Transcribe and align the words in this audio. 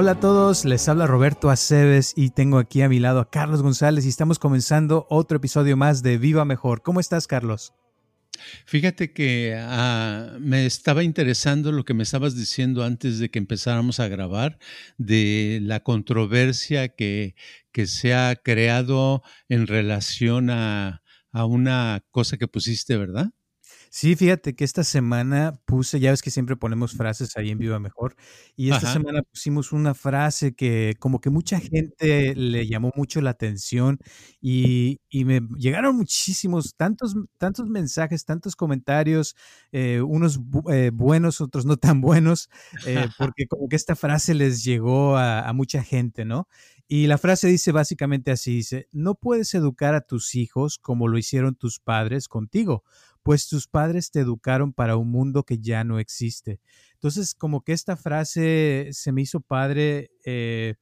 Hola 0.00 0.12
a 0.12 0.20
todos, 0.20 0.64
les 0.64 0.88
habla 0.88 1.08
Roberto 1.08 1.50
Aceves 1.50 2.12
y 2.14 2.30
tengo 2.30 2.58
aquí 2.58 2.82
a 2.82 2.88
mi 2.88 3.00
lado 3.00 3.18
a 3.18 3.28
Carlos 3.28 3.62
González 3.62 4.06
y 4.06 4.08
estamos 4.08 4.38
comenzando 4.38 5.08
otro 5.10 5.38
episodio 5.38 5.76
más 5.76 6.04
de 6.04 6.18
Viva 6.18 6.44
Mejor. 6.44 6.82
¿Cómo 6.82 7.00
estás, 7.00 7.26
Carlos? 7.26 7.72
Fíjate 8.64 9.12
que 9.12 9.56
ah, 9.58 10.36
me 10.38 10.66
estaba 10.66 11.02
interesando 11.02 11.72
lo 11.72 11.84
que 11.84 11.94
me 11.94 12.04
estabas 12.04 12.36
diciendo 12.36 12.84
antes 12.84 13.18
de 13.18 13.28
que 13.28 13.40
empezáramos 13.40 13.98
a 13.98 14.06
grabar 14.06 14.60
de 14.98 15.58
la 15.64 15.80
controversia 15.80 16.90
que, 16.90 17.34
se 17.86 18.14
ha 18.14 18.36
creado 18.36 19.24
en 19.48 19.66
relación 19.66 20.50
a, 20.50 21.02
a 21.32 21.44
una 21.44 22.04
cosa 22.12 22.36
que 22.36 22.46
pusiste, 22.46 22.96
¿verdad? 22.96 23.32
Sí, 23.90 24.16
fíjate 24.16 24.54
que 24.54 24.64
esta 24.64 24.84
semana 24.84 25.60
puse, 25.64 25.98
ya 25.98 26.10
ves 26.10 26.20
que 26.22 26.30
siempre 26.30 26.56
ponemos 26.56 26.92
frases 26.94 27.36
ahí 27.36 27.50
en 27.50 27.58
Viva 27.58 27.78
Mejor, 27.80 28.16
y 28.54 28.68
esta 28.70 28.86
Ajá. 28.86 28.92
semana 28.92 29.22
pusimos 29.22 29.72
una 29.72 29.94
frase 29.94 30.54
que 30.54 30.94
como 30.98 31.20
que 31.20 31.30
mucha 31.30 31.58
gente 31.58 32.34
le 32.34 32.66
llamó 32.66 32.92
mucho 32.96 33.20
la 33.22 33.30
atención 33.30 33.98
y, 34.40 35.00
y 35.08 35.24
me 35.24 35.40
llegaron 35.56 35.96
muchísimos, 35.96 36.74
tantos, 36.76 37.14
tantos 37.38 37.68
mensajes, 37.70 38.24
tantos 38.26 38.56
comentarios, 38.56 39.34
eh, 39.72 40.00
unos 40.02 40.38
bu- 40.40 40.70
eh, 40.72 40.90
buenos, 40.90 41.40
otros 41.40 41.64
no 41.64 41.76
tan 41.78 42.00
buenos, 42.02 42.50
eh, 42.82 43.08
porque 43.16 43.46
como 43.46 43.68
que 43.68 43.76
esta 43.76 43.96
frase 43.96 44.34
les 44.34 44.64
llegó 44.64 45.16
a, 45.16 45.48
a 45.48 45.52
mucha 45.54 45.82
gente, 45.82 46.24
¿no? 46.24 46.48
Y 46.90 47.06
la 47.06 47.18
frase 47.18 47.48
dice 47.48 47.70
básicamente 47.72 48.30
así, 48.30 48.54
dice, 48.56 48.88
no 48.92 49.14
puedes 49.14 49.54
educar 49.54 49.94
a 49.94 50.00
tus 50.00 50.34
hijos 50.34 50.78
como 50.78 51.06
lo 51.08 51.18
hicieron 51.18 51.54
tus 51.54 51.80
padres 51.80 52.28
contigo 52.28 52.82
pues 53.28 53.46
tus 53.46 53.68
padres 53.68 54.10
te 54.10 54.20
educaron 54.20 54.72
para 54.72 54.96
un 54.96 55.10
mundo 55.10 55.42
que 55.44 55.58
ya 55.58 55.84
no 55.84 55.98
existe. 55.98 56.60
Entonces, 56.94 57.34
como 57.34 57.60
que 57.60 57.74
esta 57.74 57.94
frase 57.94 58.88
se 58.92 59.12
me 59.12 59.20
hizo 59.20 59.40
padre. 59.42 60.10
eh, 60.24 60.76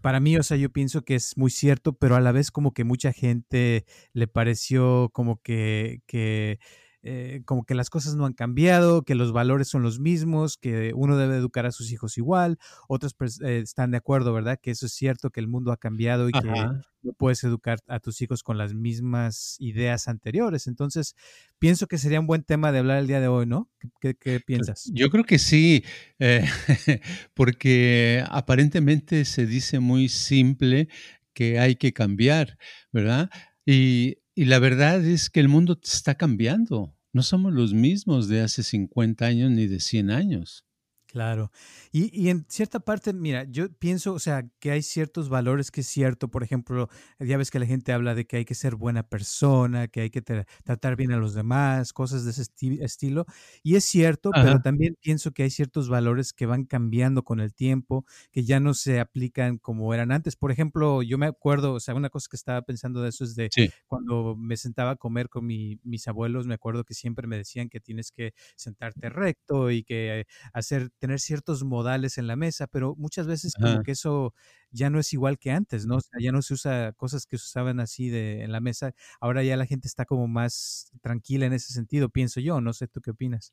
para 0.00 0.18
mí, 0.18 0.38
o 0.38 0.42
sea, 0.42 0.56
yo 0.56 0.70
pienso 0.72 1.02
que 1.02 1.16
es 1.16 1.36
muy 1.36 1.50
cierto, 1.50 1.92
pero 1.92 2.16
a 2.16 2.20
la 2.22 2.32
vez 2.32 2.50
como 2.50 2.72
que 2.72 2.84
mucha 2.84 3.12
gente 3.12 3.84
le 4.14 4.26
pareció 4.26 5.10
como 5.12 5.42
que, 5.42 6.00
que 6.06 6.60
eh, 7.02 7.42
como 7.44 7.64
que 7.64 7.74
las 7.74 7.90
cosas 7.90 8.14
no 8.16 8.26
han 8.26 8.32
cambiado, 8.34 9.02
que 9.02 9.14
los 9.14 9.32
valores 9.32 9.68
son 9.68 9.82
los 9.82 9.98
mismos, 10.00 10.56
que 10.56 10.92
uno 10.94 11.16
debe 11.16 11.36
educar 11.36 11.66
a 11.66 11.72
sus 11.72 11.90
hijos 11.92 12.18
igual. 12.18 12.58
Otros 12.88 13.16
pers- 13.16 13.42
eh, 13.44 13.58
están 13.60 13.90
de 13.90 13.98
acuerdo, 13.98 14.32
¿verdad? 14.32 14.58
Que 14.62 14.70
eso 14.72 14.86
es 14.86 14.92
cierto, 14.92 15.30
que 15.30 15.40
el 15.40 15.48
mundo 15.48 15.72
ha 15.72 15.76
cambiado 15.76 16.28
y 16.28 16.34
que 16.34 16.70
no 17.02 17.12
puedes 17.14 17.42
educar 17.44 17.80
a 17.88 17.98
tus 18.00 18.20
hijos 18.22 18.42
con 18.42 18.58
las 18.58 18.74
mismas 18.74 19.56
ideas 19.58 20.06
anteriores. 20.08 20.66
Entonces, 20.68 21.14
pienso 21.58 21.86
que 21.88 21.98
sería 21.98 22.20
un 22.20 22.26
buen 22.26 22.44
tema 22.44 22.70
de 22.72 22.78
hablar 22.78 22.98
el 22.98 23.06
día 23.08 23.20
de 23.20 23.28
hoy, 23.28 23.46
¿no? 23.46 23.68
¿Qué, 23.80 23.88
qué- 24.00 24.14
qué 24.16 24.40
piensas? 24.40 24.90
Yo 24.94 25.10
creo 25.10 25.24
que 25.24 25.38
sí, 25.38 25.84
eh, 26.18 26.44
porque 27.34 28.24
aparentemente 28.28 29.24
se 29.24 29.46
dice 29.46 29.80
muy 29.80 30.08
simple 30.08 30.88
que 31.34 31.58
hay 31.58 31.76
que 31.76 31.92
cambiar, 31.92 32.58
¿verdad? 32.92 33.30
Y, 33.66 34.18
y 34.34 34.46
la 34.46 34.58
verdad 34.58 35.04
es 35.04 35.30
que 35.30 35.40
el 35.40 35.48
mundo 35.48 35.78
está 35.82 36.14
cambiando. 36.14 36.96
No 37.12 37.22
somos 37.22 37.52
los 37.52 37.74
mismos 37.74 38.28
de 38.28 38.40
hace 38.40 38.62
50 38.62 39.26
años 39.26 39.50
ni 39.50 39.66
de 39.66 39.80
100 39.80 40.10
años. 40.10 40.64
Claro. 41.12 41.50
Y, 41.92 42.08
y 42.18 42.30
en 42.30 42.46
cierta 42.48 42.80
parte, 42.80 43.12
mira, 43.12 43.44
yo 43.44 43.70
pienso, 43.70 44.14
o 44.14 44.18
sea, 44.18 44.48
que 44.60 44.70
hay 44.70 44.80
ciertos 44.80 45.28
valores 45.28 45.70
que 45.70 45.82
es 45.82 45.86
cierto. 45.86 46.30
Por 46.30 46.42
ejemplo, 46.42 46.88
ya 47.20 47.36
ves 47.36 47.50
que 47.50 47.58
la 47.58 47.66
gente 47.66 47.92
habla 47.92 48.14
de 48.14 48.26
que 48.26 48.38
hay 48.38 48.44
que 48.46 48.54
ser 48.54 48.76
buena 48.76 49.02
persona, 49.06 49.88
que 49.88 50.00
hay 50.00 50.08
que 50.10 50.24
tra- 50.24 50.46
tratar 50.64 50.96
bien 50.96 51.12
a 51.12 51.18
los 51.18 51.34
demás, 51.34 51.92
cosas 51.92 52.24
de 52.24 52.30
ese 52.30 52.40
esti- 52.44 52.78
estilo. 52.82 53.26
Y 53.62 53.76
es 53.76 53.84
cierto, 53.84 54.38
pero 54.40 54.56
Ajá. 54.56 54.62
también 54.62 54.96
pienso 55.02 55.32
que 55.32 55.42
hay 55.42 55.50
ciertos 55.50 55.90
valores 55.90 56.32
que 56.32 56.46
van 56.46 56.64
cambiando 56.64 57.24
con 57.24 57.40
el 57.40 57.52
tiempo, 57.54 58.06
que 58.30 58.44
ya 58.44 58.58
no 58.58 58.72
se 58.72 58.98
aplican 58.98 59.58
como 59.58 59.92
eran 59.92 60.12
antes. 60.12 60.34
Por 60.34 60.50
ejemplo, 60.50 61.02
yo 61.02 61.18
me 61.18 61.26
acuerdo, 61.26 61.74
o 61.74 61.80
sea, 61.80 61.94
una 61.94 62.08
cosa 62.08 62.28
que 62.30 62.36
estaba 62.36 62.62
pensando 62.62 63.02
de 63.02 63.10
eso 63.10 63.24
es 63.24 63.34
de 63.34 63.52
Sí. 63.54 63.72
cuando 63.86 64.34
me 64.34 64.56
sentaba 64.56 64.92
a 64.92 64.96
comer 64.96 65.28
con 65.28 65.44
mi- 65.44 65.78
mis 65.84 66.08
abuelos, 66.08 66.46
me 66.46 66.54
acuerdo 66.54 66.84
que 66.84 66.94
siempre 66.94 67.26
me 67.26 67.36
decían 67.36 67.68
que 67.68 67.80
tienes 67.80 68.10
que 68.12 68.32
sentarte 68.56 69.10
recto 69.10 69.70
y 69.70 69.84
que 69.84 70.24
hacer, 70.54 70.90
tener 71.02 71.18
ciertos 71.18 71.64
modales 71.64 72.16
en 72.16 72.28
la 72.28 72.36
mesa, 72.36 72.68
pero 72.68 72.94
muchas 72.94 73.26
veces 73.26 73.54
como 73.60 73.82
que 73.82 73.90
eso 73.90 74.34
ya 74.70 74.88
no 74.88 75.00
es 75.00 75.12
igual 75.12 75.36
que 75.36 75.50
antes, 75.50 75.84
¿no? 75.84 75.96
O 75.96 76.00
sea, 76.00 76.20
ya 76.20 76.30
no 76.30 76.42
se 76.42 76.54
usa 76.54 76.92
cosas 76.92 77.26
que 77.26 77.38
se 77.38 77.42
usaban 77.42 77.80
así 77.80 78.08
de, 78.08 78.44
en 78.44 78.52
la 78.52 78.60
mesa. 78.60 78.94
Ahora 79.20 79.42
ya 79.42 79.56
la 79.56 79.66
gente 79.66 79.88
está 79.88 80.04
como 80.04 80.28
más 80.28 80.92
tranquila 81.00 81.46
en 81.46 81.54
ese 81.54 81.72
sentido, 81.72 82.08
pienso 82.08 82.38
yo. 82.38 82.60
No 82.60 82.72
sé, 82.72 82.86
¿tú 82.86 83.00
qué 83.00 83.10
opinas? 83.10 83.52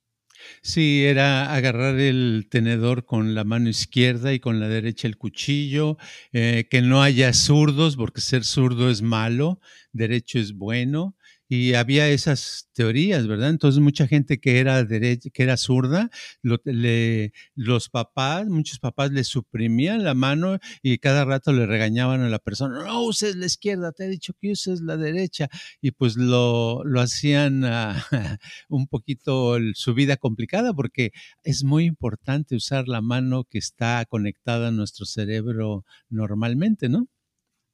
Sí, 0.61 1.03
era 1.05 1.51
agarrar 1.55 1.99
el 1.99 2.45
tenedor 2.51 3.03
con 3.03 3.33
la 3.33 3.43
mano 3.43 3.67
izquierda 3.67 4.31
y 4.31 4.39
con 4.39 4.59
la 4.59 4.67
derecha 4.67 5.07
el 5.07 5.17
cuchillo, 5.17 5.97
eh, 6.31 6.67
que 6.69 6.83
no 6.83 7.01
haya 7.01 7.33
zurdos, 7.33 7.95
porque 7.95 8.21
ser 8.21 8.43
zurdo 8.43 8.91
es 8.91 9.01
malo, 9.01 9.59
derecho 9.91 10.38
es 10.38 10.53
bueno, 10.53 11.15
y 11.49 11.73
había 11.73 12.07
esas 12.09 12.69
teorías, 12.73 13.27
¿verdad? 13.27 13.49
Entonces 13.49 13.81
mucha 13.81 14.07
gente 14.07 14.39
que 14.39 14.59
era 14.59 14.83
derecha, 14.85 15.29
que 15.33 15.43
era 15.43 15.57
zurda, 15.57 16.09
lo- 16.43 16.61
le- 16.65 17.33
los 17.55 17.89
papás, 17.89 18.47
muchos 18.47 18.79
papás 18.79 19.11
le 19.11 19.23
suprimían 19.23 20.03
la 20.03 20.13
mano 20.13 20.59
y 20.83 20.99
cada 20.99 21.25
rato 21.25 21.51
le 21.51 21.65
regañaban 21.65 22.21
a 22.21 22.29
la 22.29 22.39
persona, 22.39 22.83
no 22.85 23.03
uses 23.03 23.35
la 23.35 23.47
izquierda, 23.47 23.91
te 23.91 24.05
he 24.05 24.09
dicho 24.09 24.33
que 24.39 24.51
uses 24.51 24.81
la 24.81 24.95
derecha, 24.97 25.49
y 25.81 25.91
pues 25.91 26.15
lo, 26.17 26.83
lo 26.85 27.01
hacían 27.01 27.65
ah, 27.65 27.95
un 28.69 28.88
poquito 28.88 29.57
su 29.73 29.93
vida 29.93 30.17
complicada 30.17 30.73
porque 30.73 31.11
es 31.43 31.63
muy 31.63 31.85
importante 31.85 32.55
usar 32.55 32.88
la 32.88 33.01
mano 33.01 33.43
que 33.45 33.57
está 33.57 34.05
conectada 34.05 34.67
a 34.69 34.71
nuestro 34.71 35.05
cerebro 35.05 35.85
normalmente, 36.09 36.89
¿no? 36.89 37.07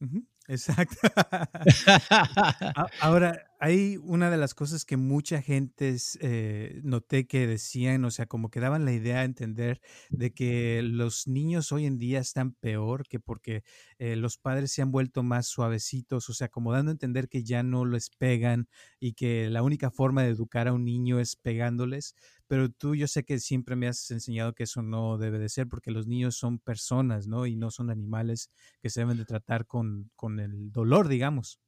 Ujú, 0.01 0.25
Exacto. 0.47 0.95
Ahora, 2.99 3.47
hay 3.59 3.97
una 4.03 4.29
de 4.29 4.37
las 4.37 4.53
cosas 4.53 4.85
que 4.85 4.95
mucha 4.95 5.41
gente 5.41 5.95
eh, 6.19 6.81
noté 6.83 7.25
que 7.25 7.47
decían, 7.47 8.05
o 8.05 8.11
sea, 8.11 8.27
como 8.27 8.51
que 8.51 8.59
daban 8.59 8.85
la 8.85 8.91
idea 8.93 9.21
a 9.21 9.23
entender 9.23 9.81
de 10.11 10.33
que 10.33 10.81
los 10.83 11.27
niños 11.27 11.71
hoy 11.71 11.85
en 11.87 11.97
día 11.97 12.19
están 12.19 12.51
peor 12.53 13.07
que 13.07 13.19
porque 13.19 13.63
eh, 13.97 14.15
los 14.15 14.37
padres 14.37 14.71
se 14.71 14.83
han 14.83 14.91
vuelto 14.91 15.23
más 15.23 15.47
suavecitos, 15.47 16.29
o 16.29 16.33
sea, 16.33 16.49
como 16.49 16.71
dando 16.71 16.91
a 16.91 16.93
entender 16.93 17.27
que 17.27 17.43
ya 17.43 17.63
no 17.63 17.85
les 17.85 18.09
pegan 18.11 18.67
y 18.99 19.13
que 19.13 19.49
la 19.49 19.63
única 19.63 19.89
forma 19.89 20.21
de 20.23 20.29
educar 20.29 20.67
a 20.67 20.73
un 20.73 20.85
niño 20.85 21.19
es 21.19 21.35
pegándoles. 21.35 22.15
Pero 22.47 22.69
tú, 22.69 22.95
yo 22.95 23.07
sé 23.07 23.23
que 23.23 23.39
siempre 23.39 23.75
me 23.75 23.87
has 23.87 24.09
enseñado 24.11 24.53
que 24.53 24.63
eso 24.63 24.81
no 24.81 25.17
debe 25.17 25.39
de 25.39 25.49
ser 25.49 25.67
porque 25.67 25.91
los 25.91 26.07
niños 26.07 26.35
son 26.37 26.59
personas, 26.59 27.27
¿no? 27.27 27.45
Y 27.45 27.55
no 27.55 27.71
son 27.71 27.89
animales 27.89 28.51
que 28.81 28.89
se 28.89 29.01
deben 29.01 29.17
de 29.17 29.25
tratar 29.25 29.65
con, 29.65 30.11
con 30.15 30.39
el 30.39 30.71
dolor, 30.71 31.07
digamos. 31.07 31.59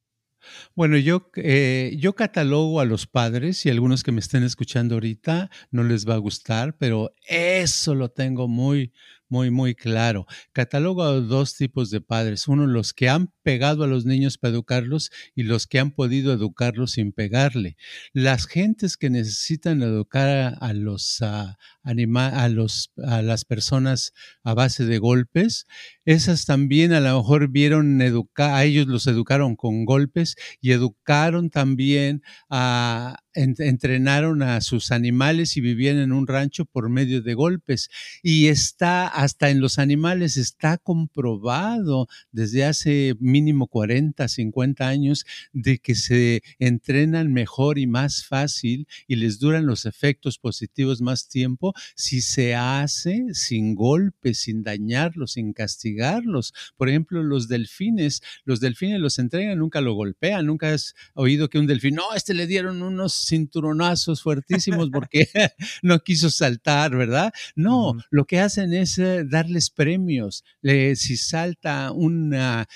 Bueno, 0.76 0.98
yo, 0.98 1.30
eh, 1.36 1.96
yo 1.98 2.14
catalogo 2.14 2.80
a 2.80 2.86
los 2.86 3.08
padres 3.08 3.66
y 3.66 3.70
algunos 3.70 4.04
que 4.04 4.12
me 4.12 4.20
estén 4.20 4.44
escuchando 4.44 4.96
ahorita 4.96 5.50
no 5.72 5.84
les 5.84 6.08
va 6.08 6.14
a 6.16 6.18
gustar, 6.18 6.78
pero 6.78 7.14
eso 7.28 7.96
lo 7.96 8.10
tengo 8.10 8.48
muy, 8.48 8.94
muy, 9.30 9.52
muy 9.52 9.76
claro. 9.76 10.26
Catalogo 10.54 11.04
a 11.04 11.20
dos 11.20 11.56
tipos 11.56 11.90
de 11.90 12.02
padres. 12.02 12.48
Uno, 12.48 12.68
los 12.68 12.94
que 12.94 13.10
han 13.10 13.32
pegado 13.44 13.84
a 13.84 13.88
los 13.88 14.06
niños 14.06 14.38
para 14.38 14.54
educarlos 14.54 15.12
y 15.36 15.44
los 15.44 15.68
que 15.68 15.80
han 15.80 15.92
podido 15.92 16.34
educarlos 16.34 16.92
sin 16.92 17.12
pegarle. 17.12 17.78
Las 18.14 18.46
gentes 18.46 18.98
que 18.98 19.10
necesitan 19.10 19.82
educar 19.82 20.30
a, 20.30 20.48
a 20.50 20.74
los, 20.74 21.22
a, 21.22 21.58
anima, 21.84 22.28
a, 22.28 22.50
los, 22.50 22.92
a 23.04 23.22
las 23.22 23.46
personas 23.46 24.14
a 24.44 24.54
base 24.54 24.86
de 24.86 24.98
golpes, 24.98 25.66
esas 26.06 26.46
también 26.46 26.94
a 26.94 27.00
lo 27.00 27.18
mejor 27.18 27.50
vieron 27.50 28.02
educar, 28.02 28.54
a 28.54 28.64
ellos 28.64 28.88
los 28.88 29.08
educaron 29.08 29.56
con 29.56 29.86
golpes 29.86 30.36
y 30.62 30.72
educaron 30.72 31.50
también 31.50 32.22
a 32.50 33.18
entrenaron 33.38 34.42
a 34.42 34.62
sus 34.62 34.92
animales 34.92 35.58
y 35.58 35.62
vivían 35.62 35.98
en 35.98 36.12
un 36.12 36.28
rancho 36.28 36.66
por 36.66 36.90
medio 36.90 37.22
de 37.22 37.34
golpes. 37.34 37.90
Y 38.24 38.48
está 38.48 39.08
hasta 39.08 39.50
en 39.50 39.62
los 39.62 39.80
animales, 39.80 40.38
está 40.38 40.78
comprobado 40.78 42.08
desde 42.32 42.66
hace 42.66 43.16
mínimo 43.20 43.68
40, 43.68 44.28
50 44.28 44.88
años 44.88 45.26
de 45.54 45.78
que 45.80 45.96
se 45.96 46.42
entrenan 46.60 47.32
mejor 47.32 47.78
y 47.78 47.88
más 47.88 48.26
fácil 48.26 48.88
y 49.08 49.16
les 49.16 49.40
duran 49.40 49.66
los 49.66 49.86
efectos 49.86 50.38
positivos 50.40 51.02
más 51.02 51.28
tiempo 51.28 51.74
si 51.96 52.22
se 52.22 52.56
hace 52.56 53.26
sin 53.34 53.76
golpes, 53.76 54.40
sin 54.40 54.64
dañarlos, 54.64 55.34
sin 55.34 55.54
castigarlos. 55.54 56.54
Por 56.76 56.90
ejemplo, 56.90 57.24
los 57.24 57.48
delfines, 57.48 58.22
los 58.44 58.60
delfines 58.60 59.00
los 59.00 59.20
entregan, 59.20 59.60
nunca 59.60 59.82
lo 59.82 59.94
golpean, 59.94 60.46
nunca 60.46 60.74
has 60.74 60.96
oído 61.14 61.50
que 61.50 61.60
un 61.60 61.68
delfín, 61.68 61.96
no, 61.96 62.14
este 62.16 62.34
le 62.34 62.48
dieron 62.48 62.82
unos 62.82 63.27
cinturonazos 63.28 64.22
fuertísimos 64.22 64.90
porque 64.92 65.28
no 65.82 66.00
quiso 66.00 66.30
saltar, 66.30 66.96
¿verdad? 66.96 67.34
No, 67.56 67.94
lo 68.10 68.26
que 68.26 68.40
hacen 68.40 68.74
es 68.74 68.98
eh, 68.98 69.24
darles 69.26 69.70
premios. 69.70 70.44
si 70.62 71.18
salta 71.18 71.92
una, 71.92 72.68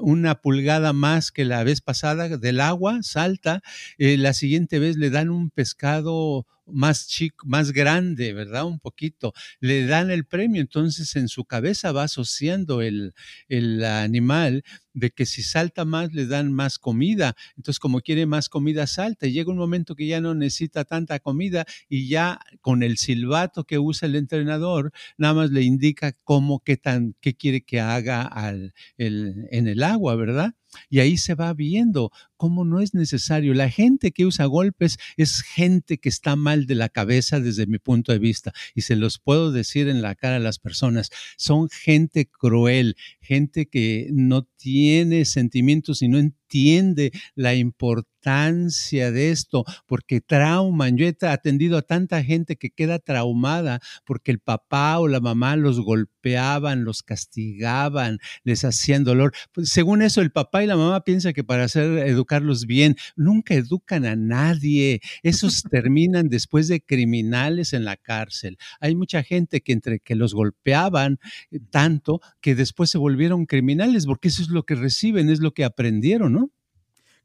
una 0.00 0.40
pulgada 0.40 0.92
más 0.92 1.30
que 1.32 1.44
la 1.44 1.64
vez 1.64 1.80
pasada 1.80 2.36
del 2.36 2.60
agua, 2.60 2.98
salta, 3.02 3.62
eh, 3.98 4.16
la 4.16 4.32
siguiente 4.32 4.78
vez 4.78 4.96
le 4.96 5.10
dan 5.10 5.30
un 5.30 5.50
pescado 5.50 6.46
más 6.66 7.08
chico, 7.08 7.46
más 7.46 7.72
grande, 7.72 8.32
¿verdad? 8.32 8.64
Un 8.66 8.78
poquito. 8.78 9.32
Le 9.60 9.86
dan 9.86 10.10
el 10.10 10.24
premio, 10.26 10.60
entonces 10.60 11.16
en 11.16 11.28
su 11.28 11.44
cabeza 11.44 11.92
va 11.92 12.04
asociando 12.04 12.82
el, 12.82 13.14
el 13.48 13.84
animal 13.84 14.62
de 14.96 15.10
que 15.10 15.26
si 15.26 15.42
salta 15.42 15.84
más 15.84 16.12
le 16.12 16.26
dan 16.26 16.52
más 16.52 16.78
comida. 16.78 17.36
Entonces, 17.56 17.78
como 17.78 18.00
quiere 18.00 18.24
más 18.26 18.48
comida, 18.48 18.86
salta. 18.86 19.26
Y 19.26 19.32
llega 19.32 19.52
un 19.52 19.58
momento 19.58 19.94
que 19.94 20.06
ya 20.06 20.20
no 20.20 20.34
necesita 20.34 20.84
tanta 20.84 21.18
comida 21.20 21.66
y 21.88 22.08
ya 22.08 22.40
con 22.62 22.82
el 22.82 22.96
silbato 22.96 23.64
que 23.64 23.78
usa 23.78 24.08
el 24.08 24.16
entrenador, 24.16 24.92
nada 25.18 25.34
más 25.34 25.50
le 25.50 25.62
indica 25.62 26.12
cómo, 26.24 26.60
qué 26.60 26.76
tan, 26.78 27.14
qué 27.20 27.34
quiere 27.34 27.62
que 27.62 27.80
haga 27.80 28.22
al, 28.22 28.72
el, 28.96 29.46
en 29.50 29.68
el 29.68 29.82
agua, 29.82 30.16
¿verdad? 30.16 30.54
Y 30.88 31.00
ahí 31.00 31.16
se 31.16 31.34
va 31.34 31.52
viendo 31.54 32.10
cómo 32.36 32.64
no 32.64 32.80
es 32.80 32.94
necesario. 32.94 33.54
La 33.54 33.70
gente 33.70 34.12
que 34.12 34.26
usa 34.26 34.44
golpes 34.46 34.98
es 35.16 35.42
gente 35.42 35.98
que 35.98 36.08
está 36.08 36.36
mal 36.36 36.66
de 36.66 36.74
la 36.74 36.88
cabeza 36.88 37.40
desde 37.40 37.66
mi 37.66 37.78
punto 37.78 38.12
de 38.12 38.18
vista. 38.18 38.52
Y 38.74 38.82
se 38.82 38.96
los 38.96 39.18
puedo 39.18 39.52
decir 39.52 39.88
en 39.88 40.02
la 40.02 40.14
cara 40.14 40.36
a 40.36 40.40
las 40.40 40.58
personas. 40.58 41.10
Son 41.36 41.68
gente 41.68 42.26
cruel, 42.26 42.96
gente 43.20 43.66
que 43.66 44.08
no 44.12 44.46
tiene 44.56 45.24
sentimientos 45.24 46.02
y 46.02 46.08
no 46.08 46.18
entiende 46.18 47.12
la 47.34 47.54
importancia 47.54 49.12
de 49.12 49.30
esto, 49.30 49.64
porque 49.86 50.20
trauman. 50.20 50.96
Yo 50.96 51.06
he 51.06 51.16
atendido 51.26 51.78
a 51.78 51.82
tanta 51.82 52.24
gente 52.24 52.56
que 52.56 52.70
queda 52.70 52.98
traumada 52.98 53.80
porque 54.04 54.32
el 54.32 54.40
papá 54.40 54.98
o 54.98 55.06
la 55.06 55.20
mamá 55.20 55.54
los 55.56 55.80
golpeaban, 55.80 56.84
los 56.84 57.02
castigaban, 57.02 58.18
les 58.42 58.64
hacían 58.64 59.04
dolor. 59.04 59.32
Pues 59.52 59.68
según 59.68 60.02
eso, 60.02 60.22
el 60.22 60.32
papá 60.32 60.64
y 60.64 60.66
la 60.66 60.76
mamá 60.76 61.04
piensan 61.04 61.34
que 61.34 61.44
para 61.44 61.64
hacer 61.64 61.98
educarlos 61.98 62.66
bien, 62.66 62.96
nunca 63.14 63.54
educan 63.54 64.04
a 64.04 64.16
nadie. 64.16 65.00
Esos 65.22 65.62
terminan 65.70 66.28
después 66.28 66.66
de 66.66 66.80
criminales 66.80 67.72
en 67.72 67.84
la 67.84 67.96
cárcel. 67.96 68.58
Hay 68.80 68.96
mucha 68.96 69.22
gente 69.22 69.60
que 69.60 69.72
entre 69.72 70.00
que 70.00 70.16
los 70.16 70.34
golpeaban 70.34 71.18
eh, 71.50 71.60
tanto 71.70 72.20
que 72.40 72.54
después 72.54 72.90
se 72.90 72.98
volvieron 72.98 73.46
criminales, 73.46 74.06
porque 74.06 74.28
eso 74.28 74.42
es 74.46 74.52
lo 74.52 74.64
que 74.64 74.74
reciben, 74.74 75.28
es 75.28 75.40
lo 75.40 75.52
que 75.52 75.64
aprendieron, 75.64 76.32
¿no? 76.32 76.50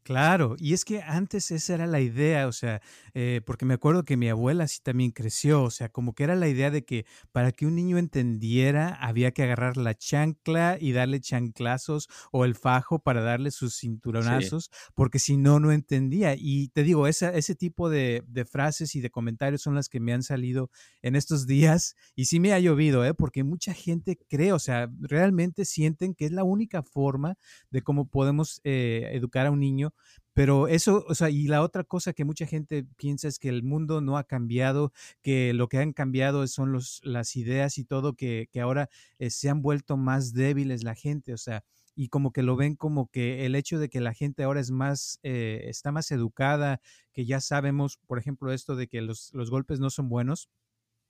Claro, 0.04 0.56
y 0.58 0.74
es 0.74 0.84
que 0.84 1.04
antes 1.04 1.52
esa 1.52 1.76
era 1.76 1.86
la 1.86 2.00
idea, 2.02 2.48
o 2.48 2.52
sea, 2.52 2.82
eh, 3.14 3.40
porque 3.46 3.66
me 3.66 3.76
acuerdo 3.76 4.04
que 4.04 4.18
mi 4.18 4.30
abuela 4.30 4.68
sí 4.68 4.80
también 4.82 5.12
creció, 5.12 5.62
o 5.62 5.70
sea, 5.70 5.90
como 5.90 6.16
que 6.16 6.24
era 6.24 6.34
la 6.36 6.48
idea 6.48 6.72
de 6.72 6.84
que 6.84 7.06
para 7.32 7.52
que 7.52 7.68
un 7.68 7.76
niño 7.76 8.00
entendiera 8.00 8.96
había 8.96 9.30
que 9.30 9.44
agarrar 9.44 9.78
la 9.78 9.94
chancla 9.94 10.78
y 10.82 10.94
darle 10.94 11.20
chanclazos 11.20 12.10
o 12.32 12.46
el 12.46 12.56
fajo 12.56 12.98
para 12.98 13.22
darle 13.22 13.52
sus 13.52 13.78
cinturonazos, 13.80 14.72
porque 14.96 15.20
si 15.20 15.38
no, 15.38 15.60
no 15.60 15.72
entendía. 15.72 16.34
Y 16.36 16.70
te 16.70 16.82
digo, 16.82 17.06
esa, 17.06 17.30
ese 17.30 17.54
tipo 17.54 17.88
de, 17.88 18.24
de, 18.28 18.46
frases 18.46 18.96
y 18.96 19.02
de 19.02 19.12
comentarios 19.12 19.62
son 19.62 19.76
las 19.76 19.88
que 19.88 20.00
me 20.00 20.14
han 20.14 20.24
salido 20.24 20.72
en 21.04 21.16
estos 21.16 21.46
días 21.46 21.96
y 22.16 22.26
sí 22.26 22.40
me 22.40 22.54
ha 22.54 22.60
llovido, 22.60 23.06
¿eh? 23.06 23.14
porque 23.14 23.44
mucha 23.44 23.76
gente 23.76 24.18
cree, 24.28 24.52
o 24.52 24.60
sea, 24.60 24.90
realmente 25.00 25.64
sienten 25.64 26.16
que 26.16 26.26
es 26.26 26.32
la 26.32 26.44
única 26.44 26.82
forma 26.82 27.38
de 27.70 27.84
cómo 27.84 28.10
podemos 28.10 28.62
eh, 28.64 29.12
educar 29.14 29.46
a 29.46 29.52
un 29.52 29.60
niño 29.60 29.91
pero 30.34 30.68
eso, 30.68 31.06
o 31.08 31.16
sea, 31.16 31.30
y 31.30 31.48
la 31.48 31.62
otra 31.62 31.84
cosa 31.84 32.14
que 32.14 32.26
mucha 32.26 32.46
gente 32.46 32.86
piensa 32.98 33.28
es 33.28 33.40
que 33.40 33.50
el 33.50 33.64
mundo 33.64 34.02
no 34.02 34.18
ha 34.18 34.24
cambiado, 34.24 34.94
que 35.22 35.54
lo 35.54 35.68
que 35.68 35.78
han 35.78 35.94
cambiado 35.94 36.48
son 36.48 36.72
los, 36.72 37.02
las 37.04 37.36
ideas 37.36 37.78
y 37.78 37.84
todo, 37.84 38.14
que, 38.16 38.48
que 38.52 38.62
ahora 38.62 38.90
eh, 39.20 39.30
se 39.30 39.50
han 39.50 39.62
vuelto 39.62 39.98
más 39.98 40.34
débiles 40.34 40.84
la 40.84 40.96
gente, 40.96 41.34
o 41.34 41.38
sea, 41.38 41.64
y 41.96 42.08
como 42.08 42.32
que 42.32 42.44
lo 42.44 42.56
ven 42.56 42.76
como 42.76 43.10
que 43.10 43.46
el 43.46 43.56
hecho 43.56 43.78
de 43.80 43.90
que 43.90 44.00
la 44.00 44.14
gente 44.14 44.44
ahora 44.44 44.60
es 44.62 44.72
más, 44.72 45.20
eh, 45.24 45.64
está 45.66 45.92
más 45.92 46.12
educada, 46.12 46.82
que 47.14 47.26
ya 47.26 47.42
sabemos, 47.42 47.98
por 48.08 48.18
ejemplo, 48.18 48.54
esto 48.54 48.76
de 48.76 48.88
que 48.88 49.02
los, 49.02 49.34
los 49.34 49.50
golpes 49.50 49.80
no 49.80 49.90
son 49.90 50.10
buenos, 50.10 50.50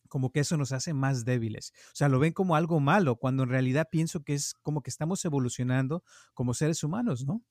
como 0.09 0.31
que 0.31 0.41
eso 0.41 0.57
nos 0.57 0.73
hace 0.73 0.93
más 0.93 1.23
débiles. 1.23 1.71
O 1.87 1.95
sea, 1.95 2.09
lo 2.09 2.19
ven 2.19 2.33
como 2.33 2.55
algo 2.55 2.79
malo, 2.79 3.15
cuando 3.15 3.43
en 3.43 3.49
realidad 3.49 3.87
pienso 3.91 4.23
que 4.23 4.33
es 4.33 4.53
como 4.61 4.81
que 4.81 4.89
estamos 4.89 5.23
evolucionando 5.23 6.03
como 6.33 6.53
seres 6.53 6.83
humanos, 6.83 7.25
¿no? 7.25 7.41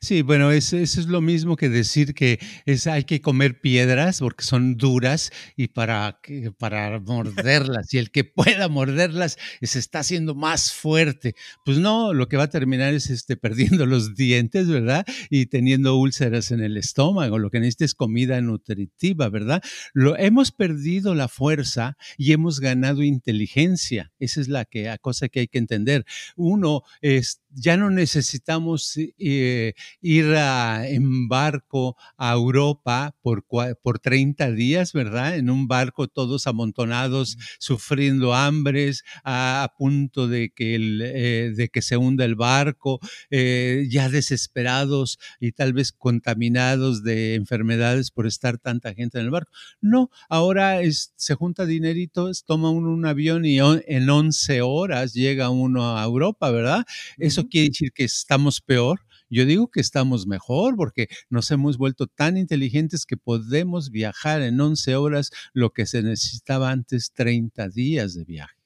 Sí, 0.00 0.22
bueno, 0.22 0.50
eso, 0.50 0.76
es 0.76 1.06
lo 1.06 1.20
mismo 1.20 1.56
que 1.56 1.68
decir 1.68 2.14
que 2.14 2.38
es, 2.66 2.86
hay 2.86 3.04
que 3.04 3.20
comer 3.20 3.60
piedras 3.60 4.20
porque 4.20 4.44
son 4.44 4.76
duras 4.76 5.30
y 5.56 5.68
para, 5.68 6.20
para 6.58 7.00
morderlas, 7.00 7.92
y 7.92 7.98
el 7.98 8.10
que 8.10 8.24
pueda 8.24 8.68
morderlas 8.68 9.38
se 9.62 9.78
está 9.78 10.00
haciendo 10.00 10.34
más 10.34 10.72
fuerte. 10.72 11.34
Pues 11.64 11.78
no, 11.78 12.12
lo 12.12 12.28
que 12.28 12.36
va 12.36 12.44
a 12.44 12.50
terminar 12.50 12.94
es 12.94 13.10
este, 13.10 13.36
perdiendo 13.36 13.86
los 13.86 14.14
dientes, 14.14 14.68
¿verdad? 14.68 15.06
Y 15.30 15.46
teniendo 15.46 15.96
úlceras 15.96 16.50
en 16.50 16.60
el 16.60 16.76
estómago. 16.76 17.38
Lo 17.38 17.50
que 17.50 17.60
necesita 17.60 17.84
es 17.84 17.94
comida 17.94 18.40
nutritiva, 18.40 19.28
¿verdad? 19.28 19.62
Lo, 19.94 20.16
hemos 20.16 20.52
perdido 20.52 21.14
la 21.14 21.28
fuerza 21.28 21.96
y 22.16 22.32
hemos 22.32 22.60
ganado 22.60 23.02
inteligencia. 23.02 24.12
Esa 24.18 24.40
es 24.40 24.48
la 24.48 24.66
cosa 25.00 25.28
que 25.28 25.40
hay 25.40 25.48
que 25.48 25.58
entender. 25.58 26.04
Uno, 26.36 26.82
es, 27.00 27.42
ya 27.50 27.76
no 27.76 27.90
necesitamos... 27.90 28.98
Eh, 29.18 29.67
ir 30.00 30.26
en 30.34 31.28
barco 31.28 31.96
a 32.16 32.32
Europa 32.32 33.14
por, 33.22 33.44
por 33.44 33.98
30 33.98 34.52
días, 34.52 34.92
¿verdad? 34.92 35.36
En 35.36 35.50
un 35.50 35.68
barco 35.68 36.08
todos 36.08 36.46
amontonados, 36.46 37.36
sufriendo 37.58 38.34
hambres, 38.34 39.04
a, 39.24 39.72
punto 39.78 40.28
de 40.28 40.50
que, 40.50 40.74
el, 40.74 41.02
eh, 41.04 41.52
de 41.54 41.68
que 41.68 41.82
se 41.82 41.96
hunda 41.96 42.24
el 42.24 42.34
barco, 42.34 43.00
eh, 43.30 43.86
ya 43.90 44.08
desesperados 44.08 45.18
y 45.40 45.52
tal 45.52 45.72
vez 45.72 45.92
contaminados 45.92 47.02
de 47.02 47.34
enfermedades 47.34 48.10
por 48.10 48.26
estar 48.26 48.58
tanta 48.58 48.94
gente 48.94 49.18
en 49.18 49.26
el 49.26 49.30
barco. 49.30 49.52
No, 49.80 50.10
ahora 50.28 50.80
es, 50.80 51.12
se 51.16 51.34
junta 51.34 51.66
dineritos, 51.66 52.44
toma 52.44 52.70
uno 52.70 52.90
un 52.90 53.06
avión 53.06 53.44
y 53.44 53.58
en 53.58 54.10
11 54.10 54.62
horas 54.62 55.12
llega 55.12 55.50
uno 55.50 55.96
a 55.96 56.04
Europa, 56.04 56.50
¿verdad? 56.50 56.84
Eso 57.18 57.48
quiere 57.48 57.68
decir 57.68 57.92
que 57.92 58.04
estamos 58.04 58.60
peor 58.60 59.00
yo 59.30 59.44
digo 59.44 59.70
que 59.70 59.80
estamos 59.80 60.26
mejor 60.26 60.76
porque 60.76 61.08
nos 61.30 61.50
hemos 61.50 61.78
vuelto 61.78 62.06
tan 62.06 62.36
inteligentes 62.36 63.06
que 63.06 63.16
podemos 63.16 63.90
viajar 63.90 64.42
en 64.42 64.60
11 64.60 64.96
horas 64.96 65.30
lo 65.52 65.72
que 65.72 65.86
se 65.86 66.02
necesitaba 66.02 66.70
antes 66.70 67.12
30 67.12 67.68
días 67.68 68.14
de 68.14 68.24
viaje. 68.24 68.56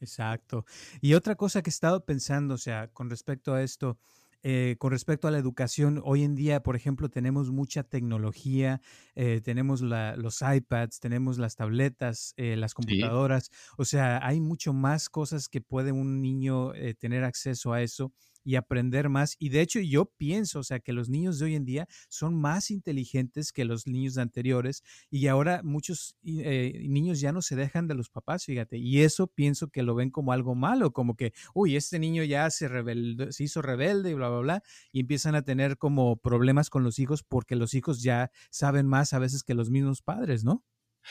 Exacto. 0.00 0.64
Y 1.00 1.14
otra 1.14 1.34
cosa 1.34 1.62
que 1.62 1.70
he 1.70 1.72
estado 1.72 2.04
pensando, 2.04 2.54
o 2.54 2.58
sea, 2.58 2.88
con 2.88 3.08
respecto 3.08 3.54
a 3.54 3.62
esto, 3.62 3.98
eh, 4.46 4.76
con 4.78 4.90
respecto 4.90 5.26
a 5.26 5.30
la 5.30 5.38
educación, 5.38 6.02
hoy 6.04 6.22
en 6.22 6.34
día, 6.34 6.62
por 6.62 6.76
ejemplo, 6.76 7.08
tenemos 7.08 7.50
mucha 7.50 7.82
tecnología, 7.82 8.82
eh, 9.14 9.40
tenemos 9.42 9.80
los 9.80 10.42
iPads, 10.42 11.00
tenemos 11.00 11.38
las 11.38 11.56
tabletas, 11.56 12.34
eh, 12.36 12.54
las 12.54 12.74
computadoras, 12.74 13.50
o 13.78 13.86
sea, 13.86 14.20
hay 14.22 14.40
mucho 14.40 14.74
más 14.74 15.08
cosas 15.08 15.48
que 15.48 15.62
puede 15.62 15.92
un 15.92 16.20
niño 16.20 16.72
tener 16.98 17.24
acceso 17.24 17.72
a 17.72 17.80
eso 17.80 18.12
y 18.44 18.56
aprender 18.56 19.08
más. 19.08 19.36
Y 19.38 19.48
de 19.48 19.60
hecho 19.60 19.80
yo 19.80 20.06
pienso, 20.06 20.60
o 20.60 20.62
sea, 20.62 20.80
que 20.80 20.92
los 20.92 21.08
niños 21.08 21.38
de 21.38 21.46
hoy 21.46 21.54
en 21.54 21.64
día 21.64 21.88
son 22.08 22.34
más 22.40 22.70
inteligentes 22.70 23.52
que 23.52 23.64
los 23.64 23.86
niños 23.86 24.18
anteriores 24.18 24.82
y 25.10 25.26
ahora 25.26 25.62
muchos 25.64 26.16
eh, 26.24 26.84
niños 26.88 27.20
ya 27.20 27.32
no 27.32 27.42
se 27.42 27.56
dejan 27.56 27.88
de 27.88 27.94
los 27.94 28.10
papás, 28.10 28.44
fíjate, 28.44 28.78
y 28.78 29.02
eso 29.02 29.26
pienso 29.26 29.68
que 29.68 29.82
lo 29.82 29.94
ven 29.94 30.10
como 30.10 30.32
algo 30.32 30.54
malo, 30.54 30.92
como 30.92 31.16
que, 31.16 31.32
uy, 31.54 31.76
este 31.76 31.98
niño 31.98 32.22
ya 32.24 32.50
se, 32.50 32.68
se 33.30 33.44
hizo 33.44 33.62
rebelde 33.62 34.10
y 34.10 34.14
bla, 34.14 34.28
bla, 34.28 34.38
bla, 34.40 34.62
y 34.92 35.00
empiezan 35.00 35.34
a 35.34 35.42
tener 35.42 35.78
como 35.78 36.16
problemas 36.16 36.70
con 36.70 36.84
los 36.84 36.98
hijos 36.98 37.22
porque 37.22 37.56
los 37.56 37.74
hijos 37.74 38.02
ya 38.02 38.30
saben 38.50 38.86
más 38.86 39.12
a 39.12 39.18
veces 39.18 39.42
que 39.42 39.54
los 39.54 39.70
mismos 39.70 40.02
padres, 40.02 40.44
¿no? 40.44 40.62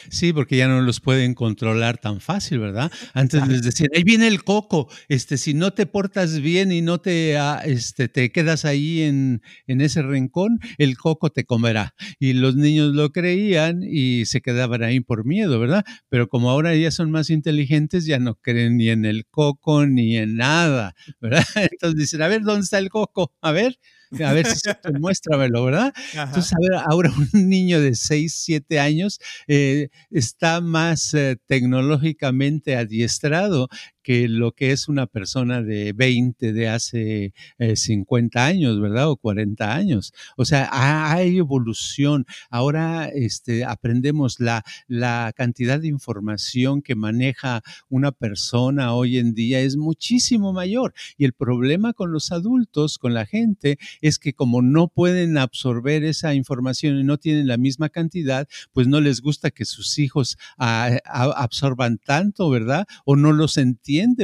Sí, 0.10 0.34
porque 0.34 0.58
ya 0.58 0.68
no 0.68 0.82
los 0.82 1.00
pueden 1.00 1.34
controlar 1.34 1.98
tan 1.98 2.20
fácil, 2.20 2.60
¿verdad? 2.60 2.92
Antes 3.14 3.48
les 3.48 3.62
decían, 3.64 3.90
ahí 3.96 4.04
viene 4.04 4.28
el 4.28 4.44
coco, 4.44 4.90
este, 5.08 5.38
si 5.38 5.54
no 5.54 5.72
te 5.72 5.86
portas 5.86 6.40
bien 6.40 6.72
y 6.72 6.82
no 6.82 7.00
te, 7.00 7.38
ah, 7.38 7.62
este, 7.66 8.10
te 8.10 8.32
quedas 8.32 8.66
ahí 8.66 9.02
en, 9.04 9.42
en 9.68 9.82
ese 9.82 10.02
rincón, 10.02 10.60
el 10.78 10.98
coco 10.98 11.30
te 11.30 11.46
comerá. 11.46 11.94
Y 12.20 12.34
los 12.34 12.56
niños 12.56 12.94
lo 12.94 13.12
creían 13.12 13.82
y 13.84 14.26
se 14.26 14.42
quedaban 14.42 14.84
ahí 14.84 15.00
por 15.00 15.26
miedo, 15.26 15.60
¿verdad? 15.60 15.84
Pero 16.10 16.28
como 16.28 16.50
ahora 16.50 16.76
ya 16.76 16.92
son 16.92 17.12
más 17.12 17.30
inteligentes, 17.30 18.06
ya 18.06 18.20
no 18.20 18.36
creen 18.36 18.78
ni 18.78 18.90
en 18.90 19.06
el 19.06 19.26
coco 19.28 19.86
ni 19.86 20.18
en 20.18 20.36
nada, 20.38 20.94
¿verdad? 21.22 21.44
Entonces 21.72 22.00
dicen, 22.00 22.22
a 22.22 22.28
ver, 22.28 22.42
¿dónde 22.44 22.64
está 22.64 22.78
el 22.80 22.90
coco? 22.90 23.32
A 23.42 23.52
ver, 23.52 23.78
a 24.22 24.34
ver 24.34 24.46
si 24.46 24.60
muéstramelo, 25.00 25.65
¿verdad? 25.65 25.93
Entonces, 26.13 26.53
a 26.53 26.58
ver, 26.60 26.82
ahora 26.86 27.12
un 27.17 27.29
niño 27.50 27.82
de 27.82 27.96
6, 27.96 28.34
7 28.36 28.79
años 28.79 29.20
eh, 29.48 29.89
está 30.12 30.62
más 30.62 31.13
eh, 31.13 31.38
tecnológicamente 31.48 32.75
adiestrado 32.75 33.70
que 34.04 34.28
lo 34.28 34.52
que 34.52 34.72
es 34.72 34.88
una 34.88 35.08
persona 35.08 35.62
de 35.62 35.94
20 35.94 36.54
de 36.54 36.70
hace 36.70 37.34
50 37.76 38.40
eh, 38.40 38.44
años, 38.44 38.80
¿verdad? 38.80 39.10
O 39.10 39.16
40 39.16 39.74
años. 39.74 40.14
O 40.38 40.46
sea, 40.46 40.70
hay 40.72 41.38
evolución. 41.38 42.26
Ahora 42.50 43.08
este, 43.08 43.64
aprendemos 43.64 44.40
la, 44.40 44.64
la 44.88 45.34
cantidad 45.36 45.80
de 45.80 45.88
información 45.88 46.82
que 46.82 46.96
maneja 46.96 47.64
una 47.90 48.12
persona 48.12 48.94
hoy 48.94 49.18
en 49.18 49.34
día 49.34 49.62
es 49.62 49.78
muchísimo 49.78 50.54
mayor. 50.54 50.94
Y 51.18 51.26
el 51.26 51.34
problema 51.34 51.94
con 51.94 52.12
los 52.12 52.32
adultos, 52.32 52.98
con 52.98 53.14
la 53.14 53.26
gente, 53.26 53.78
es 54.02 54.20
que 54.20 54.34
como 54.34 54.62
no 54.62 54.88
pueden 54.88 55.38
absorber 55.38 56.04
esa 56.04 56.34
información 56.34 57.00
y 57.00 57.04
no 57.04 57.18
tienen 57.18 57.48
la 57.48 57.58
misma 57.58 57.90
cantidad, 57.90 58.48
pues 58.74 58.88
no 58.88 59.00
les 59.00 59.22
gusta 59.22 59.52
que 59.52 59.66
sus 59.66 59.98
hijos 60.00 60.38
ah, 60.58 60.98
absorban 61.06 61.98
tanto, 61.98 62.50
¿verdad? 62.50 62.86
O 63.06 63.16
no 63.16 63.32
los 63.32 63.58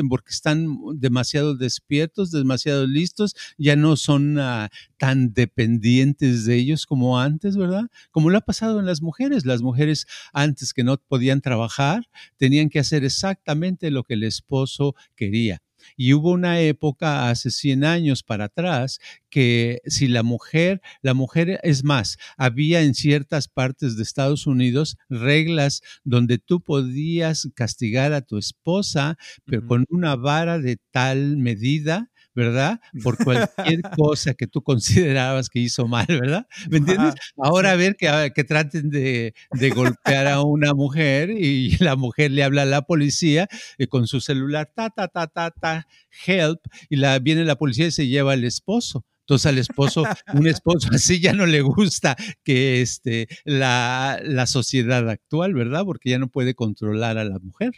porque 0.10 0.32
están 0.32 0.78
demasiado 0.96 1.56
despiertos, 1.56 2.32
demasiado 2.32 2.88
listos, 2.88 3.36
ya 3.58 3.76
no 3.76 3.96
son 3.96 4.40
ah, 4.40 4.70
tan 4.98 5.34
dependientes 5.34 6.46
de 6.46 6.56
ellos 6.56 6.86
como 6.86 7.20
antes, 7.20 7.58
¿verdad? 7.58 7.90
Como 8.12 8.30
lo 8.30 8.38
ha 8.38 8.42
pasado 8.42 8.80
en 8.80 8.86
las 8.86 9.02
mujeres. 9.02 9.46
Las 9.46 9.62
mujeres 9.62 10.08
antes 10.34 10.74
que 10.74 10.84
no 10.84 10.98
podían 10.98 11.42
trabajar, 11.42 12.08
tenían 12.38 12.70
que 12.70 12.80
hacer 12.80 13.04
exactamente 13.04 13.92
lo 13.92 14.04
que 14.04 14.16
el 14.16 14.24
esposo 14.24 14.96
quería. 15.16 15.62
Y 15.98 16.14
hubo 16.14 16.32
una 16.32 16.60
época 16.62 17.30
hace 17.30 17.52
100 17.52 17.84
años 17.84 18.24
para 18.24 18.46
atrás 18.46 19.00
que 19.30 19.82
si 19.86 20.08
la 20.08 20.24
mujer, 20.24 20.82
la 21.02 21.14
mujer 21.14 21.60
es 21.64 21.84
más, 21.84 22.18
había 22.38 22.82
en 22.82 22.96
ciertas 22.96 23.48
partes 23.48 23.96
de 23.96 24.04
Estados 24.04 24.48
Unidos 24.48 24.98
reglas 25.10 25.82
donde 26.04 26.38
tú 26.40 26.62
podías 26.62 27.50
castigar 27.54 28.14
a 28.14 28.22
tu 28.22 28.38
esposa, 28.38 29.18
pero 29.46 29.66
con 29.66 29.86
una 29.90 30.16
vara 30.16 30.60
de 30.60 30.78
tal 30.92 31.38
medida 31.38 32.10
¿verdad? 32.40 32.80
Por 33.04 33.18
cualquier 33.18 33.82
cosa 33.98 34.34
que 34.34 34.48
tú 34.48 34.62
considerabas 34.64 35.50
que 35.50 35.60
hizo 35.60 35.88
mal, 35.88 36.06
¿verdad? 36.08 36.48
¿Me 36.70 36.78
entiendes? 36.78 37.16
Ahora 37.38 37.72
a 37.72 37.76
ver 37.76 37.98
que, 37.98 38.32
que 38.34 38.44
traten 38.46 38.90
de, 38.90 39.34
golpear 39.76 40.28
a 40.28 40.42
una 40.42 40.74
mujer 40.74 41.32
y 41.32 41.76
la 41.80 41.98
mujer 41.98 42.32
le 42.32 42.44
habla 42.44 42.62
a 42.62 42.66
la 42.66 42.84
policía 42.84 43.48
eh, 43.78 43.88
con 43.88 44.08
su 44.08 44.22
celular, 44.22 44.72
ta, 44.74 44.90
ta, 44.90 45.10
ta, 45.10 45.28
ta, 45.28 45.52
ta, 45.52 45.88
help, 46.26 46.62
y 46.90 46.96
la, 46.96 47.20
viene 47.20 47.44
la 47.44 47.58
policía 47.58 47.88
y 47.88 47.92
se 47.92 48.08
lleva 48.08 48.34
al 48.34 48.46
esposo. 48.46 49.06
Entonces 49.22 49.46
al 49.46 49.58
esposo, 49.58 50.06
un 50.34 50.48
esposo 50.48 50.88
así 50.94 51.20
ya 51.20 51.34
no 51.34 51.46
le 51.46 51.62
gusta 51.62 52.16
que 52.44 52.82
este, 52.82 53.28
la, 53.44 54.20
la 54.24 54.48
sociedad 54.48 55.08
actual, 55.10 55.54
¿verdad? 55.54 55.84
Porque 55.84 56.10
ya 56.10 56.20
no 56.20 56.30
puede 56.30 56.56
controlar 56.56 57.18
a 57.18 57.26
la 57.26 57.38
mujer. 57.40 57.74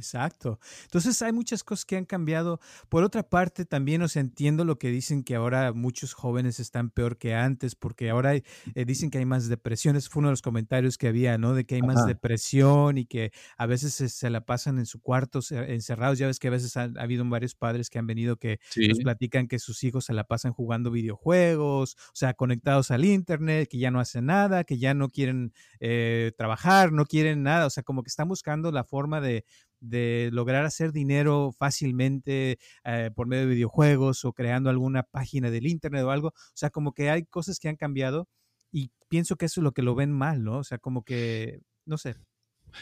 Exacto. 0.00 0.58
Entonces 0.84 1.20
hay 1.20 1.32
muchas 1.32 1.62
cosas 1.62 1.84
que 1.84 1.96
han 1.96 2.06
cambiado. 2.06 2.58
Por 2.88 3.04
otra 3.04 3.28
parte, 3.28 3.66
también 3.66 4.00
os 4.00 4.16
entiendo 4.16 4.64
lo 4.64 4.78
que 4.78 4.88
dicen 4.88 5.22
que 5.22 5.34
ahora 5.34 5.72
muchos 5.72 6.14
jóvenes 6.14 6.58
están 6.58 6.88
peor 6.88 7.18
que 7.18 7.34
antes, 7.34 7.74
porque 7.74 8.08
ahora 8.08 8.34
eh, 8.34 8.44
dicen 8.86 9.10
que 9.10 9.18
hay 9.18 9.26
más 9.26 9.48
depresión. 9.48 9.96
Ese 9.96 10.08
fue 10.08 10.20
uno 10.20 10.28
de 10.28 10.32
los 10.32 10.42
comentarios 10.42 10.96
que 10.96 11.08
había, 11.08 11.36
¿no? 11.36 11.54
De 11.54 11.64
que 11.64 11.74
hay 11.74 11.82
más 11.82 12.06
depresión 12.06 12.96
y 12.96 13.04
que 13.04 13.30
a 13.58 13.66
veces 13.66 13.94
se, 13.94 14.30
la 14.30 14.40
pasan 14.46 14.78
en 14.78 14.86
su 14.86 15.00
cuarto 15.00 15.40
encerrados. 15.50 16.18
Ya 16.18 16.26
ves 16.26 16.38
que 16.38 16.48
a 16.48 16.52
veces 16.52 16.76
ha, 16.76 16.84
habido 16.98 17.24
varios 17.26 17.54
padres 17.54 17.90
que 17.90 17.98
han 17.98 18.06
venido 18.06 18.36
que 18.36 18.58
nos 18.88 18.98
platican 18.98 19.46
que 19.48 19.58
sus 19.58 19.84
hijos 19.84 20.06
se 20.06 20.14
la 20.14 20.24
pasan 20.24 20.52
jugando 20.52 20.90
videojuegos, 20.90 21.96
o 22.08 22.14
sea, 22.14 22.32
conectados 22.34 22.90
al 22.90 23.04
internet, 23.04 23.68
que 23.70 23.78
ya 23.78 23.90
no 23.90 24.00
hacen 24.00 24.26
nada, 24.26 24.64
que 24.64 24.78
ya 24.78 24.94
no 24.94 25.10
quieren 25.10 25.52
eh, 25.80 26.32
trabajar, 26.36 26.92
no 26.92 27.04
quieren 27.04 27.42
nada. 27.42 27.66
O 27.66 27.70
sea, 27.70 27.82
como 27.82 28.02
que 28.02 28.08
están 28.08 28.28
buscando 28.28 28.72
la 28.72 28.84
forma 28.84 29.20
de 29.20 29.44
de 29.80 30.30
lograr 30.32 30.64
hacer 30.64 30.92
dinero 30.92 31.52
fácilmente 31.58 32.58
eh, 32.84 33.10
por 33.14 33.26
medio 33.26 33.42
de 33.46 33.54
videojuegos 33.54 34.24
o 34.24 34.32
creando 34.32 34.70
alguna 34.70 35.02
página 35.02 35.50
del 35.50 35.66
internet 35.66 36.02
o 36.04 36.10
algo. 36.10 36.28
O 36.28 36.32
sea, 36.54 36.70
como 36.70 36.92
que 36.92 37.10
hay 37.10 37.24
cosas 37.24 37.58
que 37.58 37.68
han 37.68 37.76
cambiado 37.76 38.28
y 38.72 38.92
pienso 39.08 39.36
que 39.36 39.46
eso 39.46 39.60
es 39.60 39.64
lo 39.64 39.72
que 39.72 39.82
lo 39.82 39.94
ven 39.94 40.12
mal, 40.12 40.44
¿no? 40.44 40.58
O 40.58 40.64
sea, 40.64 40.78
como 40.78 41.02
que, 41.04 41.60
no 41.86 41.98
sé. 41.98 42.16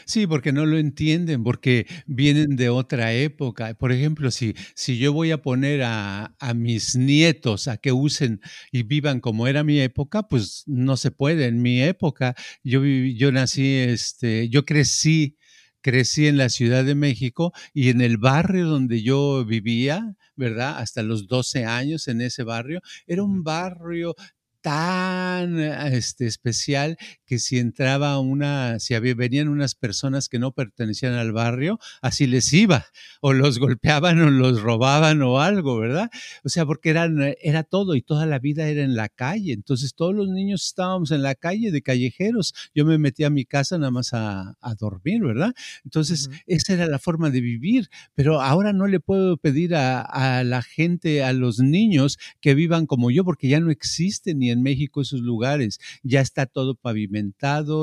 Sí, 0.05 0.27
porque 0.27 0.51
no 0.51 0.65
lo 0.65 0.77
entienden, 0.77 1.43
porque 1.43 1.87
vienen 2.05 2.55
de 2.55 2.69
otra 2.69 3.13
época. 3.13 3.73
Por 3.73 3.91
ejemplo, 3.91 4.31
si, 4.31 4.55
si 4.75 4.97
yo 4.97 5.13
voy 5.13 5.31
a 5.31 5.41
poner 5.41 5.81
a, 5.83 6.35
a, 6.39 6.53
mis 6.53 6.95
nietos 6.95 7.67
a 7.67 7.77
que 7.77 7.91
usen 7.91 8.41
y 8.71 8.83
vivan 8.83 9.19
como 9.19 9.47
era 9.47 9.63
mi 9.63 9.79
época, 9.79 10.23
pues 10.23 10.63
no 10.67 10.97
se 10.97 11.11
puede. 11.11 11.47
En 11.47 11.61
mi 11.61 11.81
época, 11.81 12.35
yo, 12.63 12.83
yo 12.85 13.31
nací, 13.31 13.77
este, 13.77 14.49
yo 14.49 14.65
crecí 14.65 15.38
crecí 15.81 16.27
en 16.27 16.37
la 16.37 16.49
Ciudad 16.49 16.83
de 16.83 16.95
México 16.95 17.53
y 17.73 17.89
en 17.89 18.01
el 18.01 18.17
barrio 18.17 18.67
donde 18.67 19.01
yo 19.01 19.45
vivía, 19.45 20.15
¿verdad? 20.35 20.77
Hasta 20.77 21.03
los 21.03 21.27
12 21.27 21.65
años 21.65 22.07
en 22.07 22.21
ese 22.21 22.43
barrio, 22.43 22.81
era 23.07 23.23
un 23.23 23.43
barrio 23.43 24.15
tan 24.61 25.59
este, 25.59 26.25
especial 26.25 26.97
que 27.25 27.39
si 27.39 27.59
entraba 27.59 28.19
una, 28.19 28.79
si 28.79 28.93
había, 28.93 29.15
venían 29.15 29.47
unas 29.47 29.75
personas 29.75 30.27
que 30.27 30.39
no 30.39 30.51
pertenecían 30.51 31.13
al 31.13 31.31
barrio, 31.31 31.79
así 32.01 32.27
les 32.27 32.51
iba, 32.53 32.85
o 33.21 33.33
los 33.33 33.59
golpeaban 33.59 34.19
o 34.21 34.29
los 34.29 34.61
robaban 34.61 35.21
o 35.21 35.39
algo, 35.39 35.79
¿verdad? 35.79 36.09
O 36.43 36.49
sea, 36.49 36.65
porque 36.65 36.89
eran, 36.89 37.35
era 37.41 37.63
todo 37.63 37.95
y 37.95 38.01
toda 38.01 38.25
la 38.25 38.39
vida 38.39 38.67
era 38.67 38.83
en 38.83 38.95
la 38.95 39.09
calle. 39.09 39.53
Entonces 39.53 39.93
todos 39.95 40.13
los 40.13 40.27
niños 40.29 40.65
estábamos 40.65 41.11
en 41.11 41.21
la 41.21 41.35
calle 41.35 41.71
de 41.71 41.81
callejeros. 41.81 42.53
Yo 42.73 42.85
me 42.85 42.97
metí 42.97 43.23
a 43.23 43.29
mi 43.29 43.45
casa 43.45 43.77
nada 43.77 43.91
más 43.91 44.09
a, 44.13 44.55
dormir, 44.79 45.23
¿verdad? 45.23 45.53
Entonces 45.83 46.29
esa 46.45 46.73
era 46.73 46.85
la 46.87 46.99
forma 46.99 47.29
de 47.31 47.41
vivir, 47.41 47.89
pero 48.13 48.39
ahora 48.41 48.71
no 48.71 48.87
le 48.87 48.99
puedo 48.99 49.37
pedir 49.37 49.75
a, 49.75 50.01
a 50.01 50.43
la 50.43 50.61
gente, 50.61 51.23
a 51.23 51.33
los 51.33 51.59
niños 51.59 52.17
que 52.39 52.53
vivan 52.53 52.85
como 52.85 53.11
yo, 53.11 53.23
porque 53.25 53.49
ya 53.49 53.59
no 53.59 53.71
existen 53.71 54.39
ni 54.39 54.48
en 54.49 54.61
México 54.61 55.01
esos 55.01 55.21
lugares. 55.21 55.79
Ya 56.03 56.21
está 56.21 56.45
todo 56.45 56.75
pavimentado 56.75 57.09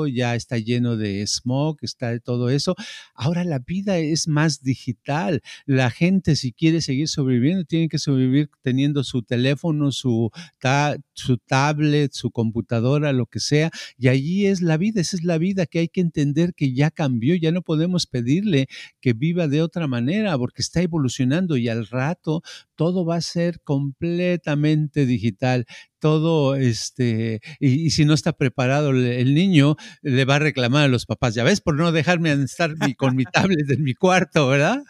ya 0.07 0.35
está 0.35 0.57
lleno 0.57 0.97
de 0.97 1.25
smog, 1.25 1.77
está 1.81 2.11
de 2.11 2.19
todo 2.19 2.49
eso. 2.49 2.75
Ahora 3.13 3.43
la 3.43 3.59
vida 3.59 3.97
es 3.97 4.27
más 4.27 4.61
digital. 4.61 5.41
La 5.65 5.89
gente 5.89 6.35
si 6.35 6.51
quiere 6.51 6.81
seguir 6.81 7.07
sobreviviendo 7.07 7.65
tiene 7.65 7.89
que 7.89 7.99
sobrevivir 7.99 8.49
teniendo 8.61 9.03
su 9.03 9.21
teléfono, 9.23 9.91
su, 9.91 10.31
su 11.13 11.37
tablet, 11.37 12.13
su 12.13 12.31
computadora, 12.31 13.13
lo 13.13 13.25
que 13.25 13.39
sea. 13.39 13.71
Y 13.97 14.07
allí 14.07 14.45
es 14.45 14.61
la 14.61 14.77
vida, 14.77 15.01
esa 15.01 15.17
es 15.17 15.23
la 15.23 15.37
vida 15.37 15.65
que 15.65 15.79
hay 15.79 15.87
que 15.87 16.01
entender 16.01 16.53
que 16.53 16.73
ya 16.73 16.91
cambió, 16.91 17.35
ya 17.35 17.51
no 17.51 17.61
podemos 17.61 18.05
pedirle 18.05 18.67
que 19.01 19.13
viva 19.13 19.47
de 19.47 19.61
otra 19.61 19.87
manera 19.87 20.37
porque 20.37 20.61
está 20.61 20.81
evolucionando 20.81 21.57
y 21.57 21.69
al 21.69 21.87
rato 21.87 22.41
todo 22.75 23.05
va 23.05 23.17
a 23.17 23.21
ser 23.21 23.61
completamente 23.61 25.05
digital 25.05 25.65
todo, 25.99 26.55
este, 26.55 27.41
y, 27.59 27.89
si 27.91 28.05
no 28.05 28.13
está 28.13 28.33
preparado 28.33 28.91
el, 28.91 29.33
niño, 29.33 29.75
le 30.01 30.25
va 30.25 30.35
a 30.35 30.39
reclamar 30.39 30.85
a 30.85 30.87
los 30.87 31.05
papás, 31.05 31.33
ya 31.33 31.43
ves, 31.43 31.61
por 31.61 31.75
no 31.75 31.91
dejarme 31.91 32.31
estar 32.33 32.73
con 32.97 33.15
mi 33.15 33.23
tablet 33.33 33.69
en 33.69 33.83
mi 33.83 33.93
cuarto, 33.93 34.47
¿verdad? 34.47 34.81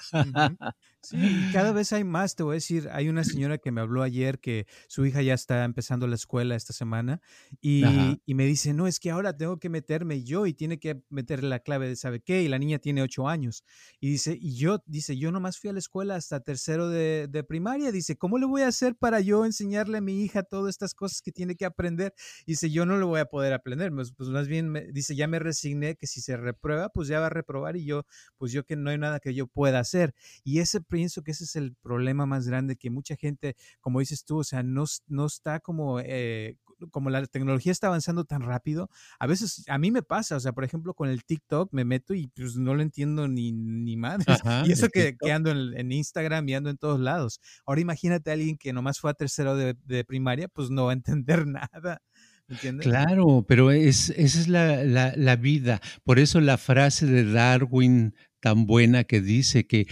Sí, 1.09 1.17
cada 1.53 1.71
vez 1.73 1.93
hay 1.93 2.03
más, 2.03 2.35
te 2.35 2.43
voy 2.43 2.53
a 2.53 2.55
decir, 2.55 2.89
hay 2.91 3.07
una 3.07 3.23
señora 3.23 3.57
que 3.57 3.71
me 3.71 3.81
habló 3.81 4.03
ayer 4.03 4.39
que 4.39 4.67
su 4.87 5.05
hija 5.05 5.21
ya 5.21 5.33
está 5.33 5.63
empezando 5.63 6.07
la 6.07 6.15
escuela 6.15 6.55
esta 6.55 6.73
semana 6.73 7.21
y, 7.61 7.83
y, 8.25 8.33
me 8.33 8.45
dice, 8.45 8.73
no, 8.73 8.87
es 8.87 8.99
que 8.99 9.11
ahora 9.11 9.35
tengo 9.35 9.57
que 9.57 9.69
meterme 9.69 10.23
yo 10.23 10.45
y 10.45 10.53
tiene 10.53 10.79
que 10.79 11.01
meterle 11.09 11.49
la 11.49 11.59
clave 11.59 11.87
de 11.87 11.95
sabe 11.95 12.19
qué, 12.19 12.41
y 12.41 12.47
la 12.47 12.59
niña 12.59 12.79
tiene 12.79 13.01
ocho 13.01 13.27
años. 13.27 13.63
Y 13.99 14.09
dice, 14.09 14.37
y 14.39 14.55
yo, 14.55 14.83
dice, 14.85 15.17
yo 15.17 15.31
nomás 15.31 15.59
fui 15.59 15.69
a 15.69 15.73
la 15.73 15.79
escuela 15.79 16.15
hasta 16.15 16.41
tercero 16.41 16.89
de, 16.89 17.27
de 17.29 17.43
primaria, 17.43 17.91
dice, 17.91 18.17
¿cómo 18.17 18.37
le 18.37 18.45
voy 18.45 18.61
a 18.61 18.67
hacer 18.67 18.95
para 18.95 19.19
yo 19.21 19.45
enseñarle 19.45 19.99
a 19.99 20.01
mi 20.01 20.21
hija 20.21 20.43
todas 20.43 20.69
estas 20.69 20.93
cosas 20.93 21.21
que 21.21 21.31
tiene 21.31 21.55
que 21.55 21.65
aprender? 21.65 22.13
Dice, 22.45 22.69
yo 22.69 22.85
no 22.85 22.97
lo 22.97 23.07
voy 23.07 23.19
a 23.19 23.25
poder 23.25 23.53
aprender, 23.53 23.91
pues, 23.93 24.11
pues 24.11 24.29
más 24.29 24.47
bien, 24.47 24.69
me, 24.69 24.91
dice, 24.91 25.15
ya 25.15 25.27
me 25.27 25.39
resigné 25.39 25.95
que 25.95 26.07
si 26.07 26.21
se 26.21 26.37
reprueba, 26.37 26.89
pues 26.89 27.07
ya 27.07 27.19
va 27.19 27.27
a 27.27 27.29
reprobar 27.29 27.77
y 27.77 27.85
yo, 27.85 28.05
pues 28.37 28.51
yo 28.51 28.65
que 28.65 28.75
no 28.75 28.89
hay 28.89 28.97
nada 28.97 29.19
que 29.19 29.33
yo 29.33 29.47
pueda 29.47 29.79
hacer. 29.79 30.13
Y 30.43 30.59
ese 30.59 30.81
pienso 30.97 31.21
que 31.21 31.29
ese 31.29 31.43
es 31.43 31.55
el 31.55 31.75
problema 31.75 32.25
más 32.25 32.47
grande, 32.47 32.75
que 32.75 32.89
mucha 32.89 33.15
gente, 33.15 33.55
como 33.81 33.99
dices 33.99 34.25
tú, 34.25 34.39
o 34.39 34.43
sea, 34.43 34.63
no, 34.63 34.85
no 35.05 35.27
está 35.27 35.59
como... 35.59 35.99
Eh, 35.99 36.57
como 36.91 37.09
la 37.09 37.25
tecnología 37.25 37.71
está 37.71 37.87
avanzando 37.87 38.23
tan 38.23 38.41
rápido, 38.41 38.91
a 39.17 39.25
veces 39.25 39.63
a 39.67 39.79
mí 39.79 39.89
me 39.89 40.03
pasa, 40.03 40.35
o 40.35 40.39
sea, 40.39 40.51
por 40.51 40.63
ejemplo, 40.63 40.93
con 40.93 41.09
el 41.09 41.23
TikTok 41.23 41.73
me 41.73 41.85
meto 41.85 42.13
y 42.13 42.27
pues 42.27 42.55
no 42.55 42.75
lo 42.75 42.83
entiendo 42.83 43.27
ni, 43.27 43.51
ni 43.51 43.97
más. 43.97 44.19
y 44.69 44.71
eso 44.71 44.87
que, 44.89 45.17
que, 45.17 45.31
ando 45.31 45.49
en, 45.49 45.91
Instagram 45.91 46.47
y 46.47 46.53
ando 46.53 46.69
en 46.69 46.77
todos 46.77 46.99
lados. 46.99 47.39
Ahora 47.65 47.81
imagínate 47.81 48.29
a 48.29 48.33
alguien 48.33 48.57
que 48.59 48.73
nomás 48.73 48.99
fue 48.99 49.09
a 49.09 49.15
tercero 49.15 49.55
de, 49.55 49.75
de 49.85 50.05
primaria, 50.05 50.49
pues 50.49 50.69
no 50.69 50.85
va 50.85 50.91
a 50.91 50.93
entender 50.93 51.47
nada. 51.47 52.03
¿Entiendes? 52.47 52.85
Claro, 52.85 53.43
pero 53.47 53.71
es, 53.71 54.11
esa 54.11 54.39
es 54.39 54.47
la, 54.47 54.83
la, 54.83 55.13
la, 55.15 55.35
vida. 55.35 55.81
Por 56.03 56.19
eso 56.19 56.39
la 56.41 56.59
frase 56.59 57.07
de 57.07 57.25
Darwin 57.25 58.13
tan 58.47 58.65
buena 58.65 59.03
que 59.03 59.19
dice 59.19 59.67
que, 59.67 59.87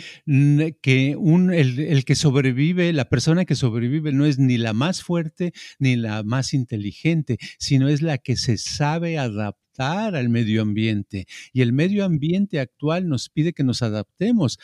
que 0.82 1.18
un, 1.18 1.54
el, 1.54 1.78
el, 1.78 2.06
que 2.06 2.16
sobrevive, 2.16 2.94
la 2.94 3.10
persona 3.10 3.44
que 3.44 3.54
sobrevive 3.54 4.14
no 4.14 4.26
es 4.26 4.40
ni 4.40 4.58
la 4.58 4.72
más 4.72 5.04
fuerte 5.04 5.52
ni 5.78 5.98
la 5.98 6.24
más 6.24 6.54
inteligente, 6.54 7.38
sino 7.60 7.90
es 7.90 8.02
la 8.02 8.18
que 8.18 8.38
se 8.38 8.58
sabe 8.58 9.18
adaptar 9.18 10.16
al 10.16 10.30
medio 10.30 10.62
ambiente. 10.62 11.26
Y 11.52 11.64
el 11.64 11.74
medio 11.74 12.06
ambiente 12.06 12.62
actual 12.62 13.10
nos 13.10 13.28
pide 13.28 13.52
que 13.52 13.66
nos 13.66 13.82
adaptemos. 13.82 14.58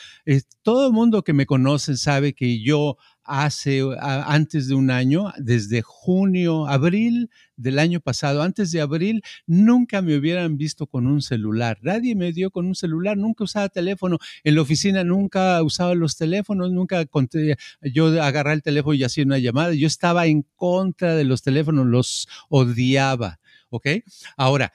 todo 0.62 0.86
el 0.86 0.94
mundo 0.94 1.22
que 1.22 1.34
me 1.34 1.44
conoce 1.44 1.98
sabe 1.98 2.32
que 2.32 2.62
yo 2.62 2.96
hace 3.24 3.82
antes 4.00 4.68
de 4.68 4.74
un 4.74 4.90
año, 4.90 5.32
desde 5.38 5.82
junio, 5.82 6.66
abril 6.66 7.30
del 7.56 7.78
año 7.78 8.00
pasado, 8.00 8.42
antes 8.42 8.72
de 8.72 8.80
abril, 8.80 9.22
nunca 9.46 10.02
me 10.02 10.16
hubieran 10.16 10.56
visto 10.56 10.86
con 10.86 11.06
un 11.06 11.22
celular. 11.22 11.78
Nadie 11.82 12.16
me 12.16 12.32
dio 12.32 12.50
con 12.50 12.66
un 12.66 12.74
celular, 12.74 13.16
nunca 13.16 13.44
usaba 13.44 13.68
teléfono. 13.68 13.81
En 14.44 14.54
la 14.54 14.62
oficina 14.62 15.04
nunca 15.04 15.62
usaba 15.62 15.94
los 15.94 16.16
teléfonos, 16.16 16.70
nunca 16.70 17.04
conté, 17.06 17.56
yo 17.82 18.06
agarraba 18.22 18.54
el 18.54 18.62
teléfono 18.62 18.94
y 18.94 19.04
hacía 19.04 19.24
una 19.24 19.38
llamada. 19.38 19.74
Yo 19.74 19.86
estaba 19.86 20.26
en 20.26 20.46
contra 20.56 21.14
de 21.14 21.24
los 21.24 21.42
teléfonos, 21.42 21.86
los 21.86 22.28
odiaba. 22.48 23.40
¿Ok? 23.70 23.86
Ahora, 24.36 24.72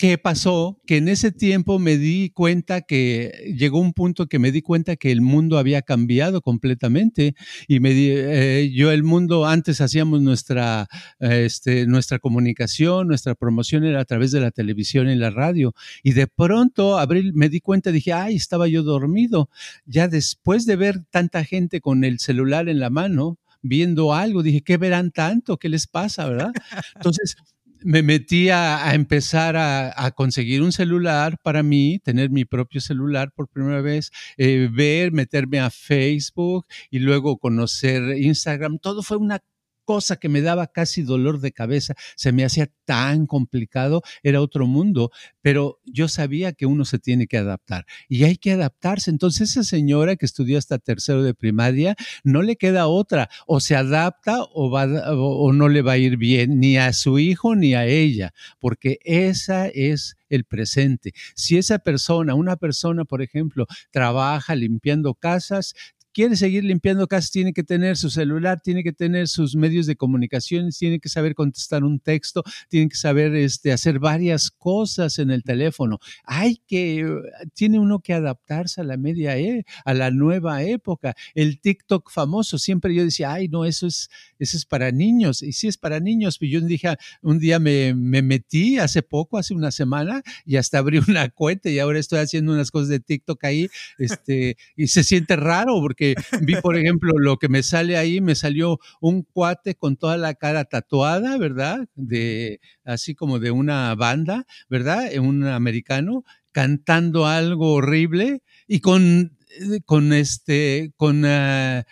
¿Qué 0.00 0.16
pasó? 0.16 0.80
Que 0.86 0.96
en 0.96 1.08
ese 1.08 1.30
tiempo 1.30 1.78
me 1.78 1.98
di 1.98 2.30
cuenta 2.30 2.80
que 2.80 3.52
llegó 3.54 3.78
un 3.78 3.92
punto 3.92 4.28
que 4.28 4.38
me 4.38 4.50
di 4.50 4.62
cuenta 4.62 4.96
que 4.96 5.12
el 5.12 5.20
mundo 5.20 5.58
había 5.58 5.82
cambiado 5.82 6.40
completamente 6.40 7.34
y 7.68 7.80
me 7.80 7.90
di, 7.90 8.08
eh, 8.10 8.70
yo 8.74 8.92
el 8.92 9.02
mundo 9.02 9.44
antes 9.44 9.82
hacíamos 9.82 10.22
nuestra 10.22 10.88
este, 11.18 11.86
nuestra 11.86 12.18
comunicación, 12.18 13.08
nuestra 13.08 13.34
promoción 13.34 13.84
era 13.84 14.00
a 14.00 14.06
través 14.06 14.32
de 14.32 14.40
la 14.40 14.50
televisión 14.50 15.10
y 15.10 15.16
la 15.16 15.28
radio 15.28 15.74
y 16.02 16.12
de 16.12 16.26
pronto 16.26 16.98
abril 16.98 17.34
me 17.34 17.50
di 17.50 17.60
cuenta 17.60 17.92
dije 17.92 18.14
ay 18.14 18.36
estaba 18.36 18.68
yo 18.68 18.82
dormido 18.82 19.50
ya 19.84 20.08
después 20.08 20.64
de 20.64 20.76
ver 20.76 21.04
tanta 21.10 21.44
gente 21.44 21.82
con 21.82 22.04
el 22.04 22.20
celular 22.20 22.70
en 22.70 22.80
la 22.80 22.88
mano 22.88 23.36
viendo 23.60 24.14
algo 24.14 24.42
dije 24.42 24.62
qué 24.62 24.78
verán 24.78 25.10
tanto 25.10 25.58
qué 25.58 25.68
les 25.68 25.86
pasa 25.86 26.26
verdad 26.26 26.52
entonces 26.94 27.36
me 27.82 28.02
metí 28.02 28.50
a, 28.50 28.94
empezar 28.94 29.56
a, 29.56 30.10
conseguir 30.12 30.62
un 30.62 30.72
celular 30.72 31.38
para 31.42 31.62
mí, 31.62 32.00
tener 32.04 32.30
mi 32.30 32.44
propio 32.44 32.80
celular 32.80 33.32
por 33.32 33.48
primera 33.48 33.80
vez, 33.80 34.10
eh, 34.36 34.68
ver, 34.72 35.12
meterme 35.12 35.60
a 35.60 35.70
Facebook 35.70 36.66
y 36.90 36.98
luego 36.98 37.38
conocer 37.38 38.16
Instagram. 38.18 38.78
Todo 38.78 39.02
fue 39.02 39.16
una 39.16 39.40
cosa 39.90 40.14
que 40.14 40.28
me 40.28 40.40
daba 40.40 40.68
casi 40.68 41.02
dolor 41.02 41.40
de 41.40 41.50
cabeza, 41.50 41.96
se 42.14 42.30
me 42.30 42.44
hacía 42.44 42.70
tan 42.84 43.26
complicado, 43.26 44.02
era 44.22 44.40
otro 44.40 44.68
mundo, 44.68 45.10
pero 45.42 45.80
yo 45.84 46.06
sabía 46.06 46.52
que 46.52 46.64
uno 46.64 46.84
se 46.84 47.00
tiene 47.00 47.26
que 47.26 47.38
adaptar 47.38 47.86
y 48.08 48.22
hay 48.22 48.36
que 48.36 48.52
adaptarse. 48.52 49.10
Entonces 49.10 49.50
esa 49.50 49.64
señora 49.64 50.14
que 50.14 50.26
estudió 50.26 50.58
hasta 50.58 50.78
tercero 50.78 51.24
de 51.24 51.34
primaria, 51.34 51.96
no 52.22 52.42
le 52.42 52.54
queda 52.54 52.86
otra, 52.86 53.30
o 53.48 53.58
se 53.58 53.74
adapta 53.74 54.44
o, 54.52 55.52
no 55.52 55.68
le 55.68 55.82
va 55.82 55.92
a 55.94 55.98
ir 55.98 56.16
bien 56.16 56.60
ni 56.60 56.76
a 56.76 56.92
su 56.92 57.18
hijo 57.18 57.56
ni 57.56 57.74
a 57.74 57.84
ella, 57.84 58.32
porque 58.60 59.00
esa 59.02 59.66
es 59.66 60.16
el 60.28 60.44
presente. 60.44 61.14
Si 61.34 61.58
esa 61.58 61.80
persona, 61.80 62.34
una 62.34 62.54
persona, 62.54 63.04
por 63.04 63.22
ejemplo, 63.22 63.66
trabaja 63.90 64.54
limpiando 64.54 65.14
casas, 65.14 65.74
quiere 66.12 66.36
seguir 66.36 66.64
limpiando 66.64 67.06
casas, 67.06 67.30
tiene 67.30 67.52
que 67.52 67.62
tener 67.62 67.96
su 67.96 68.10
celular, 68.10 68.60
tiene 68.60 68.82
que 68.82 68.92
tener 68.92 69.28
sus 69.28 69.56
medios 69.56 69.86
de 69.86 69.96
comunicación, 69.96 70.70
tiene 70.70 71.00
que 71.00 71.08
saber 71.08 71.34
contestar 71.34 71.84
un 71.84 72.00
texto, 72.00 72.42
tiene 72.68 72.88
que 72.88 72.96
saber 72.96 73.34
este, 73.34 73.72
hacer 73.72 73.98
varias 73.98 74.50
cosas 74.50 75.18
en 75.18 75.30
el 75.30 75.42
teléfono. 75.42 75.98
Hay 76.24 76.60
que, 76.66 77.06
tiene 77.54 77.78
uno 77.78 78.00
que 78.00 78.12
adaptarse 78.12 78.80
a 78.80 78.84
la 78.84 78.96
media, 78.96 79.38
e, 79.38 79.64
a 79.84 79.94
la 79.94 80.10
nueva 80.10 80.62
época. 80.62 81.14
El 81.34 81.60
TikTok 81.60 82.10
famoso, 82.10 82.58
siempre 82.58 82.94
yo 82.94 83.04
decía, 83.04 83.32
ay, 83.32 83.48
no, 83.48 83.64
eso 83.64 83.86
es, 83.86 84.08
eso 84.38 84.56
es 84.56 84.66
para 84.66 84.90
niños. 84.90 85.42
Y 85.42 85.52
sí 85.52 85.68
es 85.68 85.76
para 85.76 86.00
niños. 86.00 86.38
Y 86.40 86.50
yo 86.50 86.60
dije, 86.60 86.96
un 87.22 87.38
día 87.38 87.58
me, 87.58 87.94
me 87.94 88.22
metí 88.22 88.78
hace 88.78 89.02
poco, 89.02 89.38
hace 89.38 89.54
una 89.54 89.70
semana, 89.70 90.22
y 90.44 90.56
hasta 90.56 90.78
abrí 90.78 90.98
una 91.08 91.28
cuenta 91.28 91.70
y 91.70 91.78
ahora 91.78 91.98
estoy 91.98 92.18
haciendo 92.18 92.52
unas 92.52 92.70
cosas 92.70 92.88
de 92.88 93.00
TikTok 93.00 93.44
ahí, 93.44 93.68
este, 93.98 94.56
y 94.76 94.88
se 94.88 95.04
siente 95.04 95.36
raro 95.36 95.80
porque 95.80 95.99
vi, 96.42 96.54
por 96.62 96.76
ejemplo, 96.76 97.12
lo 97.18 97.38
que 97.38 97.48
me 97.48 97.62
sale 97.62 97.96
ahí, 97.96 98.20
me 98.20 98.34
salió 98.34 98.78
un 99.00 99.22
cuate 99.22 99.74
con 99.74 99.96
toda 99.96 100.16
la 100.16 100.34
cara 100.34 100.64
tatuada, 100.64 101.38
¿verdad? 101.38 101.88
De, 101.94 102.60
así 102.84 103.14
como 103.14 103.38
de 103.38 103.50
una 103.50 103.94
banda, 103.94 104.46
¿verdad? 104.68 105.10
Un 105.18 105.44
americano, 105.44 106.24
cantando 106.52 107.26
algo 107.26 107.74
horrible 107.74 108.42
y 108.66 108.80
con, 108.80 109.36
eh, 109.60 109.80
con 109.84 110.12
este, 110.12 110.92
con, 110.96 111.24
uh, 111.24 111.82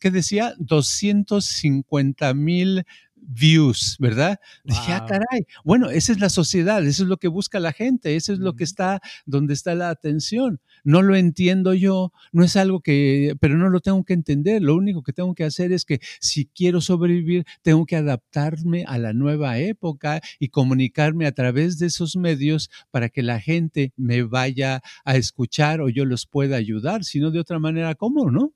¿qué 0.00 0.10
decía? 0.10 0.54
250 0.58 2.34
mil 2.34 2.84
views, 3.26 3.96
¿verdad? 3.98 4.38
Dije, 4.64 4.92
ah, 4.92 5.06
caray. 5.08 5.46
Bueno, 5.64 5.90
esa 5.90 6.12
es 6.12 6.20
la 6.20 6.28
sociedad, 6.28 6.84
eso 6.84 7.04
es 7.04 7.08
lo 7.08 7.16
que 7.16 7.28
busca 7.28 7.60
la 7.60 7.72
gente, 7.72 8.16
eso 8.16 8.32
es 8.32 8.38
lo 8.38 8.54
que 8.54 8.64
está 8.64 9.00
donde 9.26 9.54
está 9.54 9.74
la 9.74 9.90
atención. 9.90 10.60
No 10.84 11.02
lo 11.02 11.16
entiendo 11.16 11.74
yo, 11.74 12.12
no 12.32 12.44
es 12.44 12.56
algo 12.56 12.80
que, 12.80 13.36
pero 13.40 13.56
no 13.56 13.68
lo 13.68 13.80
tengo 13.80 14.04
que 14.04 14.14
entender. 14.14 14.62
Lo 14.62 14.74
único 14.74 15.02
que 15.02 15.12
tengo 15.12 15.34
que 15.34 15.44
hacer 15.44 15.72
es 15.72 15.84
que 15.84 16.00
si 16.20 16.46
quiero 16.46 16.80
sobrevivir, 16.80 17.44
tengo 17.62 17.86
que 17.86 17.96
adaptarme 17.96 18.84
a 18.86 18.98
la 18.98 19.12
nueva 19.12 19.58
época 19.58 20.20
y 20.38 20.48
comunicarme 20.48 21.26
a 21.26 21.32
través 21.32 21.78
de 21.78 21.86
esos 21.86 22.16
medios 22.16 22.70
para 22.90 23.08
que 23.08 23.22
la 23.22 23.40
gente 23.40 23.92
me 23.96 24.22
vaya 24.22 24.82
a 25.04 25.16
escuchar 25.16 25.80
o 25.80 25.88
yo 25.88 26.04
los 26.04 26.26
pueda 26.26 26.56
ayudar. 26.56 27.04
Si 27.04 27.20
no, 27.20 27.30
de 27.30 27.40
otra 27.40 27.58
manera, 27.58 27.94
¿cómo, 27.94 28.30
no? 28.30 28.52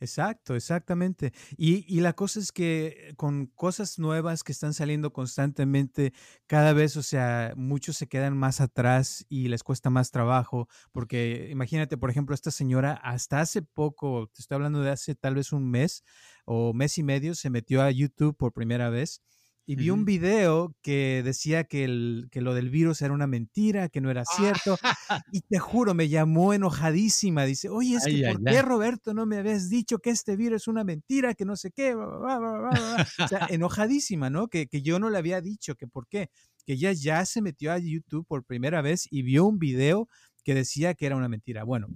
Exacto, 0.00 0.54
exactamente. 0.54 1.32
Y, 1.56 1.84
y, 1.88 2.00
la 2.00 2.12
cosa 2.14 2.40
es 2.40 2.52
que 2.52 3.14
con 3.16 3.46
cosas 3.46 3.98
nuevas 3.98 4.42
que 4.42 4.52
están 4.52 4.74
saliendo 4.74 5.12
constantemente, 5.12 6.12
cada 6.46 6.72
vez, 6.72 6.96
o 6.96 7.02
sea, 7.02 7.54
muchos 7.56 7.96
se 7.96 8.06
quedan 8.08 8.36
más 8.36 8.60
atrás 8.60 9.24
y 9.28 9.48
les 9.48 9.62
cuesta 9.62 9.90
más 9.90 10.10
trabajo, 10.10 10.68
porque 10.92 11.48
imagínate, 11.50 11.96
por 11.96 12.10
ejemplo, 12.10 12.34
esta 12.34 12.50
señora 12.50 12.92
hasta 13.02 13.40
hace 13.40 13.62
poco, 13.62 14.28
te 14.34 14.42
estoy 14.42 14.56
hablando 14.56 14.82
de 14.82 14.90
hace 14.90 15.14
tal 15.14 15.36
vez 15.36 15.52
un 15.52 15.70
mes 15.70 16.04
o 16.44 16.72
mes 16.74 16.98
y 16.98 17.02
medio, 17.02 17.34
se 17.34 17.50
metió 17.50 17.80
a 17.82 17.90
YouTube 17.90 18.36
por 18.36 18.52
primera 18.52 18.90
vez 18.90 19.22
y 19.66 19.76
vi 19.76 19.90
un 19.90 20.04
video 20.04 20.74
que 20.82 21.22
decía 21.24 21.64
que, 21.64 21.84
el, 21.84 22.28
que 22.30 22.42
lo 22.42 22.54
del 22.54 22.68
virus 22.68 23.00
era 23.00 23.14
una 23.14 23.26
mentira, 23.26 23.88
que 23.88 24.00
no 24.00 24.10
era 24.10 24.24
cierto. 24.24 24.76
y 25.32 25.40
te 25.40 25.58
juro, 25.58 25.94
me 25.94 26.08
llamó 26.08 26.52
enojadísima. 26.52 27.44
Dice, 27.44 27.70
oye, 27.70 27.96
es 27.96 28.04
que 28.04 28.28
¿por 28.30 28.44
qué 28.44 28.62
Roberto 28.62 29.14
no 29.14 29.24
me 29.24 29.38
habías 29.38 29.70
dicho 29.70 29.98
que 29.98 30.10
este 30.10 30.36
virus 30.36 30.62
es 30.62 30.68
una 30.68 30.84
mentira, 30.84 31.34
que 31.34 31.44
no 31.44 31.56
sé 31.56 31.70
qué? 31.70 31.94
o 31.94 33.28
sea, 33.28 33.46
enojadísima, 33.50 34.28
¿no? 34.28 34.48
Que, 34.48 34.66
que 34.66 34.82
yo 34.82 34.98
no 34.98 35.08
le 35.08 35.18
había 35.18 35.40
dicho 35.40 35.74
que 35.76 35.86
por 35.86 36.08
qué. 36.08 36.28
Que 36.66 36.74
ella 36.74 36.92
ya 36.92 37.24
se 37.24 37.42
metió 37.42 37.72
a 37.72 37.78
YouTube 37.78 38.26
por 38.26 38.44
primera 38.44 38.82
vez 38.82 39.06
y 39.10 39.22
vio 39.22 39.44
un 39.46 39.58
video 39.58 40.08
que 40.44 40.54
decía 40.54 40.94
que 40.94 41.06
era 41.06 41.16
una 41.16 41.28
mentira. 41.28 41.64
Bueno, 41.64 41.88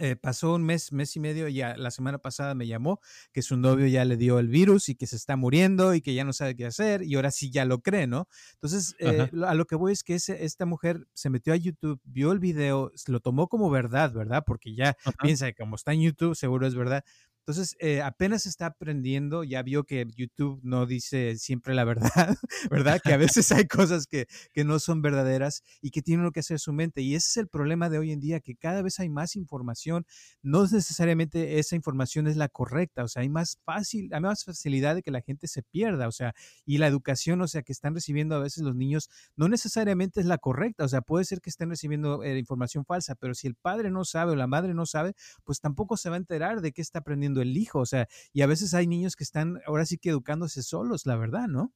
eh, 0.00 0.16
pasó 0.16 0.54
un 0.54 0.64
mes, 0.64 0.92
mes 0.92 1.14
y 1.14 1.20
medio, 1.20 1.46
ya 1.48 1.76
la 1.76 1.90
semana 1.90 2.18
pasada 2.18 2.54
me 2.54 2.66
llamó 2.66 3.00
que 3.32 3.42
su 3.42 3.56
novio 3.56 3.86
ya 3.86 4.04
le 4.04 4.16
dio 4.16 4.38
el 4.38 4.48
virus 4.48 4.88
y 4.88 4.94
que 4.94 5.06
se 5.06 5.16
está 5.16 5.36
muriendo 5.36 5.94
y 5.94 6.00
que 6.00 6.14
ya 6.14 6.24
no 6.24 6.32
sabe 6.32 6.56
qué 6.56 6.66
hacer 6.66 7.02
y 7.02 7.16
ahora 7.16 7.30
sí 7.30 7.50
ya 7.50 7.64
lo 7.66 7.80
cree, 7.80 8.06
¿no? 8.06 8.26
Entonces, 8.54 8.94
eh, 8.98 9.28
a 9.46 9.54
lo 9.54 9.66
que 9.66 9.76
voy 9.76 9.92
es 9.92 10.02
que 10.02 10.14
esta 10.14 10.64
mujer 10.64 11.06
se 11.12 11.28
metió 11.28 11.52
a 11.52 11.56
YouTube, 11.56 12.00
vio 12.04 12.32
el 12.32 12.38
video, 12.38 12.90
lo 13.08 13.20
tomó 13.20 13.48
como 13.48 13.68
verdad, 13.68 14.12
¿verdad? 14.12 14.42
Porque 14.46 14.74
ya 14.74 14.96
piensa 15.22 15.46
que 15.46 15.54
como 15.54 15.76
está 15.76 15.92
en 15.92 16.00
YouTube, 16.00 16.34
seguro 16.34 16.66
es 16.66 16.74
verdad, 16.74 17.04
entonces, 17.46 17.74
eh, 17.80 18.02
apenas 18.02 18.46
está 18.46 18.66
aprendiendo, 18.66 19.42
ya 19.44 19.62
vio 19.62 19.84
que 19.84 20.06
YouTube 20.14 20.60
no 20.62 20.86
dice 20.86 21.36
siempre 21.36 21.74
la 21.74 21.84
verdad, 21.84 22.36
¿verdad? 22.70 23.00
Que 23.02 23.12
a 23.12 23.16
veces 23.16 23.50
hay 23.50 23.66
cosas 23.66 24.06
que, 24.06 24.26
que 24.52 24.62
no 24.62 24.78
son 24.78 25.02
verdaderas 25.02 25.62
y 25.80 25.90
que 25.90 26.02
tiene 26.02 26.22
uno 26.22 26.32
que 26.32 26.40
hacer 26.40 26.60
su 26.60 26.72
mente. 26.72 27.02
Y 27.02 27.14
ese 27.14 27.28
es 27.28 27.36
el 27.38 27.48
problema 27.48 27.88
de 27.88 27.98
hoy 27.98 28.12
en 28.12 28.20
día, 28.20 28.40
que 28.40 28.54
cada 28.54 28.82
vez 28.82 29.00
hay 29.00 29.08
más 29.08 29.36
información, 29.36 30.06
no 30.42 30.62
necesariamente 30.66 31.58
esa 31.58 31.76
información 31.76 32.26
es 32.26 32.36
la 32.36 32.48
correcta, 32.48 33.04
o 33.04 33.08
sea, 33.08 33.22
hay 33.22 33.28
más 33.28 33.58
fácil, 33.64 34.10
hay 34.12 34.20
más 34.20 34.44
facilidad 34.44 34.94
de 34.94 35.02
que 35.02 35.10
la 35.10 35.22
gente 35.22 35.48
se 35.48 35.62
pierda, 35.62 36.08
o 36.08 36.12
sea, 36.12 36.34
y 36.66 36.78
la 36.78 36.86
educación, 36.86 37.40
o 37.40 37.48
sea, 37.48 37.62
que 37.62 37.72
están 37.72 37.94
recibiendo 37.94 38.36
a 38.36 38.40
veces 38.40 38.62
los 38.62 38.76
niños, 38.76 39.08
no 39.36 39.48
necesariamente 39.48 40.20
es 40.20 40.26
la 40.26 40.38
correcta, 40.38 40.84
o 40.84 40.88
sea, 40.88 41.00
puede 41.00 41.24
ser 41.24 41.40
que 41.40 41.50
estén 41.50 41.70
recibiendo 41.70 42.22
eh, 42.22 42.38
información 42.38 42.84
falsa, 42.84 43.14
pero 43.14 43.34
si 43.34 43.46
el 43.46 43.54
padre 43.54 43.90
no 43.90 44.04
sabe 44.04 44.32
o 44.32 44.36
la 44.36 44.46
madre 44.46 44.74
no 44.74 44.86
sabe, 44.86 45.14
pues 45.44 45.60
tampoco 45.60 45.96
se 45.96 46.10
va 46.10 46.16
a 46.16 46.18
enterar 46.18 46.60
de 46.60 46.72
qué 46.72 46.82
está 46.82 47.00
aprendiendo 47.00 47.29
el 47.42 47.56
hijo, 47.56 47.80
o 47.80 47.86
sea, 47.86 48.08
y 48.32 48.42
a 48.42 48.46
veces 48.46 48.74
hay 48.74 48.86
niños 48.86 49.16
que 49.16 49.24
están 49.24 49.58
ahora 49.66 49.86
sí 49.86 49.98
que 49.98 50.10
educándose 50.10 50.62
solos, 50.62 51.06
la 51.06 51.16
verdad, 51.16 51.48
¿no? 51.48 51.72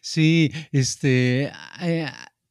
Sí, 0.00 0.50
este, 0.72 1.52
eh, 1.82 2.06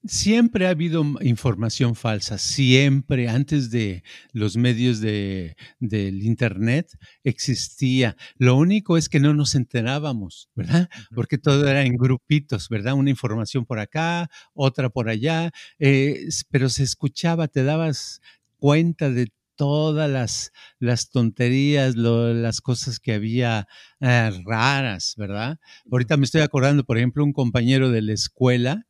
siempre 0.08 0.68
ha 0.68 0.72
habido 0.72 1.04
información 1.22 1.96
falsa, 1.96 2.38
siempre, 2.38 3.30
antes 3.30 3.72
de 3.72 4.04
los 4.32 4.58
medios 4.58 5.00
de, 5.00 5.56
del 5.80 6.24
Internet 6.24 6.98
existía. 7.24 8.16
Lo 8.38 8.56
único 8.56 8.98
es 8.98 9.10
que 9.10 9.20
no 9.20 9.34
nos 9.34 9.56
enterábamos, 9.56 10.50
¿verdad? 10.56 10.90
Porque 11.14 11.38
todo 11.38 11.68
era 11.68 11.84
en 11.84 11.98
grupitos, 11.98 12.70
¿verdad? 12.70 12.94
Una 12.94 13.10
información 13.10 13.66
por 13.66 13.80
acá, 13.80 14.30
otra 14.54 14.90
por 14.90 15.10
allá, 15.10 15.52
eh, 15.80 16.28
pero 16.50 16.70
se 16.70 16.84
escuchaba, 16.84 17.48
te 17.48 17.64
dabas 17.64 18.22
cuenta 18.58 19.10
de 19.10 19.30
todas 19.56 20.10
las, 20.10 20.52
las 20.80 21.10
tonterías, 21.10 21.96
las 21.96 22.62
cosas 22.62 23.00
que 23.00 23.14
había 23.14 23.68
eh, 24.00 24.32
raras, 24.46 25.16
¿verdad? 25.18 25.60
Ahorita 25.92 26.18
me 26.18 26.26
estoy 26.26 26.42
acordando, 26.42 26.84
por 26.84 26.98
ejemplo, 26.98 27.24
un 27.24 27.34
compañero 27.34 27.90
de 27.92 28.02
la 28.02 28.14
escuela 28.14 28.86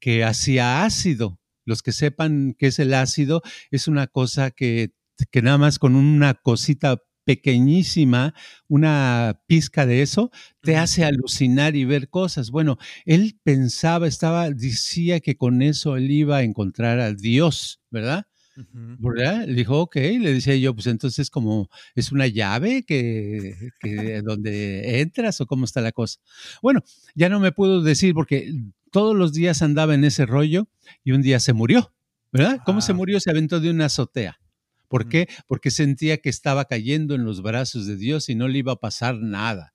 que 0.00 0.24
hacía 0.24 0.84
ácido. 0.84 1.38
Los 1.64 1.82
que 1.82 1.92
sepan 1.92 2.54
qué 2.58 2.68
es 2.68 2.78
el 2.78 2.94
ácido, 2.94 3.42
es 3.70 3.86
una 3.88 4.06
cosa 4.06 4.50
que, 4.50 4.92
que 5.30 5.42
nada 5.42 5.58
más 5.58 5.78
con 5.78 5.94
una 5.94 6.34
cosita 6.34 6.98
pequeñísima, 7.24 8.34
una 8.68 9.40
pizca 9.46 9.86
de 9.86 10.02
eso, 10.02 10.30
te 10.62 10.76
hace 10.76 11.04
alucinar 11.04 11.76
y 11.76 11.84
ver 11.84 12.08
cosas. 12.08 12.50
Bueno, 12.50 12.78
él 13.04 13.38
pensaba, 13.44 14.08
estaba, 14.08 14.50
decía 14.50 15.20
que 15.20 15.36
con 15.36 15.62
eso 15.62 15.96
él 15.96 16.10
iba 16.10 16.38
a 16.38 16.42
encontrar 16.42 16.98
a 16.98 17.12
Dios, 17.14 17.80
¿verdad? 17.90 18.26
¿Verdad? 18.56 19.46
Le 19.46 19.54
dijo, 19.54 19.80
ok, 19.80 19.96
le 19.96 20.34
decía 20.34 20.56
yo, 20.56 20.74
pues 20.74 20.86
entonces 20.86 21.30
como 21.30 21.70
es 21.94 22.12
una 22.12 22.26
llave 22.26 22.84
que, 22.84 23.70
que 23.80 24.22
donde 24.22 25.00
entras 25.00 25.40
o 25.40 25.46
cómo 25.46 25.64
está 25.64 25.80
la 25.80 25.92
cosa. 25.92 26.20
Bueno, 26.62 26.82
ya 27.14 27.28
no 27.28 27.40
me 27.40 27.52
puedo 27.52 27.82
decir 27.82 28.14
porque 28.14 28.52
todos 28.90 29.16
los 29.16 29.32
días 29.32 29.62
andaba 29.62 29.94
en 29.94 30.04
ese 30.04 30.26
rollo 30.26 30.68
y 31.04 31.12
un 31.12 31.22
día 31.22 31.40
se 31.40 31.52
murió, 31.52 31.92
¿verdad? 32.32 32.60
¿Cómo 32.64 32.80
se 32.80 32.92
murió? 32.92 33.20
Se 33.20 33.30
aventó 33.30 33.60
de 33.60 33.70
una 33.70 33.86
azotea. 33.86 34.40
¿Por 34.88 35.08
qué? 35.08 35.28
Porque 35.46 35.70
sentía 35.70 36.18
que 36.18 36.28
estaba 36.28 36.64
cayendo 36.64 37.14
en 37.14 37.24
los 37.24 37.42
brazos 37.42 37.86
de 37.86 37.96
Dios 37.96 38.28
y 38.28 38.34
no 38.34 38.48
le 38.48 38.58
iba 38.58 38.72
a 38.72 38.80
pasar 38.80 39.16
nada. 39.20 39.72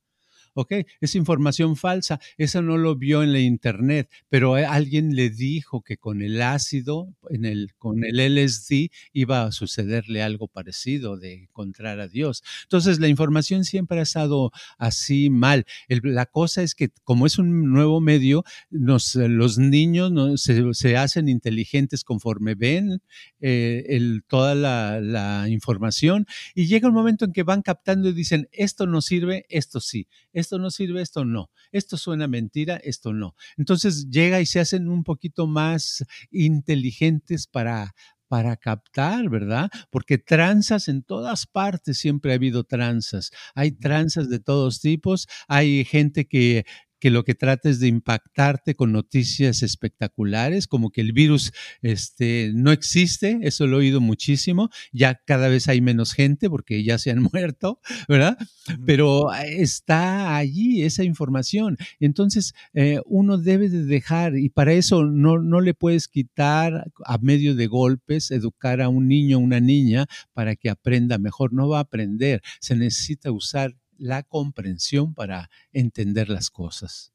¿Ok? 0.56 0.74
Es 1.00 1.16
información 1.16 1.76
falsa, 1.76 2.20
eso 2.38 2.62
no 2.62 2.78
lo 2.78 2.96
vio 2.96 3.22
en 3.22 3.32
la 3.32 3.40
internet, 3.40 4.10
pero 4.30 4.56
alguien 4.56 5.16
le 5.16 5.30
dijo 5.30 5.82
que 5.82 5.98
con 5.98 6.22
el 6.22 6.42
ácido, 6.42 7.14
en 7.30 7.46
el, 7.46 7.74
con 7.78 8.04
el 8.04 8.18
LSD, 8.18 8.90
iba 9.14 9.44
a 9.44 9.52
sucederle 9.52 10.24
algo 10.24 10.48
parecido 10.48 11.18
de 11.18 11.34
encontrar 11.44 12.00
a 12.00 12.08
Dios. 12.08 12.44
Entonces, 12.64 13.00
la 13.00 13.08
información 13.08 13.66
siempre 13.66 14.00
ha 14.00 14.04
estado 14.04 14.52
así 14.78 15.30
mal. 15.30 15.66
la 15.88 16.26
cosa 16.26 16.64
es 16.64 16.74
que 16.74 16.90
como 17.04 17.26
es 17.26 17.38
un 17.38 17.72
nuevo 17.72 18.02
medio, 18.02 18.44
los 18.70 19.58
niños 19.58 20.42
se, 20.42 20.98
hacen 20.98 21.30
inteligentes 21.30 22.04
conforme 22.04 22.56
ven 22.56 23.02
eh, 23.42 24.20
toda 24.28 24.56
la, 24.56 25.46
información 25.50 26.26
y 26.54 26.68
llega 26.68 26.88
un 26.88 26.94
momento 26.94 27.26
en 27.26 27.34
que 27.34 27.44
van 27.44 27.62
captando 27.62 28.10
y 28.10 28.14
dicen, 28.14 28.48
esto 28.52 28.88
no 28.88 29.02
sirve, 29.02 29.46
esto 29.50 29.80
sí, 29.80 30.08
no 30.54 30.72
sirve, 30.72 31.02
esto 31.02 31.26
no, 31.26 31.50
esto 31.72 31.98
suena 31.98 32.28
mentira, 32.28 32.78
esto 32.78 33.14
no. 33.14 33.36
Entonces 33.58 34.10
llega 34.10 34.42
y 34.42 34.46
se 34.46 34.60
hacen 34.60 34.88
un 34.90 35.04
poquito 35.04 35.48
más 35.48 36.06
inteligentes 36.32 37.48
para, 37.48 37.94
para 38.28 38.58
captar, 38.58 39.30
¿verdad? 39.30 39.70
Porque 39.90 40.18
tranzas 40.18 40.88
en 40.88 41.04
todas 41.04 41.46
partes 41.46 41.98
siempre 41.98 42.32
ha 42.32 42.36
habido 42.36 42.64
tranzas. 42.64 43.32
Hay 43.54 43.72
tranzas 43.72 44.30
de 44.30 44.40
todos 44.40 44.82
tipos. 44.82 45.28
Hay 45.48 45.86
gente 45.86 46.28
que 46.28 46.66
que 47.06 47.12
lo 47.12 47.24
que 47.24 47.36
trata 47.36 47.70
es 47.70 47.80
de 47.80 47.88
impactarte 47.88 48.74
con 48.74 48.92
noticias 48.92 49.62
espectaculares, 49.62 50.66
como 50.66 50.90
que 50.90 51.02
el 51.02 51.14
virus 51.14 51.52
este, 51.84 52.52
no 52.56 52.72
existe, 52.72 53.38
eso 53.44 53.68
lo 53.68 53.76
he 53.76 53.82
oído 53.82 54.02
muchísimo, 54.02 54.72
ya 54.92 55.14
cada 55.24 55.48
vez 55.48 55.68
hay 55.68 55.82
menos 55.82 56.14
gente 56.14 56.50
porque 56.50 56.84
ya 56.84 56.98
se 56.98 57.12
han 57.12 57.22
muerto, 57.32 57.80
¿verdad? 58.10 58.40
Pero 58.88 59.32
está 59.36 60.36
allí 60.36 60.82
esa 60.82 61.04
información. 61.04 61.78
Entonces, 62.00 62.56
eh, 62.74 63.00
uno 63.06 63.38
debe 63.38 63.70
de 63.70 63.86
dejar, 63.86 64.36
y 64.36 64.50
para 64.50 64.74
eso 64.74 65.06
no, 65.06 65.38
no 65.38 65.62
le 65.62 65.76
puedes 65.76 66.08
quitar 66.08 66.92
a 67.06 67.18
medio 67.20 67.54
de 67.54 67.68
golpes, 67.68 68.32
educar 68.32 68.82
a 68.82 68.90
un 68.90 69.08
niño 69.08 69.38
o 69.38 69.42
una 69.42 69.60
niña 69.60 70.08
para 70.34 70.56
que 70.56 70.72
aprenda 70.72 71.20
mejor, 71.20 71.54
no 71.54 71.70
va 71.70 71.78
a 71.78 71.82
aprender, 71.82 72.42
se 72.60 72.76
necesita 72.76 73.32
usar 73.32 73.76
la 73.98 74.24
comprensión 74.24 75.14
para 75.14 75.50
entender 75.72 76.30
las 76.30 76.50
cosas. 76.50 77.14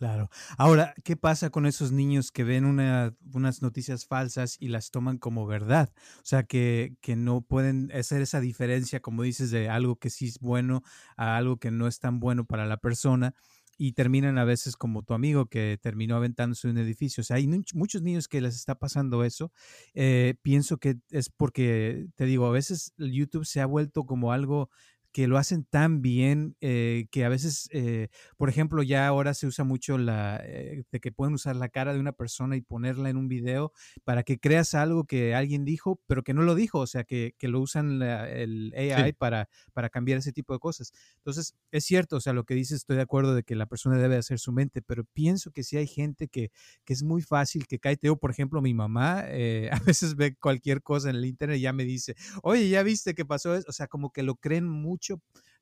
Claro. 0.00 0.30
Ahora, 0.56 0.94
¿qué 1.04 1.14
pasa 1.14 1.50
con 1.50 1.66
esos 1.66 1.92
niños 1.92 2.32
que 2.32 2.42
ven 2.42 2.64
unas 2.64 3.60
noticias 3.60 4.06
falsas 4.06 4.56
y 4.58 4.68
las 4.68 4.90
toman 4.90 5.18
como 5.18 5.46
verdad? 5.46 5.92
O 6.16 6.24
sea, 6.24 6.44
que, 6.44 6.94
que, 7.02 7.16
no 7.16 7.42
pueden 7.42 7.92
hacer 7.92 8.22
esa 8.22 8.40
diferencia, 8.40 9.00
como 9.00 9.22
dices, 9.22 9.50
de 9.50 9.68
algo 9.68 9.96
que 9.96 10.08
sí 10.08 10.28
es 10.28 10.38
bueno 10.38 10.82
a 11.18 11.36
algo 11.36 11.58
que 11.58 11.70
no 11.70 11.86
es 11.86 11.98
tan 11.98 12.18
bueno 12.18 12.46
para 12.46 12.64
la 12.64 12.78
persona 12.78 13.34
y 13.82 13.92
terminan 13.92 14.36
a 14.36 14.44
veces 14.44 14.76
como 14.76 15.02
tu 15.02 15.14
amigo 15.14 15.46
que 15.46 15.78
terminó 15.80 16.14
aventándose 16.14 16.68
un 16.68 16.76
edificio. 16.76 17.22
O 17.22 17.24
sea, 17.24 17.36
hay 17.36 17.48
muchos 17.72 18.02
niños 18.02 18.28
que 18.28 18.42
les 18.42 18.54
está 18.54 18.74
pasando 18.74 19.24
eso. 19.24 19.52
Eh, 19.94 20.34
pienso 20.42 20.76
que 20.76 20.96
es 21.08 21.30
porque, 21.30 22.08
te 22.14 22.26
digo, 22.26 22.44
a 22.44 22.50
veces 22.50 22.92
YouTube 22.98 23.46
se 23.46 23.62
ha 23.62 23.64
vuelto 23.64 24.04
como 24.04 24.32
algo 24.32 24.68
que 25.12 25.26
lo 25.26 25.38
hacen 25.38 25.64
tan 25.64 26.02
bien 26.02 26.56
eh, 26.60 27.06
que 27.10 27.24
a 27.24 27.28
veces, 27.28 27.68
eh, 27.72 28.08
por 28.36 28.48
ejemplo, 28.48 28.82
ya 28.82 29.06
ahora 29.08 29.34
se 29.34 29.46
usa 29.46 29.64
mucho 29.64 29.98
la 29.98 30.40
eh, 30.44 30.84
de 30.90 31.00
que 31.00 31.10
pueden 31.10 31.34
usar 31.34 31.56
la 31.56 31.68
cara 31.68 31.92
de 31.92 32.00
una 32.00 32.12
persona 32.12 32.56
y 32.56 32.60
ponerla 32.60 33.10
en 33.10 33.16
un 33.16 33.28
video 33.28 33.72
para 34.04 34.22
que 34.22 34.38
creas 34.38 34.74
algo 34.74 35.04
que 35.04 35.34
alguien 35.34 35.64
dijo, 35.64 36.00
pero 36.06 36.22
que 36.22 36.32
no 36.32 36.42
lo 36.42 36.54
dijo, 36.54 36.78
o 36.78 36.86
sea, 36.86 37.04
que, 37.04 37.34
que 37.38 37.48
lo 37.48 37.60
usan 37.60 38.02
el 38.02 38.72
AI 38.76 39.12
para, 39.12 39.48
para 39.72 39.90
cambiar 39.90 40.18
ese 40.18 40.32
tipo 40.32 40.52
de 40.52 40.60
cosas. 40.60 40.92
Entonces, 41.16 41.56
es 41.72 41.84
cierto, 41.84 42.16
o 42.16 42.20
sea, 42.20 42.32
lo 42.32 42.44
que 42.44 42.54
dices, 42.54 42.78
estoy 42.78 42.96
de 42.96 43.02
acuerdo 43.02 43.34
de 43.34 43.42
que 43.42 43.56
la 43.56 43.66
persona 43.66 43.98
debe 43.98 44.16
hacer 44.16 44.38
su 44.38 44.52
mente, 44.52 44.80
pero 44.80 45.04
pienso 45.12 45.50
que 45.50 45.64
sí 45.64 45.76
hay 45.76 45.88
gente 45.88 46.28
que, 46.28 46.50
que 46.84 46.92
es 46.92 47.02
muy 47.02 47.22
fácil 47.22 47.66
que 47.66 47.80
cae. 47.80 47.96
Teo, 47.96 48.16
por 48.16 48.30
ejemplo, 48.30 48.62
mi 48.62 48.74
mamá 48.74 49.20
a 49.72 49.80
veces 49.84 50.14
ve 50.14 50.36
cualquier 50.36 50.82
cosa 50.82 51.10
en 51.10 51.16
el 51.16 51.24
internet 51.24 51.58
y 51.58 51.62
ya 51.62 51.72
me 51.72 51.84
dice, 51.84 52.14
oye, 52.42 52.68
¿ya 52.68 52.82
viste 52.84 53.14
que 53.14 53.24
pasó 53.24 53.56
eso? 53.56 53.66
O 53.68 53.72
sea, 53.72 53.88
como 53.88 54.12
que 54.12 54.22
lo 54.22 54.36
creen 54.36 54.68
mucho 54.68 54.99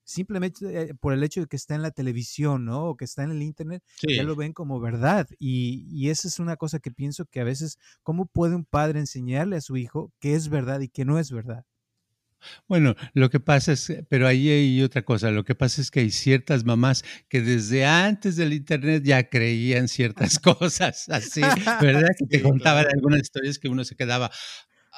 simplemente 0.04 0.64
eh, 0.64 0.94
por 0.94 1.12
el 1.12 1.22
hecho 1.22 1.40
de 1.40 1.46
que 1.46 1.56
está 1.56 1.74
en 1.74 1.82
la 1.82 1.90
televisión, 1.90 2.64
¿no? 2.64 2.86
O 2.86 2.96
que 2.96 3.04
está 3.04 3.24
en 3.24 3.30
el 3.30 3.42
internet, 3.42 3.82
ya 4.02 4.22
lo 4.22 4.36
ven 4.36 4.52
como 4.52 4.80
verdad. 4.80 5.28
Y, 5.38 5.86
y, 5.90 6.08
esa 6.10 6.28
es 6.28 6.38
una 6.38 6.56
cosa 6.56 6.78
que 6.78 6.90
pienso 6.90 7.26
que 7.26 7.40
a 7.40 7.44
veces, 7.44 7.78
¿cómo 8.02 8.26
puede 8.26 8.54
un 8.54 8.64
padre 8.64 9.00
enseñarle 9.00 9.56
a 9.56 9.60
su 9.60 9.76
hijo 9.76 10.12
qué 10.18 10.34
es 10.34 10.48
verdad 10.48 10.80
y 10.80 10.88
qué 10.88 11.04
no 11.04 11.18
es 11.18 11.30
verdad? 11.30 11.66
Bueno, 12.66 12.94
lo 13.14 13.30
que 13.30 13.40
pasa 13.40 13.72
es, 13.72 13.92
pero 14.08 14.26
ahí 14.26 14.48
hay 14.48 14.82
otra 14.82 15.02
cosa, 15.02 15.30
lo 15.30 15.44
que 15.44 15.54
pasa 15.54 15.80
es 15.80 15.90
que 15.90 16.00
hay 16.00 16.10
ciertas 16.10 16.64
mamás 16.64 17.04
que 17.28 17.40
desde 17.40 17.84
antes 17.84 18.36
del 18.36 18.52
Internet 18.52 19.02
ya 19.04 19.28
creían 19.28 19.88
ciertas 19.88 20.38
cosas, 20.38 21.08
así, 21.08 21.40
¿verdad? 21.80 22.10
Que 22.16 22.26
te 22.26 22.42
contaban 22.42 22.86
algunas 22.92 23.22
historias 23.22 23.58
que 23.58 23.68
uno 23.68 23.84
se 23.84 23.96
quedaba, 23.96 24.30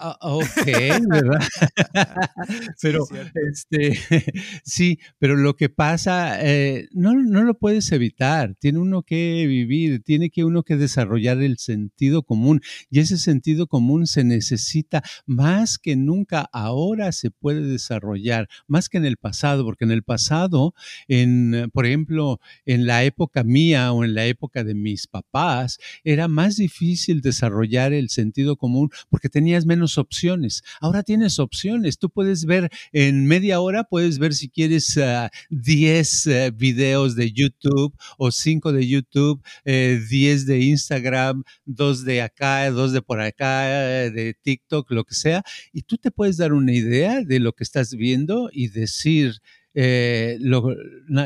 Ah, 0.02 0.16
ok, 0.22 0.64
¿verdad? 1.10 1.40
pero, 2.80 3.04
sí, 3.04 3.16
este, 3.50 3.98
sí, 4.64 4.98
pero 5.18 5.36
lo 5.36 5.56
que 5.56 5.68
pasa, 5.68 6.38
eh, 6.40 6.88
no, 6.92 7.12
no 7.12 7.42
lo 7.42 7.52
puedes 7.52 7.92
evitar, 7.92 8.54
tiene 8.58 8.78
uno 8.78 9.02
que 9.02 9.44
vivir, 9.46 10.02
tiene 10.02 10.30
que 10.30 10.44
uno 10.44 10.62
que 10.62 10.76
desarrollar 10.76 11.42
el 11.42 11.58
sentido 11.58 12.22
común 12.22 12.62
y 12.88 13.00
ese 13.00 13.18
sentido 13.18 13.66
común 13.66 14.06
se 14.06 14.24
necesita 14.24 15.02
más 15.26 15.76
que 15.76 15.96
nunca, 15.96 16.48
ahora 16.50 17.12
se 17.12 17.30
puede 17.30 17.60
desarrollar, 17.60 18.48
más 18.66 18.88
que 18.88 18.96
en 18.96 19.04
el 19.04 19.18
pasado, 19.18 19.66
porque 19.66 19.84
en 19.84 19.90
el 19.90 20.02
pasado, 20.02 20.72
en, 21.08 21.70
por 21.74 21.84
ejemplo, 21.84 22.40
en 22.64 22.86
la 22.86 23.04
época 23.04 23.44
mía 23.44 23.92
o 23.92 24.02
en 24.02 24.14
la 24.14 24.24
época 24.24 24.64
de 24.64 24.74
mis 24.74 25.06
papás, 25.06 25.78
era 26.04 26.26
más 26.26 26.56
difícil 26.56 27.20
desarrollar 27.20 27.92
el 27.92 28.08
sentido 28.08 28.56
común 28.56 28.88
porque 29.10 29.28
tenías 29.28 29.66
menos 29.66 29.89
opciones. 29.98 30.62
Ahora 30.80 31.02
tienes 31.02 31.38
opciones. 31.38 31.98
Tú 31.98 32.10
puedes 32.10 32.44
ver 32.44 32.70
en 32.92 33.26
media 33.26 33.60
hora, 33.60 33.84
puedes 33.84 34.18
ver 34.18 34.34
si 34.34 34.48
quieres 34.48 34.98
10 35.50 36.26
ah, 36.26 36.30
eh, 36.32 36.50
videos 36.54 37.16
de 37.16 37.32
YouTube 37.32 37.94
o 38.18 38.30
5 38.30 38.72
de 38.72 38.86
YouTube, 38.86 39.42
10 39.64 39.64
eh, 39.64 40.44
de 40.44 40.60
Instagram, 40.60 41.42
2 41.64 42.04
de 42.04 42.22
acá, 42.22 42.70
2 42.70 42.92
de 42.92 43.02
por 43.02 43.20
acá, 43.20 43.62
de 43.62 44.34
TikTok, 44.42 44.90
lo 44.90 45.04
que 45.04 45.14
sea. 45.14 45.42
Y 45.72 45.82
tú 45.82 45.96
te 45.98 46.10
puedes 46.10 46.36
dar 46.36 46.52
una 46.52 46.72
idea 46.72 47.22
de 47.22 47.40
lo 47.40 47.52
que 47.52 47.64
estás 47.64 47.94
viendo 47.94 48.50
y 48.52 48.68
decir, 48.68 49.40
eh, 49.74 50.38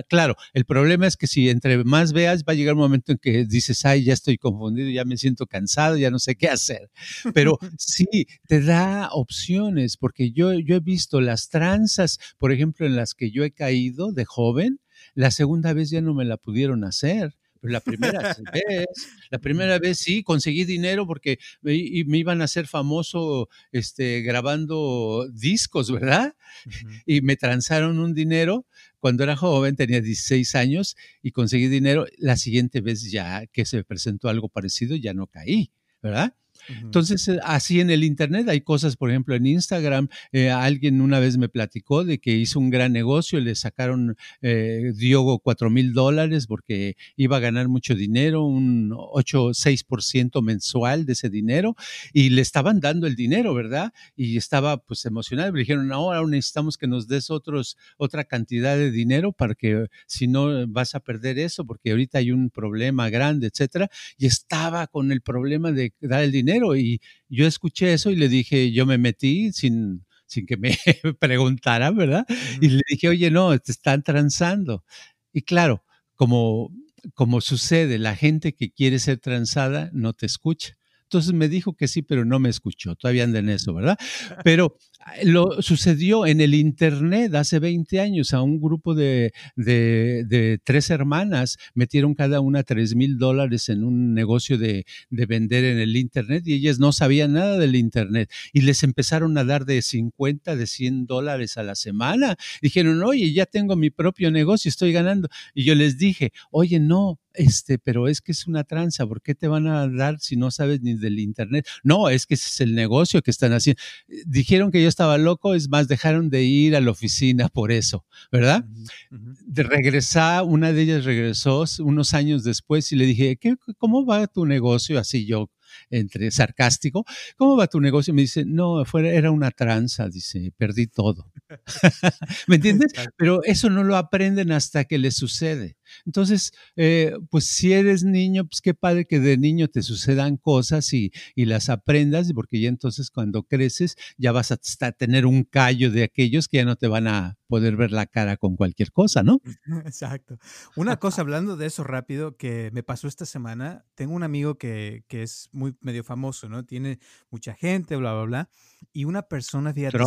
claro, 0.08 0.36
el 0.52 0.64
problema 0.64 1.06
es 1.06 1.16
que 1.16 1.26
si 1.26 1.48
entre 1.48 1.82
más 1.84 2.12
veas, 2.12 2.42
va 2.42 2.52
a 2.52 2.54
llegar 2.54 2.74
un 2.74 2.80
momento 2.80 3.12
en 3.12 3.18
que 3.18 3.44
dices, 3.44 3.84
ay, 3.84 4.04
ya 4.04 4.12
estoy 4.12 4.38
confundido, 4.38 4.90
ya 4.90 5.04
me 5.04 5.16
siento 5.16 5.46
cansado, 5.46 5.96
ya 5.96 6.10
no 6.10 6.18
sé 6.18 6.36
qué 6.36 6.48
hacer. 6.48 6.90
Pero 7.32 7.58
sí, 7.78 8.06
te 8.46 8.60
da 8.60 9.08
opciones, 9.12 9.96
porque 9.96 10.32
yo, 10.32 10.52
yo 10.54 10.76
he 10.76 10.80
visto 10.80 11.20
las 11.20 11.48
tranzas, 11.48 12.18
por 12.38 12.52
ejemplo, 12.52 12.86
en 12.86 12.96
las 12.96 13.14
que 13.14 13.30
yo 13.30 13.44
he 13.44 13.50
caído 13.50 14.12
de 14.12 14.24
joven, 14.24 14.80
la 15.14 15.30
segunda 15.30 15.72
vez 15.72 15.90
ya 15.90 16.00
no 16.00 16.14
me 16.14 16.24
la 16.24 16.36
pudieron 16.36 16.84
hacer 16.84 17.34
la 17.70 17.80
primera 17.80 18.36
vez, 18.52 18.86
la 19.30 19.38
primera 19.38 19.78
vez 19.78 19.98
sí, 19.98 20.22
conseguí 20.22 20.64
dinero 20.64 21.06
porque 21.06 21.38
me, 21.62 21.72
me 22.06 22.18
iban 22.18 22.40
a 22.40 22.44
hacer 22.44 22.66
famoso 22.66 23.48
este, 23.72 24.22
grabando 24.22 25.28
discos, 25.32 25.90
¿verdad? 25.90 26.34
Y 27.06 27.20
me 27.20 27.36
transaron 27.36 27.98
un 27.98 28.14
dinero 28.14 28.64
cuando 29.00 29.22
era 29.22 29.36
joven, 29.36 29.76
tenía 29.76 30.00
16 30.00 30.54
años 30.54 30.96
y 31.22 31.32
conseguí 31.32 31.68
dinero. 31.68 32.06
La 32.16 32.36
siguiente 32.36 32.80
vez 32.80 33.10
ya 33.10 33.46
que 33.46 33.66
se 33.66 33.84
presentó 33.84 34.28
algo 34.28 34.48
parecido, 34.48 34.96
ya 34.96 35.12
no 35.12 35.26
caí, 35.26 35.70
¿verdad? 36.00 36.34
Entonces, 36.68 37.28
eh, 37.28 37.38
así 37.42 37.80
en 37.80 37.90
el 37.90 38.04
Internet 38.04 38.48
hay 38.48 38.60
cosas, 38.60 38.96
por 38.96 39.10
ejemplo, 39.10 39.34
en 39.34 39.46
Instagram, 39.46 40.08
eh, 40.32 40.50
alguien 40.50 41.00
una 41.00 41.20
vez 41.20 41.36
me 41.36 41.48
platicó 41.48 42.04
de 42.04 42.18
que 42.18 42.32
hizo 42.32 42.58
un 42.58 42.70
gran 42.70 42.92
negocio, 42.92 43.40
le 43.40 43.54
sacaron, 43.54 44.16
eh, 44.42 44.92
dio 44.96 45.38
4 45.38 45.70
mil 45.70 45.92
dólares 45.92 46.46
porque 46.46 46.96
iba 47.16 47.36
a 47.36 47.40
ganar 47.40 47.68
mucho 47.68 47.94
dinero, 47.94 48.44
un 48.44 48.92
8, 48.96 49.54
6% 49.54 50.42
mensual 50.42 51.06
de 51.06 51.12
ese 51.12 51.30
dinero, 51.30 51.76
y 52.12 52.30
le 52.30 52.42
estaban 52.42 52.80
dando 52.80 53.06
el 53.06 53.16
dinero, 53.16 53.54
¿verdad? 53.54 53.92
Y 54.16 54.36
estaba 54.36 54.78
pues 54.78 55.04
emocionado, 55.04 55.52
me 55.52 55.60
dijeron, 55.60 55.90
ahora 55.92 56.24
necesitamos 56.26 56.78
que 56.78 56.86
nos 56.86 57.08
des 57.08 57.30
otros, 57.30 57.76
otra 57.96 58.24
cantidad 58.24 58.76
de 58.76 58.90
dinero 58.90 59.32
para 59.32 59.54
que 59.54 59.86
si 60.06 60.26
no 60.26 60.66
vas 60.68 60.94
a 60.94 61.00
perder 61.00 61.38
eso, 61.38 61.64
porque 61.64 61.90
ahorita 61.90 62.18
hay 62.18 62.30
un 62.30 62.50
problema 62.50 63.10
grande, 63.10 63.48
etcétera, 63.48 63.90
y 64.16 64.26
estaba 64.26 64.86
con 64.86 65.12
el 65.12 65.20
problema 65.20 65.72
de 65.72 65.92
dar 66.00 66.22
el 66.22 66.32
dinero 66.32 66.53
y 66.76 67.00
yo 67.28 67.46
escuché 67.46 67.92
eso 67.92 68.10
y 68.10 68.16
le 68.16 68.28
dije, 68.28 68.72
yo 68.72 68.86
me 68.86 68.98
metí 68.98 69.52
sin, 69.52 70.04
sin 70.26 70.46
que 70.46 70.56
me 70.56 70.76
preguntara, 71.20 71.90
¿verdad? 71.90 72.26
Y 72.60 72.68
le 72.68 72.82
dije, 72.88 73.08
oye, 73.08 73.30
no, 73.30 73.56
te 73.58 73.72
están 73.72 74.02
transando. 74.02 74.84
Y 75.32 75.42
claro, 75.42 75.84
como, 76.14 76.70
como 77.14 77.40
sucede, 77.40 77.98
la 77.98 78.16
gente 78.16 78.54
que 78.54 78.70
quiere 78.70 78.98
ser 78.98 79.18
transada 79.18 79.90
no 79.92 80.12
te 80.12 80.26
escucha. 80.26 80.76
Entonces 81.04 81.32
me 81.32 81.48
dijo 81.48 81.74
que 81.74 81.88
sí, 81.88 82.02
pero 82.02 82.24
no 82.24 82.38
me 82.38 82.48
escuchó. 82.48 82.96
Todavía 82.96 83.24
anda 83.24 83.38
en 83.38 83.48
eso, 83.48 83.74
¿verdad? 83.74 83.96
Pero 84.44 84.76
lo 85.22 85.60
sucedió 85.60 86.26
en 86.26 86.40
el 86.40 86.54
Internet 86.54 87.34
hace 87.34 87.58
20 87.58 88.00
años 88.00 88.32
a 88.32 88.40
un 88.40 88.58
grupo 88.58 88.94
de, 88.94 89.32
de, 89.54 90.58
tres 90.64 90.90
hermanas, 90.90 91.58
metieron 91.74 92.14
cada 92.14 92.40
una 92.40 92.62
3 92.62 92.94
mil 92.94 93.18
dólares 93.18 93.68
en 93.68 93.84
un 93.84 94.14
negocio 94.14 94.56
de, 94.56 94.86
de, 95.10 95.26
vender 95.26 95.64
en 95.64 95.78
el 95.78 95.96
Internet 95.96 96.44
y 96.46 96.54
ellas 96.54 96.78
no 96.78 96.92
sabían 96.92 97.34
nada 97.34 97.58
del 97.58 97.76
Internet 97.76 98.30
y 98.52 98.62
les 98.62 98.82
empezaron 98.82 99.36
a 99.36 99.44
dar 99.44 99.66
de 99.66 99.82
50, 99.82 100.56
de 100.56 100.66
100 100.66 101.06
dólares 101.06 101.58
a 101.58 101.62
la 101.62 101.74
semana. 101.74 102.36
Dijeron, 102.62 103.02
oye, 103.02 103.32
ya 103.32 103.46
tengo 103.46 103.76
mi 103.76 103.90
propio 103.90 104.30
negocio, 104.30 104.68
estoy 104.68 104.92
ganando. 104.92 105.28
Y 105.54 105.64
yo 105.64 105.74
les 105.74 105.98
dije, 105.98 106.32
oye, 106.50 106.80
no, 106.80 107.18
este, 107.34 107.78
pero 107.78 108.08
es 108.08 108.20
que 108.20 108.32
es 108.32 108.46
una 108.46 108.64
tranza, 108.64 109.06
¿por 109.06 109.22
qué 109.22 109.34
te 109.34 109.48
van 109.48 109.66
a 109.66 109.88
dar 109.88 110.20
si 110.20 110.36
no 110.36 110.50
sabes 110.50 110.80
ni 110.82 110.94
del 110.94 111.18
Internet? 111.18 111.66
No, 111.82 112.08
es 112.08 112.26
que 112.26 112.34
ese 112.34 112.48
es 112.48 112.60
el 112.60 112.74
negocio 112.74 113.22
que 113.22 113.30
están 113.30 113.52
haciendo. 113.52 113.80
Dijeron 114.26 114.70
que 114.70 114.82
yo 114.82 114.88
estaba 114.88 115.18
loco, 115.18 115.54
es 115.54 115.68
más, 115.68 115.88
dejaron 115.88 116.30
de 116.30 116.42
ir 116.44 116.76
a 116.76 116.80
la 116.80 116.90
oficina 116.90 117.48
por 117.48 117.72
eso, 117.72 118.04
¿verdad? 118.30 118.64
De 119.10 119.62
regresar, 119.62 120.44
una 120.44 120.72
de 120.72 120.82
ellas 120.82 121.04
regresó 121.04 121.64
unos 121.80 122.14
años 122.14 122.44
después 122.44 122.90
y 122.92 122.96
le 122.96 123.06
dije, 123.06 123.36
¿Qué, 123.36 123.56
¿cómo 123.78 124.04
va 124.04 124.26
tu 124.26 124.46
negocio? 124.46 124.98
Así 124.98 125.26
yo, 125.26 125.50
entre 125.90 126.30
sarcástico, 126.30 127.04
¿cómo 127.36 127.56
va 127.56 127.66
tu 127.66 127.80
negocio? 127.80 128.14
Me 128.14 128.22
dice, 128.22 128.44
no, 128.44 128.84
fuera, 128.84 129.10
era 129.10 129.30
una 129.30 129.50
tranza, 129.50 130.08
dice, 130.08 130.52
perdí 130.56 130.86
todo. 130.86 131.30
¿Me 132.46 132.56
entiendes? 132.56 132.92
Pero 133.16 133.42
eso 133.44 133.70
no 133.70 133.84
lo 133.84 133.96
aprenden 133.96 134.52
hasta 134.52 134.84
que 134.84 134.98
les 134.98 135.16
sucede. 135.16 135.76
Entonces, 136.06 136.52
eh, 136.76 137.14
pues 137.30 137.46
si 137.46 137.72
eres 137.72 138.04
niño, 138.04 138.46
pues 138.46 138.60
qué 138.60 138.74
padre 138.74 139.06
que 139.06 139.20
de 139.20 139.36
niño 139.36 139.68
te 139.68 139.82
sucedan 139.82 140.36
cosas 140.36 140.92
y, 140.92 141.12
y 141.34 141.44
las 141.44 141.68
aprendas, 141.68 142.32
porque 142.34 142.60
ya 142.60 142.68
entonces 142.68 143.10
cuando 143.10 143.42
creces 143.42 143.96
ya 144.18 144.32
vas 144.32 144.52
a, 144.52 144.58
tener 144.92 145.26
un 145.26 145.44
callo 145.44 145.90
de 145.90 146.04
aquellos 146.04 146.48
que 146.48 146.58
ya 146.58 146.64
no 146.64 146.76
te 146.76 146.88
van 146.88 147.06
a 147.06 147.36
poder 147.46 147.76
ver 147.76 147.92
la 147.92 148.06
cara 148.06 148.36
con 148.36 148.56
cualquier 148.56 148.92
cosa, 148.92 149.22
¿no? 149.22 149.40
Exacto. 149.84 150.38
Una 150.76 150.98
cosa, 150.98 151.20
hablando 151.22 151.56
de 151.56 151.66
eso 151.66 151.84
rápido, 151.84 152.36
que 152.36 152.70
me 152.72 152.82
pasó 152.82 153.08
esta 153.08 153.26
semana, 153.26 153.84
tengo 153.94 154.14
un 154.14 154.22
amigo 154.22 154.56
que, 154.56 155.04
que 155.08 155.22
es 155.22 155.48
muy 155.52 155.76
medio 155.80 156.04
famoso, 156.04 156.48
¿no? 156.48 156.64
Tiene 156.64 156.98
mucha 157.30 157.54
gente, 157.54 157.96
bla, 157.96 158.14
bla, 158.14 158.24
bla. 158.24 158.50
Y 158.92 159.04
una 159.04 159.22
persona, 159.22 159.72
fíjate, 159.72 159.98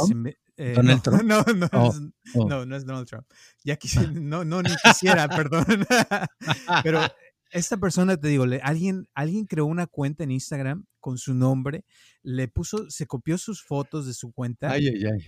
eh, 0.58 0.74
Donald 0.76 0.98
no, 0.98 1.04
Trump. 1.04 1.24
No, 1.26 1.44
no, 1.54 1.70
oh, 1.72 1.90
es, 1.90 2.02
oh. 2.36 2.48
no, 2.48 2.66
no 2.66 2.76
es 2.76 2.86
Donald 2.86 3.08
Trump. 3.08 3.26
Ya 3.64 3.76
quisiera, 3.78 4.10
no, 4.14 4.44
no, 4.44 4.62
ni 4.62 4.76
quisiera, 4.84 5.28
perdón. 5.30 5.66
Pero 6.84 7.02
esta 7.52 7.78
persona, 7.78 8.18
te 8.18 8.28
digo, 8.28 8.46
alguien, 8.64 9.08
alguien 9.14 9.46
creó 9.46 9.66
una 9.66 9.88
cuenta 9.88 10.24
en 10.24 10.32
Instagram 10.32 10.86
con 11.08 11.18
su 11.18 11.34
nombre, 11.34 11.86
le 12.22 12.50
puso, 12.50 12.90
se 12.90 13.08
copió 13.08 13.38
sus 13.38 13.64
fotos 13.64 14.06
de 14.06 14.14
su 14.14 14.34
cuenta 14.34 14.78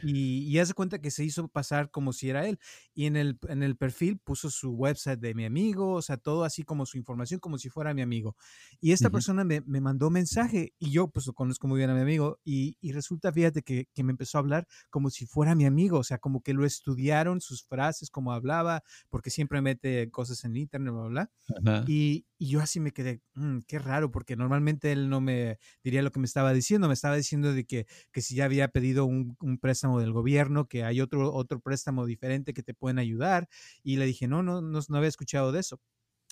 Y, 0.04 0.44
y 0.44 0.60
hace 0.60 0.74
cuenta 0.74 1.00
que 1.00 1.10
se 1.10 1.24
hizo 1.24 1.48
pasar 1.48 1.89
como 1.89 2.12
si 2.12 2.30
era 2.30 2.46
él. 2.46 2.60
Y 2.94 3.06
en 3.06 3.15
el, 3.15 3.39
en 3.48 3.63
el 3.63 3.78
perfil 3.78 4.18
puso 4.18 4.50
su 4.50 4.72
website 4.72 5.22
de 5.22 5.34
mi 5.34 5.46
amigo, 5.46 5.94
o 5.94 6.02
sea, 6.02 6.18
todo 6.18 6.44
así 6.44 6.63
como 6.63 6.86
su 6.86 6.98
información, 6.98 7.39
como 7.39 7.58
si 7.58 7.70
fuera 7.70 7.94
mi 7.94 8.02
amigo. 8.02 8.36
Y 8.82 8.92
esta 8.92 9.10
persona 9.10 9.46
me, 9.46 9.62
me, 9.62 9.80
mandó 9.80 10.10
mensaje 10.10 10.74
y 10.80 10.92
yo 10.92 11.08
pues 11.08 11.28
lo 11.28 11.32
conozco 11.32 11.70
muy 11.70 11.78
bien 11.78 11.92
a 11.92 11.94
mi 11.96 12.02
amigo 12.02 12.42
y, 12.44 12.76
y 12.82 12.92
resulta, 12.92 13.32
fíjate, 13.32 13.62
que, 13.62 13.88
que, 13.94 14.04
me 14.04 14.12
empezó 14.12 14.38
a 14.38 14.42
hablar 14.42 14.68
como 14.89 15.10
si 15.12 15.26
fuera 15.26 15.56
mi 15.56 15.65
amigo, 15.65 16.00
o 16.00 16.04
sea, 16.04 16.18
como 16.18 16.42
que 16.42 16.54
lo 16.54 16.65
estudiaron, 16.65 17.39
sus 17.39 17.63
frases, 17.63 18.10
cómo 18.10 18.34
hablaba, 18.34 18.84
porque 19.10 19.30
siempre 19.30 19.62
mete 19.62 20.12
cosas 20.12 20.44
en 20.44 20.58
internet, 20.58 20.94
bla, 20.94 21.30
bla. 21.62 21.86
Y, 21.88 22.26
y, 22.38 22.50
yo 22.50 22.60
así 22.60 22.82
me 22.82 22.92
quedé, 22.92 23.22
mmm, 23.36 23.60
qué 23.65 23.80
raro, 23.80 24.12
porque 24.12 24.36
normalmente 24.36 24.92
él 24.92 25.08
no 25.08 25.22
me 25.22 25.58
diría 25.84 26.01
lo 26.01 26.12
que 26.12 26.19
me 26.19 26.25
estaba 26.25 26.53
diciendo, 26.53 26.88
me 26.88 26.93
estaba 26.93 27.15
diciendo 27.15 27.53
de 27.53 27.65
que, 27.65 27.86
que 28.12 28.21
si 28.21 28.36
ya 28.36 28.45
había 28.45 28.67
pedido 28.69 29.05
un, 29.05 29.38
préstamo 29.62 29.99
del 29.99 30.13
gobierno, 30.13 30.67
que 30.67 30.84
hay 30.84 31.01
otro, 31.01 31.34
otro 31.34 31.60
préstamo 31.60 32.05
diferente 32.05 32.53
que 32.53 32.63
te 32.63 32.73
pueden 32.73 32.99
ayudar. 32.99 33.47
Y 33.84 33.97
le 33.97 34.05
dije, 34.05 34.27
no, 34.27 34.43
no, 34.43 34.62
no, 34.62 34.79
no 34.88 34.97
había 34.97 35.10
escuchado 35.10 35.51
de 35.51 35.60
eso. 35.60 35.79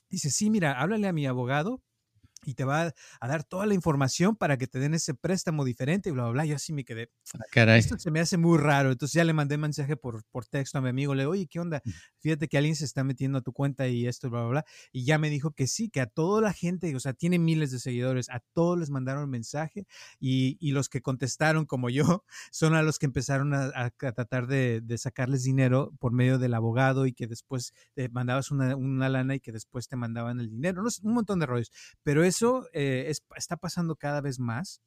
Dice, 0.10 0.32
sí, 0.32 0.50
mira, 0.50 0.80
háblale 0.80 1.08
a 1.08 1.14
mi 1.14 1.26
abogado 1.26 1.82
y 2.46 2.54
te 2.54 2.64
va 2.64 2.94
a 3.20 3.28
dar 3.28 3.44
toda 3.44 3.66
la 3.66 3.74
información 3.74 4.36
para 4.36 4.58
que 4.58 4.68
te 4.68 4.80
den 4.80 4.94
ese 4.94 5.14
préstamo 5.14 5.66
diferente 5.66 6.10
y 6.10 6.12
bla, 6.12 6.24
bla, 6.24 6.32
bla. 6.32 6.46
Yo 6.46 6.56
así 6.56 6.74
me 6.74 6.84
quedé. 6.84 7.12
Ah, 7.34 7.44
caray. 7.52 7.80
Esto 7.80 7.98
se 7.98 8.12
me 8.12 8.20
hace 8.20 8.38
muy 8.38 8.58
raro. 8.58 8.92
Entonces 8.92 9.14
ya 9.14 9.24
le 9.24 9.34
mandé 9.34 9.58
mensaje 9.58 9.98
por, 9.98 10.24
por 10.26 10.46
texto 10.46 10.78
a 10.78 10.82
mi 10.82 10.90
amigo. 10.90 11.16
Le 11.16 11.24
digo, 11.24 11.32
oye, 11.32 11.48
¿qué 11.48 11.60
onda? 11.60 11.82
Mm. 11.84 11.92
Fíjate 12.20 12.48
que 12.48 12.58
alguien 12.58 12.76
se 12.76 12.86
está 12.86 13.04
metiendo 13.04 13.40
a 13.40 13.42
tu 13.42 13.54
cuenta 13.54 13.88
y 13.88 14.08
esto, 14.08 14.30
bla, 14.30 14.42
bla, 14.42 14.50
bla. 14.50 14.66
Y 14.92 15.06
ya 15.06 15.18
me 15.18 15.30
dijo 15.30 15.52
que 15.52 15.68
sí, 15.68 15.90
que 15.90 16.02
a 16.02 16.08
toda 16.08 16.42
la 16.42 16.54
gente, 16.54 16.96
o 16.96 17.00
sea, 17.00 17.14
tiene 17.14 17.40
miles 17.40 17.72
de 17.72 17.80
seguidores, 17.80 18.30
a 18.30 18.42
todos 18.54 18.78
les 18.78 18.90
mandaron 18.90 19.30
mensaje 19.30 19.86
y, 20.20 20.58
y 20.60 20.72
los 20.72 20.90
que 20.90 21.02
contestaron 21.02 21.66
como 21.66 21.90
yo 21.90 22.24
son 22.52 22.76
a 22.76 22.82
los 22.82 23.00
que 23.00 23.06
empezaron 23.06 23.54
a, 23.54 23.66
a, 23.68 23.86
a 23.86 24.12
tratar 24.12 24.48
de, 24.48 24.82
de, 24.82 24.98
sacarles 24.98 25.44
dinero 25.44 25.94
por 26.00 26.12
medio 26.12 26.40
del 26.40 26.54
abogado 26.54 27.06
y 27.06 27.14
que 27.14 27.28
después 27.28 27.74
te 27.94 28.10
mandabas 28.10 28.52
una, 28.52 28.76
una 28.76 29.10
lana 29.10 29.36
y 29.36 29.40
que 29.40 29.52
después 29.52 29.88
te 29.88 29.96
mandaban 29.96 30.40
el 30.40 30.50
dinero. 30.50 30.82
No, 30.82 30.90
un 31.04 31.14
montón 31.14 31.40
de 31.40 31.46
rollos. 31.46 31.72
Pero 32.04 32.24
eso 32.28 32.68
eh, 32.74 33.06
es, 33.08 33.24
está 33.36 33.58
pasando 33.58 33.96
cada 33.96 34.22
vez 34.22 34.40
más. 34.40 34.82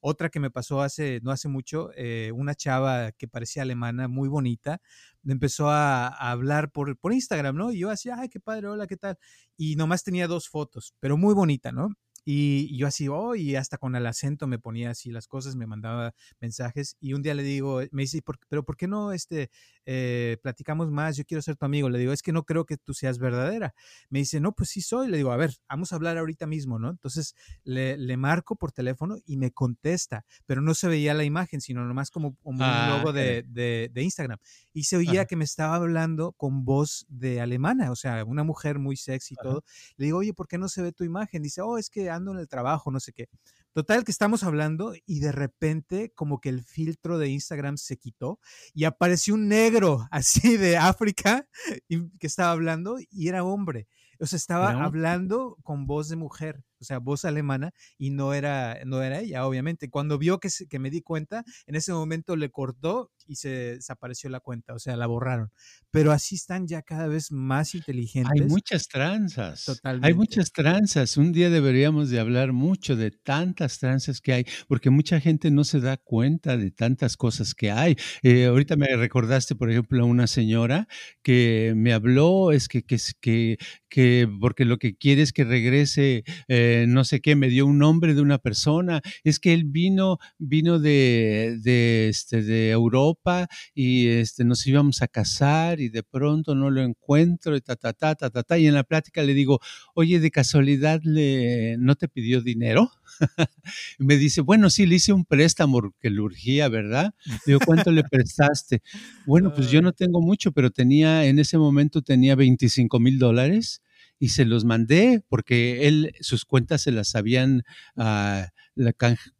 Otra 0.00 0.28
que 0.28 0.40
me 0.40 0.50
pasó 0.50 0.82
hace, 0.82 1.20
no 1.22 1.30
hace 1.30 1.48
mucho, 1.48 1.90
eh, 1.96 2.32
una 2.34 2.54
chava 2.54 3.12
que 3.12 3.28
parecía 3.28 3.62
alemana, 3.62 4.08
muy 4.08 4.28
bonita, 4.28 4.80
me 5.22 5.32
empezó 5.32 5.70
a, 5.70 6.08
a, 6.08 6.30
hablar 6.30 6.70
por, 6.72 6.96
por 6.98 7.12
Instagram, 7.12 7.56
¿no? 7.56 7.72
Y 7.72 7.80
yo 7.80 7.90
así, 7.90 8.10
ay, 8.10 8.28
qué 8.28 8.40
padre, 8.40 8.68
hola, 8.68 8.86
¿qué 8.86 8.96
tal? 8.96 9.18
Y 9.56 9.76
nomás 9.76 10.02
tenía 10.02 10.26
dos 10.26 10.48
fotos, 10.48 10.94
pero 11.00 11.16
muy 11.16 11.34
bonita, 11.34 11.72
¿no? 11.72 11.90
Y 12.32 12.76
yo 12.76 12.86
así, 12.86 13.08
oh, 13.08 13.34
y 13.34 13.56
hasta 13.56 13.76
con 13.76 13.96
el 13.96 14.06
acento 14.06 14.46
me 14.46 14.60
ponía 14.60 14.90
así 14.90 15.10
las 15.10 15.26
cosas, 15.26 15.56
me 15.56 15.66
mandaba 15.66 16.14
mensajes 16.40 16.96
y 17.00 17.14
un 17.14 17.22
día 17.22 17.34
le 17.34 17.42
digo, 17.42 17.80
me 17.90 18.02
dice, 18.02 18.22
pero 18.48 18.64
¿por 18.64 18.76
qué 18.76 18.86
no 18.86 19.10
este, 19.10 19.50
eh, 19.84 20.36
platicamos 20.40 20.92
más? 20.92 21.16
Yo 21.16 21.24
quiero 21.24 21.42
ser 21.42 21.56
tu 21.56 21.64
amigo. 21.64 21.88
Le 21.88 21.98
digo, 21.98 22.12
es 22.12 22.22
que 22.22 22.30
no 22.30 22.44
creo 22.44 22.66
que 22.66 22.76
tú 22.76 22.94
seas 22.94 23.18
verdadera. 23.18 23.74
Me 24.10 24.20
dice, 24.20 24.38
no, 24.38 24.52
pues 24.52 24.70
sí 24.70 24.80
soy. 24.80 25.08
Le 25.08 25.16
digo, 25.16 25.32
a 25.32 25.36
ver, 25.36 25.56
vamos 25.68 25.92
a 25.92 25.96
hablar 25.96 26.18
ahorita 26.18 26.46
mismo, 26.46 26.78
¿no? 26.78 26.90
Entonces 26.90 27.34
le, 27.64 27.96
le 27.96 28.16
marco 28.16 28.54
por 28.54 28.70
teléfono 28.70 29.16
y 29.26 29.36
me 29.36 29.50
contesta, 29.50 30.24
pero 30.46 30.60
no 30.60 30.74
se 30.74 30.86
veía 30.86 31.14
la 31.14 31.24
imagen, 31.24 31.60
sino 31.60 31.84
nomás 31.84 32.12
como, 32.12 32.36
como 32.36 32.62
ah, 32.62 32.92
un 32.92 32.98
logo 32.98 33.12
de, 33.12 33.42
de, 33.48 33.90
de, 33.92 34.02
Instagram. 34.04 34.38
Y 34.72 34.84
se 34.84 34.96
oía 34.98 35.22
Ajá. 35.22 35.24
que 35.24 35.34
me 35.34 35.44
estaba 35.44 35.74
hablando 35.74 36.30
con 36.34 36.64
voz 36.64 37.06
de 37.08 37.40
alemana, 37.40 37.90
o 37.90 37.96
sea, 37.96 38.24
una 38.24 38.44
mujer 38.44 38.78
muy 38.78 38.96
sexy 38.96 39.34
y 39.34 39.40
Ajá. 39.40 39.48
todo. 39.48 39.64
Le 39.96 40.04
digo, 40.04 40.18
oye, 40.18 40.32
¿por 40.32 40.46
qué 40.46 40.58
no 40.58 40.68
se 40.68 40.80
ve 40.80 40.92
tu 40.92 41.02
imagen? 41.02 41.42
Dice, 41.42 41.60
oh, 41.62 41.76
es 41.76 41.90
que 41.90 42.08
en 42.28 42.38
el 42.38 42.48
trabajo, 42.48 42.90
no 42.90 43.00
sé 43.00 43.12
qué. 43.12 43.28
Total 43.72 44.04
que 44.04 44.10
estamos 44.10 44.42
hablando 44.42 44.94
y 45.06 45.20
de 45.20 45.32
repente 45.32 46.12
como 46.14 46.40
que 46.40 46.48
el 46.48 46.62
filtro 46.62 47.18
de 47.18 47.28
Instagram 47.28 47.76
se 47.76 47.96
quitó 47.96 48.40
y 48.74 48.84
apareció 48.84 49.34
un 49.34 49.48
negro 49.48 50.06
así 50.10 50.56
de 50.56 50.76
África 50.76 51.46
que 51.88 52.26
estaba 52.26 52.50
hablando 52.50 52.96
y 53.10 53.28
era 53.28 53.44
hombre. 53.44 53.86
O 54.18 54.26
sea, 54.26 54.36
estaba 54.36 54.70
hablando 54.84 55.56
con 55.62 55.86
voz 55.86 56.08
de 56.08 56.16
mujer. 56.16 56.62
O 56.80 56.84
sea, 56.84 56.98
voz 56.98 57.24
alemana, 57.24 57.72
y 57.98 58.10
no 58.10 58.34
era, 58.34 58.78
no 58.84 59.02
era 59.02 59.20
ella, 59.20 59.46
obviamente. 59.46 59.90
Cuando 59.90 60.18
vio 60.18 60.38
que, 60.38 60.48
que 60.68 60.78
me 60.78 60.90
di 60.90 61.02
cuenta, 61.02 61.44
en 61.66 61.74
ese 61.74 61.92
momento 61.92 62.36
le 62.36 62.50
cortó 62.50 63.10
y 63.26 63.36
se 63.36 63.76
desapareció 63.76 64.30
la 64.30 64.40
cuenta, 64.40 64.74
o 64.74 64.78
sea, 64.78 64.96
la 64.96 65.06
borraron. 65.06 65.50
Pero 65.90 66.12
así 66.12 66.36
están 66.36 66.66
ya 66.66 66.82
cada 66.82 67.06
vez 67.06 67.30
más 67.32 67.74
inteligentes. 67.74 68.32
Hay 68.40 68.48
muchas 68.48 68.88
tranzas. 68.88 69.64
Totalmente. 69.64 70.06
Hay 70.08 70.14
muchas 70.14 70.52
tranzas. 70.52 71.16
Un 71.16 71.32
día 71.32 71.50
deberíamos 71.50 72.10
de 72.10 72.20
hablar 72.20 72.52
mucho 72.52 72.96
de 72.96 73.10
tantas 73.10 73.78
tranzas 73.78 74.20
que 74.20 74.32
hay, 74.32 74.46
porque 74.68 74.90
mucha 74.90 75.20
gente 75.20 75.50
no 75.50 75.64
se 75.64 75.80
da 75.80 75.96
cuenta 75.96 76.56
de 76.56 76.70
tantas 76.70 77.16
cosas 77.16 77.54
que 77.54 77.70
hay. 77.70 77.96
Eh, 78.22 78.46
ahorita 78.46 78.76
me 78.76 78.86
recordaste, 78.96 79.54
por 79.54 79.70
ejemplo, 79.70 80.02
a 80.02 80.06
una 80.06 80.26
señora 80.26 80.88
que 81.22 81.72
me 81.76 81.92
habló, 81.92 82.52
es 82.52 82.68
que, 82.68 82.82
que, 82.82 82.98
que, 83.20 83.58
que 83.88 84.28
porque 84.40 84.64
lo 84.64 84.78
que 84.78 84.96
quiere 84.96 85.22
es 85.22 85.32
que 85.32 85.44
regrese, 85.44 86.24
eh, 86.48 86.69
no 86.88 87.04
sé 87.04 87.20
qué, 87.20 87.36
me 87.36 87.48
dio 87.48 87.66
un 87.66 87.78
nombre 87.78 88.14
de 88.14 88.20
una 88.20 88.38
persona, 88.38 89.00
es 89.24 89.38
que 89.38 89.52
él 89.52 89.64
vino, 89.64 90.18
vino 90.38 90.78
de, 90.78 91.58
de, 91.62 92.08
este, 92.08 92.42
de 92.42 92.70
Europa 92.70 93.48
y 93.74 94.08
este, 94.08 94.44
nos 94.44 94.66
íbamos 94.66 95.02
a 95.02 95.08
casar 95.08 95.80
y 95.80 95.88
de 95.88 96.02
pronto 96.02 96.54
no 96.54 96.70
lo 96.70 96.82
encuentro 96.82 97.56
y 97.56 97.60
ta, 97.60 97.76
ta, 97.76 97.92
ta, 97.92 98.14
ta, 98.14 98.30
ta, 98.30 98.42
ta, 98.42 98.58
y 98.58 98.66
en 98.66 98.74
la 98.74 98.84
plática 98.84 99.22
le 99.22 99.34
digo, 99.34 99.60
oye, 99.94 100.20
de 100.20 100.30
casualidad, 100.30 101.00
le, 101.02 101.76
¿no 101.78 101.94
te 101.96 102.08
pidió 102.08 102.40
dinero? 102.40 102.90
me 103.98 104.16
dice, 104.16 104.40
bueno, 104.40 104.70
sí, 104.70 104.86
le 104.86 104.96
hice 104.96 105.12
un 105.12 105.24
préstamo 105.24 105.94
que 106.00 106.10
le 106.10 106.20
urgía, 106.20 106.68
¿verdad? 106.68 107.14
Digo, 107.46 107.60
¿cuánto 107.64 107.90
le 107.90 108.02
prestaste? 108.10 108.82
Bueno, 109.26 109.52
pues 109.54 109.70
yo 109.70 109.82
no 109.82 109.92
tengo 109.92 110.20
mucho, 110.20 110.52
pero 110.52 110.70
tenía, 110.70 111.26
en 111.26 111.38
ese 111.38 111.58
momento 111.58 112.02
tenía 112.02 112.34
25 112.34 112.98
mil 113.00 113.18
dólares 113.18 113.82
y 114.20 114.28
se 114.28 114.44
los 114.44 114.64
mandé 114.64 115.24
porque 115.28 115.88
él, 115.88 116.12
sus 116.20 116.44
cuentas 116.44 116.82
se 116.82 116.92
las 116.92 117.16
habían 117.16 117.64
uh, 117.96 118.42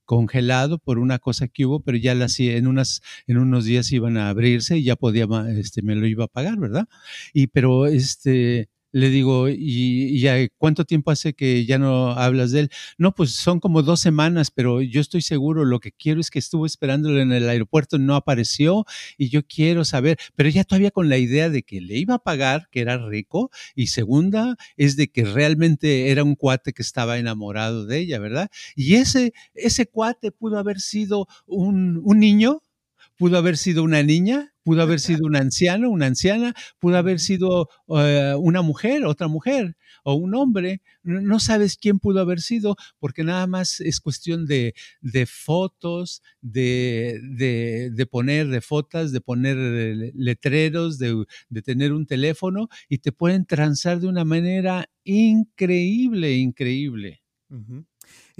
congelado 0.05 0.79
por 0.79 0.99
una 0.99 1.19
cosa 1.19 1.47
que 1.47 1.67
hubo, 1.67 1.81
pero 1.81 1.99
ya 1.99 2.15
las, 2.15 2.41
en, 2.41 2.67
unas, 2.67 3.03
en 3.29 3.39
unos 3.39 3.67
días 3.67 3.93
iban 3.93 4.17
a 4.17 4.31
abrirse 4.31 4.79
y 4.79 4.85
ya 4.85 4.97
podía, 4.97 5.27
este, 5.57 5.83
me 5.83 5.95
lo 5.95 6.07
iba 6.07 6.25
a 6.25 6.29
pagar, 6.29 6.59
¿verdad? 6.59 6.89
Y 7.33 7.49
pero 7.49 7.87
este, 7.87 8.69
le 8.93 9.11
digo, 9.11 9.49
¿y, 9.49 10.51
cuánto 10.57 10.85
tiempo 10.85 11.11
hace 11.11 11.35
que 11.35 11.65
ya 11.65 11.79
no 11.79 12.11
hablas 12.11 12.51
de 12.53 12.61
él? 12.61 12.71
No, 12.99 13.15
pues 13.15 13.33
son 13.33 13.61
como 13.61 13.83
dos 13.83 14.01
semanas, 14.01 14.51
pero 14.51 14.81
yo 14.83 15.01
estoy 15.01 15.23
seguro, 15.23 15.65
lo 15.65 15.81
que 15.81 15.93
quiero 15.93 16.21
es 16.21 16.31
que 16.31 16.39
estuvo 16.39 16.67
esperándolo 16.67 17.21
en 17.21 17.33
el 17.33 17.49
aeropuerto, 17.49 17.99
no 17.99 18.15
apareció 18.17 18.85
y 19.17 19.29
yo 19.29 19.43
quiero 19.47 19.85
saber, 19.85 20.19
pero 20.35 20.49
ella 20.49 20.65
todavía 20.65 20.91
con 20.91 21.09
la 21.09 21.19
idea 21.19 21.51
de 21.51 21.63
que 21.63 21.81
le 21.81 21.97
iba 21.97 22.15
a 22.15 22.19
pagar, 22.19 22.69
que 22.71 22.81
era 22.81 22.99
rico, 23.09 23.51
y 23.75 23.89
segunda 23.89 24.57
es 24.77 24.97
de 24.97 25.09
que 25.09 25.25
realmente 25.25 26.11
era 26.11 26.25
un 26.25 26.35
cuate 26.35 26.73
que 26.73 26.83
estaba 26.83 27.19
enamorado 27.19 27.87
de 27.87 27.99
ella, 27.99 28.19
¿verdad? 28.19 28.51
Y 28.75 28.95
ese, 28.95 29.33
ese 29.55 29.87
cuate 29.87 30.33
pudo 30.33 30.59
haber 30.59 30.81
sido 30.81 31.27
un, 31.47 32.01
un 32.05 32.19
niño, 32.19 32.63
pudo 33.17 33.39
haber 33.39 33.57
sido 33.57 33.83
una 33.83 34.03
niña, 34.03 34.50
pudo 34.63 34.83
haber 34.83 35.01
sido 35.01 35.27
un 35.27 35.37
anciano, 35.37 35.91
una 35.91 36.07
anciana, 36.07 36.55
pudo 36.79 36.97
haber 36.97 37.21
sido 37.21 37.69
eh, 37.89 38.35
una 38.39 38.63
mujer, 38.63 39.05
otra 39.05 39.29
mujer 39.29 39.77
o 40.05 40.15
un 40.15 40.35
hombre. 40.35 40.83
No 41.03 41.41
sabes 41.41 41.77
quién 41.77 41.99
pudo 41.99 42.21
haber 42.21 42.41
sido 42.41 42.77
porque 42.99 43.25
nada 43.25 43.47
más 43.47 43.81
es 43.81 44.01
cuestión 44.01 44.47
de, 44.47 44.75
de 45.01 45.27
fotos, 45.27 46.23
de, 46.41 47.21
de, 47.23 47.91
de, 47.93 48.07
poner 48.07 48.49
de 48.49 48.61
fotos, 48.61 49.13
de 49.13 49.21
poner 49.21 49.57
letreros, 50.15 50.99
de, 50.99 51.25
tener 51.65 51.93
un 51.93 52.07
teléfono 52.07 52.69
y 52.89 52.99
te 52.99 53.13
pueden 53.13 53.47
transar 53.47 54.01
de 54.01 54.09
una 54.09 54.25
manera 54.25 54.89
increíble, 55.05 56.37
increíble. 56.37 57.23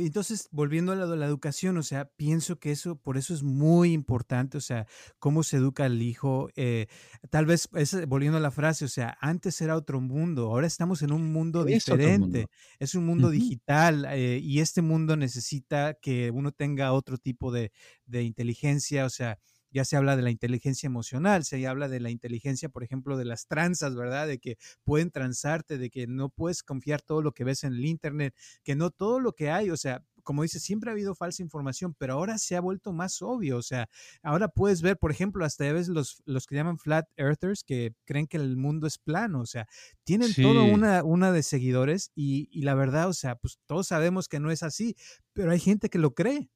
Entonces, 0.07 0.49
volviendo 0.51 0.93
a 0.93 0.97
la, 0.97 1.07
la, 1.07 1.27
educación, 1.27 1.77
o 1.77 1.83
sea, 1.83 2.07
pienso 2.17 2.59
que 2.59 2.71
eso, 2.71 2.97
por 2.97 3.17
eso 3.17 3.35
es 3.35 3.43
muy 3.43 3.93
importante, 3.93 4.59
o 4.59 4.61
sea, 4.61 4.87
cómo 5.19 5.43
se 5.43 5.59
educa 5.59 5.85
al 5.85 6.03
hijo. 6.03 6.49
Eh, 6.57 6.87
tal 7.31 7.47
vez, 7.47 7.69
volviendo 8.09 8.39
a 8.39 8.41
la 8.41 8.51
frase, 8.51 8.85
o 8.85 8.89
sea, 8.89 9.17
antes 9.21 9.61
era 9.61 9.77
otro 9.77 10.01
mundo, 10.01 10.47
ahora 10.47 10.67
estamos 10.67 11.03
en 11.03 11.13
un 11.13 11.33
mundo 11.33 11.65
diferente, 11.65 12.47
es 12.79 12.95
un 12.95 13.07
mundo 13.07 13.31
digital 13.31 14.07
eh, 14.11 14.41
y 14.43 14.61
este 14.61 14.83
mundo 14.83 15.17
necesita 15.17 15.95
que 15.95 16.31
uno 16.31 16.53
tenga 16.53 16.93
otro 16.93 17.19
tipo 17.19 17.53
de, 17.53 17.73
de 18.07 18.23
inteligencia, 18.23 19.05
o 19.05 19.11
sea, 19.11 19.39
ya 19.71 19.85
se 19.85 19.97
habla 19.97 20.17
de 20.17 20.23
la 20.23 20.31
inteligencia 20.31 20.87
emocional, 20.87 21.45
se 21.45 21.67
habla 21.67 21.89
de 21.89 22.01
la 22.01 22.11
inteligencia, 22.11 22.69
por 22.69 22.83
ejemplo, 22.83 23.17
de 23.17 23.25
las 23.25 23.47
tranzas, 23.47 23.95
¿verdad? 23.95 24.27
De 24.27 24.39
que 24.39 24.57
pueden 24.85 25.11
transarte, 25.11 25.79
de 25.79 25.91
que 25.91 26.07
no 26.07 26.29
puedes 26.29 26.63
confiar 26.63 27.03
todo 27.03 27.23
lo 27.23 27.33
que 27.33 27.45
ves 27.45 27.65
en 27.65 27.75
el 27.75 27.85
Internet, 27.85 28.35
que 28.63 28.77
no 28.77 28.91
todo 28.91 29.21
lo 29.21 29.33
que 29.33 29.51
hay, 29.51 29.71
o 29.71 29.77
sea, 29.77 30.03
como 30.23 30.43
dice, 30.43 30.61
siempre 30.61 30.91
ha 30.91 30.93
habido 30.93 31.15
falsa 31.15 31.43
información, 31.43 31.95
pero 31.99 32.15
ahora 32.15 32.39
se 32.39 32.57
ha 32.57 32.61
vuelto 32.61 32.93
más 32.93 33.23
obvio, 33.23 33.57
o 33.57 33.63
sea, 33.63 33.89
ahora 34.23 34.49
puedes 34.49 34.83
ver, 34.83 34.99
por 34.99 35.11
ejemplo, 35.11 35.45
hasta 35.45 35.69
a 35.69 35.73
veces 35.73 35.89
los, 35.89 36.23
los 36.25 36.47
que 36.47 36.55
llaman 36.57 36.79
flat 36.79 37.07
earthers, 37.17 37.65
que 37.65 37.95
creen 38.05 38.27
que 38.27 38.37
el 38.37 38.57
mundo 38.57 38.87
es 38.87 38.99
plano, 38.99 39.41
o 39.41 39.47
sea, 39.47 39.67
tienen 40.05 40.35
toda 40.35 40.63
una, 40.63 41.03
una 41.05 41.33
de 41.33 41.43
seguidores 41.43 42.13
y, 42.15 42.49
y 42.53 42.63
la 42.63 42.75
verdad, 42.75 43.09
o 43.09 43.13
sea, 43.13 43.37
pues 43.37 43.59
todos 43.67 43.89
sabemos 43.89 44.29
que 44.29 44.41
no 44.41 44.51
es 44.51 44.63
así, 44.63 44.97
pero 45.33 45.53
hay 45.53 45.61
gente 45.61 45.89
que 45.89 45.99
lo 45.99 46.15
cree. 46.15 46.51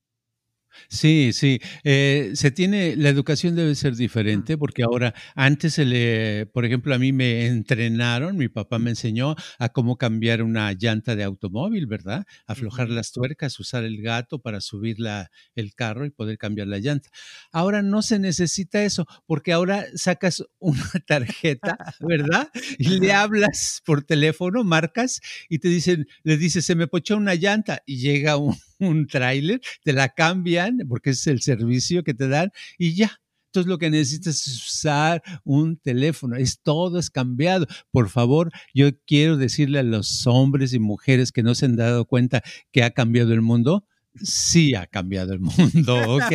Sí, 0.89 1.33
sí. 1.33 1.61
Eh, 1.83 2.33
se 2.35 2.51
tiene, 2.51 2.97
la 2.97 3.09
educación 3.09 3.55
debe 3.55 3.75
ser 3.75 3.97
diferente 3.97 4.59
porque 4.59 4.83
ahora, 4.83 5.15
antes 5.35 5.75
se 5.75 5.85
le, 5.85 6.47
por 6.47 6.65
ejemplo, 6.65 6.95
a 6.95 6.99
mí 6.99 7.13
me 7.13 7.47
entrenaron, 7.47 8.37
mi 8.37 8.49
papá 8.49 8.79
me 8.79 8.91
enseñó 8.91 9.35
a 9.59 9.69
cómo 9.71 9.97
cambiar 9.97 10.43
una 10.43 10.73
llanta 10.73 11.17
de 11.17 11.25
automóvil, 11.25 11.87
¿verdad? 11.87 12.27
Aflojar 12.47 12.91
las 12.91 13.13
tuercas, 13.13 13.59
usar 13.61 13.85
el 13.85 14.03
gato 14.03 14.39
para 14.41 14.61
subir 14.61 15.01
la, 15.01 15.31
el 15.55 15.75
carro 15.75 16.07
y 16.07 16.11
poder 16.11 16.39
cambiar 16.39 16.69
la 16.69 16.79
llanta. 16.79 17.11
Ahora 17.53 17.83
no 17.83 18.03
se 18.03 18.19
necesita 18.19 18.83
eso 18.83 19.07
porque 19.27 19.53
ahora 19.53 19.85
sacas 19.95 20.45
una 20.59 20.91
tarjeta, 21.07 21.77
¿verdad? 22.01 22.51
Y 22.79 23.01
le 23.01 23.13
hablas 23.13 23.83
por 23.85 24.03
teléfono, 24.03 24.65
marcas 24.65 25.21
y 25.49 25.59
te 25.59 25.69
dicen, 25.69 26.07
le 26.23 26.37
dices, 26.37 26.65
se 26.67 26.75
me 26.75 26.87
pochó 26.87 27.17
una 27.17 27.35
llanta 27.35 27.83
y 27.87 27.99
llega 27.99 28.37
un 28.37 28.57
un 28.79 29.07
tráiler, 29.07 29.61
te 29.83 29.93
la 29.93 30.09
cambian 30.09 30.79
porque 30.89 31.11
es 31.11 31.27
el 31.27 31.41
servicio 31.43 32.05
que 32.05 32.15
te 32.15 32.29
dan 32.29 32.51
y 32.79 32.95
ya. 32.95 33.21
Entonces 33.55 33.71
lo 33.71 33.79
que 33.79 33.89
necesitas 33.89 34.49
es 34.49 34.67
usar 34.67 35.23
un 35.45 35.77
teléfono. 35.77 36.35
Es 36.35 36.59
todo 36.61 36.99
es 36.99 37.09
cambiado. 37.09 37.69
Por 37.93 38.09
favor, 38.09 38.51
yo 38.75 38.91
quiero 39.07 39.37
decirle 39.37 39.79
a 39.79 39.85
los 39.85 40.27
hombres 40.27 40.73
y 40.73 40.81
mujeres 40.81 41.31
que 41.31 41.45
no 41.45 41.55
se 41.55 41.67
han 41.67 41.77
dado 41.77 42.05
cuenta 42.05 42.43
que 42.73 42.83
ha 42.83 42.91
cambiado 42.91 43.33
el 43.33 43.43
mundo, 43.43 43.87
sí 44.17 44.75
ha 44.75 44.87
cambiado 44.87 45.33
el 45.33 45.41
mundo, 45.41 45.55
¿ok? 46.17 46.33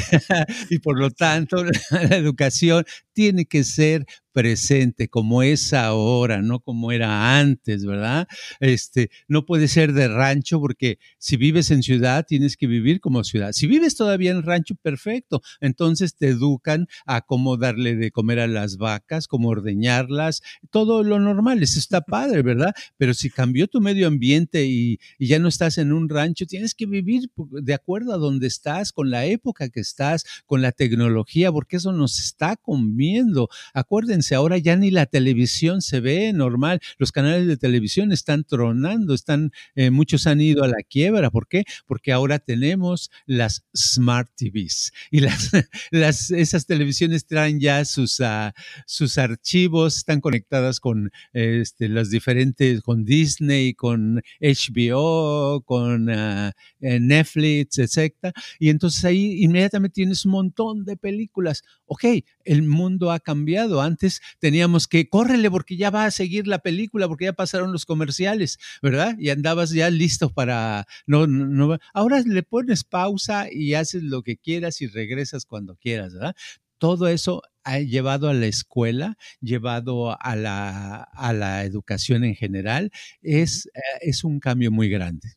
y 0.70 0.78
por 0.78 0.98
lo 0.98 1.10
tanto, 1.10 1.64
la 1.90 2.16
educación 2.16 2.84
tiene 3.12 3.44
que 3.44 3.64
ser 3.64 4.06
presente 4.34 5.08
como 5.08 5.44
es 5.44 5.72
ahora, 5.72 6.42
no 6.42 6.58
como 6.58 6.90
era 6.90 7.38
antes, 7.38 7.86
¿verdad? 7.86 8.26
Este, 8.58 9.08
no 9.28 9.46
puede 9.46 9.68
ser 9.68 9.92
de 9.92 10.08
rancho 10.08 10.60
porque 10.60 10.98
si 11.18 11.36
vives 11.36 11.70
en 11.70 11.84
ciudad 11.84 12.26
tienes 12.26 12.56
que 12.56 12.66
vivir 12.66 13.00
como 13.00 13.22
ciudad. 13.22 13.52
Si 13.52 13.68
vives 13.68 13.94
todavía 13.94 14.32
en 14.32 14.42
rancho, 14.42 14.74
perfecto. 14.74 15.40
Entonces 15.60 16.16
te 16.16 16.28
educan 16.28 16.88
a 17.06 17.20
cómo 17.20 17.56
darle 17.56 17.94
de 17.94 18.10
comer 18.10 18.40
a 18.40 18.48
las 18.48 18.76
vacas, 18.76 19.28
cómo 19.28 19.50
ordeñarlas, 19.50 20.42
todo 20.70 21.04
lo 21.04 21.20
normal. 21.20 21.62
Eso 21.62 21.78
está 21.78 22.00
padre, 22.00 22.42
¿verdad? 22.42 22.74
Pero 22.96 23.14
si 23.14 23.30
cambió 23.30 23.68
tu 23.68 23.80
medio 23.80 24.08
ambiente 24.08 24.66
y, 24.66 24.98
y 25.16 25.28
ya 25.28 25.38
no 25.38 25.46
estás 25.46 25.78
en 25.78 25.92
un 25.92 26.08
rancho, 26.08 26.44
tienes 26.46 26.74
que 26.74 26.86
vivir 26.86 27.30
de 27.36 27.74
acuerdo 27.74 28.12
a 28.12 28.18
donde 28.18 28.48
estás, 28.48 28.90
con 28.90 29.10
la 29.10 29.26
época 29.26 29.68
que 29.68 29.78
estás, 29.78 30.24
con 30.44 30.60
la 30.60 30.72
tecnología, 30.72 31.52
porque 31.52 31.76
eso 31.76 31.92
nos 31.92 32.18
está 32.18 32.56
comiendo. 32.56 33.48
Acuérdense 33.72 34.23
ahora 34.32 34.58
ya 34.58 34.76
ni 34.76 34.90
la 34.90 35.06
televisión 35.06 35.82
se 35.82 36.00
ve 36.00 36.32
normal, 36.32 36.80
los 36.98 37.12
canales 37.12 37.46
de 37.46 37.56
televisión 37.56 38.12
están 38.12 38.44
tronando, 38.44 39.14
están, 39.14 39.52
eh, 39.74 39.90
muchos 39.90 40.26
han 40.26 40.40
ido 40.40 40.64
a 40.64 40.68
la 40.68 40.82
quiebra, 40.88 41.30
¿por 41.30 41.48
qué? 41.48 41.64
Porque 41.86 42.12
ahora 42.12 42.38
tenemos 42.38 43.10
las 43.26 43.64
smart 43.76 44.30
TVs 44.36 44.92
y 45.10 45.20
las, 45.90 46.30
esas 46.30 46.66
televisiones 46.66 47.26
traen 47.26 47.60
ya 47.60 47.84
sus, 47.84 48.20
ah, 48.20 48.54
sus 48.86 49.18
archivos, 49.18 49.98
están 49.98 50.20
conectadas 50.20 50.80
con 50.80 51.10
este, 51.32 51.88
las 51.88 52.10
diferentes, 52.10 52.80
con 52.82 53.04
Disney, 53.04 53.74
con 53.74 54.22
HBO, 54.40 55.62
con 55.62 56.10
ah, 56.10 56.52
eh, 56.80 57.00
Netflix, 57.00 57.78
etcétera, 57.78 58.32
y 58.58 58.70
entonces 58.70 59.04
ahí 59.04 59.42
inmediatamente 59.42 59.94
tienes 59.94 60.24
un 60.24 60.32
montón 60.32 60.84
de 60.84 60.96
películas. 60.96 61.62
Ok, 61.86 62.04
el 62.44 62.62
mundo 62.62 63.10
ha 63.10 63.20
cambiado. 63.20 63.80
Antes 63.80 64.13
teníamos 64.38 64.88
que, 64.88 65.08
córrele 65.08 65.50
porque 65.50 65.76
ya 65.76 65.90
va 65.90 66.04
a 66.04 66.10
seguir 66.10 66.46
la 66.46 66.58
película, 66.58 67.08
porque 67.08 67.26
ya 67.26 67.32
pasaron 67.32 67.72
los 67.72 67.86
comerciales, 67.86 68.58
¿verdad? 68.82 69.16
Y 69.18 69.30
andabas 69.30 69.70
ya 69.70 69.90
listo 69.90 70.30
para, 70.30 70.86
no, 71.06 71.26
no, 71.26 71.78
ahora 71.92 72.20
le 72.20 72.42
pones 72.42 72.84
pausa 72.84 73.46
y 73.50 73.74
haces 73.74 74.02
lo 74.02 74.22
que 74.22 74.36
quieras 74.36 74.80
y 74.80 74.86
regresas 74.86 75.46
cuando 75.46 75.76
quieras, 75.76 76.14
¿verdad? 76.14 76.34
Todo 76.78 77.08
eso 77.08 77.42
ha 77.64 77.78
llevado 77.80 78.28
a 78.28 78.34
la 78.34 78.46
escuela, 78.46 79.16
llevado 79.40 80.20
a 80.20 80.36
la, 80.36 81.02
a 81.02 81.32
la 81.32 81.64
educación 81.64 82.24
en 82.24 82.34
general, 82.34 82.90
es, 83.22 83.66
eh, 83.74 83.80
es 84.02 84.24
un 84.24 84.40
cambio 84.40 84.70
muy 84.70 84.88
grande. 84.88 85.36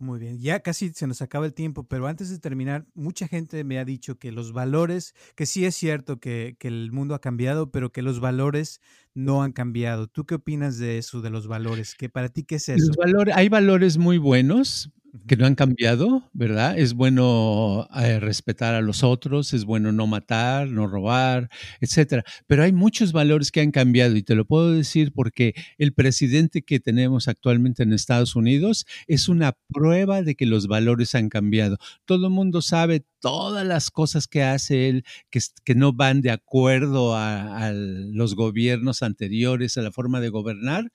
Muy 0.00 0.18
bien, 0.18 0.40
ya 0.40 0.60
casi 0.60 0.94
se 0.94 1.06
nos 1.06 1.20
acaba 1.20 1.44
el 1.44 1.52
tiempo, 1.52 1.84
pero 1.84 2.06
antes 2.06 2.30
de 2.30 2.38
terminar, 2.38 2.86
mucha 2.94 3.28
gente 3.28 3.64
me 3.64 3.78
ha 3.78 3.84
dicho 3.84 4.18
que 4.18 4.32
los 4.32 4.54
valores, 4.54 5.14
que 5.34 5.44
sí 5.44 5.66
es 5.66 5.74
cierto 5.74 6.18
que, 6.18 6.56
que, 6.58 6.68
el 6.68 6.90
mundo 6.90 7.14
ha 7.14 7.20
cambiado, 7.20 7.70
pero 7.70 7.92
que 7.92 8.00
los 8.00 8.18
valores 8.18 8.80
no 9.12 9.42
han 9.42 9.52
cambiado. 9.52 10.06
¿Tú 10.06 10.24
qué 10.24 10.36
opinas 10.36 10.78
de 10.78 10.96
eso, 10.96 11.20
de 11.20 11.28
los 11.28 11.48
valores? 11.48 11.94
¿Que 11.94 12.08
para 12.08 12.30
ti 12.30 12.44
qué 12.44 12.54
es 12.54 12.70
eso? 12.70 12.86
Los 12.86 12.96
valores, 12.96 13.36
hay 13.36 13.50
valores 13.50 13.98
muy 13.98 14.16
buenos, 14.16 14.90
que 15.26 15.36
no 15.36 15.46
han 15.46 15.54
cambiado, 15.54 16.30
¿verdad? 16.32 16.78
Es 16.78 16.94
bueno 16.94 17.88
eh, 17.96 18.20
respetar 18.20 18.74
a 18.74 18.80
los 18.80 19.02
otros, 19.02 19.52
es 19.54 19.64
bueno 19.64 19.92
no 19.92 20.06
matar, 20.06 20.68
no 20.68 20.86
robar, 20.86 21.50
etcétera. 21.80 22.24
Pero 22.46 22.62
hay 22.62 22.72
muchos 22.72 23.12
valores 23.12 23.50
que 23.50 23.60
han 23.60 23.72
cambiado 23.72 24.16
y 24.16 24.22
te 24.22 24.34
lo 24.34 24.44
puedo 24.44 24.72
decir 24.72 25.12
porque 25.12 25.54
el 25.78 25.94
presidente 25.94 26.62
que 26.62 26.80
tenemos 26.80 27.28
actualmente 27.28 27.82
en 27.82 27.92
Estados 27.92 28.36
Unidos 28.36 28.86
es 29.06 29.28
una 29.28 29.56
prueba 29.72 30.22
de 30.22 30.34
que 30.34 30.46
los 30.46 30.66
valores 30.68 31.14
han 31.14 31.28
cambiado. 31.28 31.78
Todo 32.04 32.26
el 32.26 32.32
mundo 32.32 32.62
sabe 32.62 33.04
todas 33.20 33.66
las 33.66 33.90
cosas 33.90 34.26
que 34.26 34.42
hace 34.42 34.88
él 34.88 35.04
que, 35.30 35.40
que 35.64 35.74
no 35.74 35.92
van 35.92 36.20
de 36.22 36.30
acuerdo 36.30 37.14
a, 37.16 37.66
a 37.66 37.72
los 37.72 38.34
gobiernos 38.34 39.02
anteriores, 39.02 39.76
a 39.76 39.82
la 39.82 39.92
forma 39.92 40.20
de 40.20 40.28
gobernar. 40.28 40.90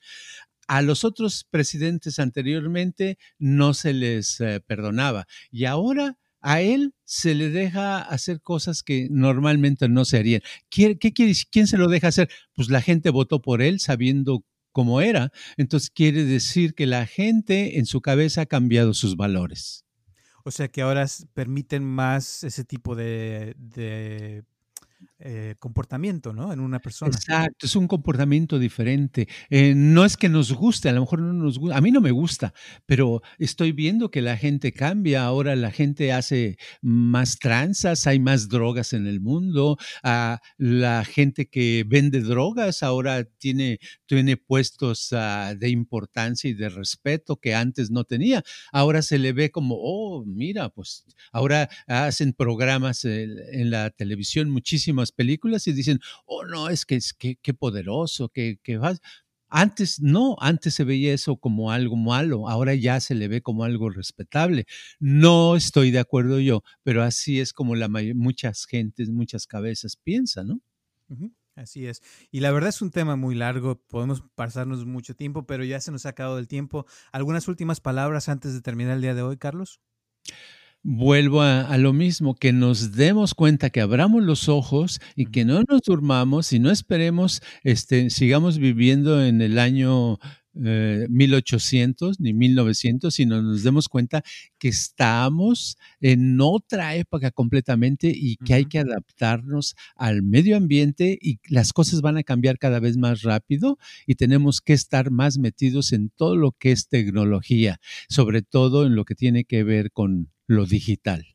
A 0.66 0.82
los 0.82 1.04
otros 1.04 1.46
presidentes 1.48 2.18
anteriormente 2.18 3.18
no 3.38 3.74
se 3.74 3.92
les 3.92 4.40
eh, 4.40 4.60
perdonaba 4.66 5.26
y 5.50 5.64
ahora 5.64 6.18
a 6.40 6.60
él 6.60 6.94
se 7.04 7.34
le 7.34 7.50
deja 7.50 8.00
hacer 8.00 8.40
cosas 8.40 8.82
que 8.82 9.08
normalmente 9.10 9.88
no 9.88 10.04
se 10.04 10.18
harían. 10.18 10.42
¿Qué, 10.68 10.98
qué 10.98 11.12
quiere 11.12 11.32
¿Quién 11.50 11.66
se 11.66 11.78
lo 11.78 11.88
deja 11.88 12.08
hacer? 12.08 12.28
Pues 12.54 12.68
la 12.68 12.80
gente 12.80 13.10
votó 13.10 13.42
por 13.42 13.62
él 13.62 13.80
sabiendo 13.80 14.44
cómo 14.72 15.00
era. 15.00 15.32
Entonces 15.56 15.90
quiere 15.90 16.24
decir 16.24 16.74
que 16.74 16.86
la 16.86 17.06
gente 17.06 17.78
en 17.78 17.86
su 17.86 18.00
cabeza 18.00 18.42
ha 18.42 18.46
cambiado 18.46 18.94
sus 18.94 19.16
valores. 19.16 19.84
O 20.44 20.52
sea 20.52 20.68
que 20.68 20.82
ahora 20.82 21.06
permiten 21.34 21.82
más 21.82 22.44
ese 22.44 22.62
tipo 22.62 22.94
de, 22.94 23.54
de 23.58 24.44
eh, 25.18 25.54
comportamiento, 25.58 26.34
¿no? 26.34 26.52
En 26.52 26.60
una 26.60 26.78
persona. 26.78 27.10
Exacto, 27.10 27.64
es 27.64 27.74
un 27.74 27.88
comportamiento 27.88 28.58
diferente. 28.58 29.26
Eh, 29.48 29.72
no 29.74 30.04
es 30.04 30.14
que 30.18 30.28
nos 30.28 30.52
guste, 30.52 30.90
a 30.90 30.92
lo 30.92 31.00
mejor 31.00 31.22
no 31.22 31.32
nos 31.32 31.58
gusta, 31.58 31.74
a 31.74 31.80
mí 31.80 31.90
no 31.90 32.02
me 32.02 32.10
gusta, 32.10 32.52
pero 32.84 33.22
estoy 33.38 33.72
viendo 33.72 34.10
que 34.10 34.20
la 34.20 34.36
gente 34.36 34.72
cambia, 34.72 35.24
ahora 35.24 35.56
la 35.56 35.70
gente 35.70 36.12
hace 36.12 36.58
más 36.82 37.38
tranzas, 37.38 38.06
hay 38.06 38.18
más 38.18 38.50
drogas 38.50 38.92
en 38.92 39.06
el 39.06 39.22
mundo, 39.22 39.78
ah, 40.02 40.42
la 40.58 41.02
gente 41.06 41.48
que 41.48 41.84
vende 41.88 42.20
drogas 42.20 42.82
ahora 42.82 43.24
tiene, 43.24 43.78
tiene 44.04 44.36
puestos 44.36 45.14
ah, 45.14 45.54
de 45.58 45.70
importancia 45.70 46.50
y 46.50 46.52
de 46.52 46.68
respeto 46.68 47.36
que 47.36 47.54
antes 47.54 47.90
no 47.90 48.04
tenía. 48.04 48.42
Ahora 48.70 49.00
se 49.00 49.18
le 49.18 49.32
ve 49.32 49.50
como, 49.50 49.76
oh, 49.78 50.26
mira, 50.26 50.68
pues 50.68 51.06
ahora 51.32 51.70
hacen 51.86 52.34
programas 52.34 53.06
en 53.06 53.70
la 53.70 53.88
televisión 53.88 54.50
muchísimas 54.50 55.05
películas 55.12 55.66
y 55.66 55.72
dicen, 55.72 56.00
oh 56.24 56.44
no, 56.44 56.68
es 56.68 56.84
que 56.86 56.96
es 56.96 57.14
que, 57.14 57.36
poderoso, 57.54 58.28
que, 58.28 58.58
que 58.62 58.78
vas. 58.78 59.00
Antes 59.48 60.00
no, 60.00 60.36
antes 60.40 60.74
se 60.74 60.84
veía 60.84 61.14
eso 61.14 61.36
como 61.36 61.70
algo 61.70 61.96
malo, 61.96 62.48
ahora 62.48 62.74
ya 62.74 62.98
se 63.00 63.14
le 63.14 63.28
ve 63.28 63.42
como 63.42 63.64
algo 63.64 63.90
respetable. 63.90 64.66
No 64.98 65.56
estoy 65.56 65.92
de 65.92 66.00
acuerdo 66.00 66.40
yo, 66.40 66.62
pero 66.82 67.02
así 67.02 67.40
es 67.40 67.52
como 67.52 67.76
la 67.76 67.88
muchas 67.88 68.66
gentes, 68.66 69.10
muchas 69.10 69.46
cabezas 69.46 69.96
piensan, 69.96 70.48
¿no? 70.48 70.60
Así 71.54 71.86
es. 71.86 72.02
Y 72.30 72.40
la 72.40 72.50
verdad 72.52 72.68
es 72.68 72.82
un 72.82 72.90
tema 72.90 73.16
muy 73.16 73.34
largo, 73.34 73.80
podemos 73.86 74.22
pasarnos 74.34 74.84
mucho 74.84 75.16
tiempo, 75.16 75.46
pero 75.46 75.64
ya 75.64 75.80
se 75.80 75.90
nos 75.90 76.04
ha 76.04 76.10
acabado 76.10 76.38
el 76.38 76.48
tiempo. 76.48 76.86
¿Algunas 77.12 77.48
últimas 77.48 77.80
palabras 77.80 78.28
antes 78.28 78.52
de 78.52 78.60
terminar 78.60 78.96
el 78.96 79.02
día 79.02 79.14
de 79.14 79.22
hoy, 79.22 79.38
Carlos? 79.38 79.80
Vuelvo 80.86 81.42
a, 81.42 81.76
lo 81.78 81.92
mismo, 81.92 82.36
que 82.36 82.52
nos 82.52 82.92
demos 82.92 83.34
cuenta, 83.34 83.70
que 83.70 83.80
abramos 83.80 84.22
los 84.22 84.48
ojos 84.48 85.00
y 85.16 85.26
que 85.26 85.44
no 85.44 85.62
nos 85.68 85.82
durmamos 85.82 86.52
y 86.52 86.60
no 86.60 86.70
esperemos, 86.70 87.42
este, 87.64 88.08
sigamos 88.08 88.58
viviendo 88.58 89.24
en 89.24 89.42
el 89.42 89.58
año 89.58 90.18
1800 90.56 92.16
eh, 92.16 92.16
ni 92.20 92.32
1900, 92.32 93.14
sino 93.14 93.42
nos 93.42 93.62
demos 93.62 93.88
cuenta 93.88 94.22
que 94.58 94.68
estamos 94.68 95.76
en 96.00 96.40
otra 96.40 96.96
época 96.96 97.30
completamente 97.30 98.12
y 98.14 98.36
que 98.36 98.54
hay 98.54 98.64
que 98.66 98.78
adaptarnos 98.78 99.74
al 99.94 100.22
medio 100.22 100.56
ambiente 100.56 101.18
y 101.20 101.38
las 101.48 101.72
cosas 101.72 102.00
van 102.00 102.16
a 102.16 102.22
cambiar 102.22 102.58
cada 102.58 102.80
vez 102.80 102.96
más 102.96 103.22
rápido 103.22 103.78
y 104.06 104.14
tenemos 104.14 104.60
que 104.60 104.72
estar 104.72 105.10
más 105.10 105.38
metidos 105.38 105.92
en 105.92 106.10
todo 106.10 106.36
lo 106.36 106.52
que 106.52 106.72
es 106.72 106.88
tecnología, 106.88 107.80
sobre 108.08 108.42
todo 108.42 108.86
en 108.86 108.94
lo 108.94 109.04
que 109.04 109.14
tiene 109.14 109.44
que 109.44 109.64
ver 109.64 109.90
con 109.92 110.30
lo 110.46 110.66
digital. 110.66 111.26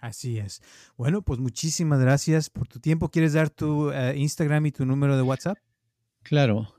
Así 0.00 0.38
es. 0.38 0.62
Bueno, 0.96 1.22
pues 1.22 1.40
muchísimas 1.40 2.00
gracias 2.00 2.50
por 2.50 2.68
tu 2.68 2.78
tiempo. 2.78 3.10
¿Quieres 3.10 3.32
dar 3.32 3.50
tu 3.50 3.90
eh, 3.90 4.16
Instagram 4.16 4.66
y 4.66 4.72
tu 4.72 4.86
número 4.86 5.16
de 5.16 5.22
WhatsApp? 5.22 5.58
Claro. 6.22 6.77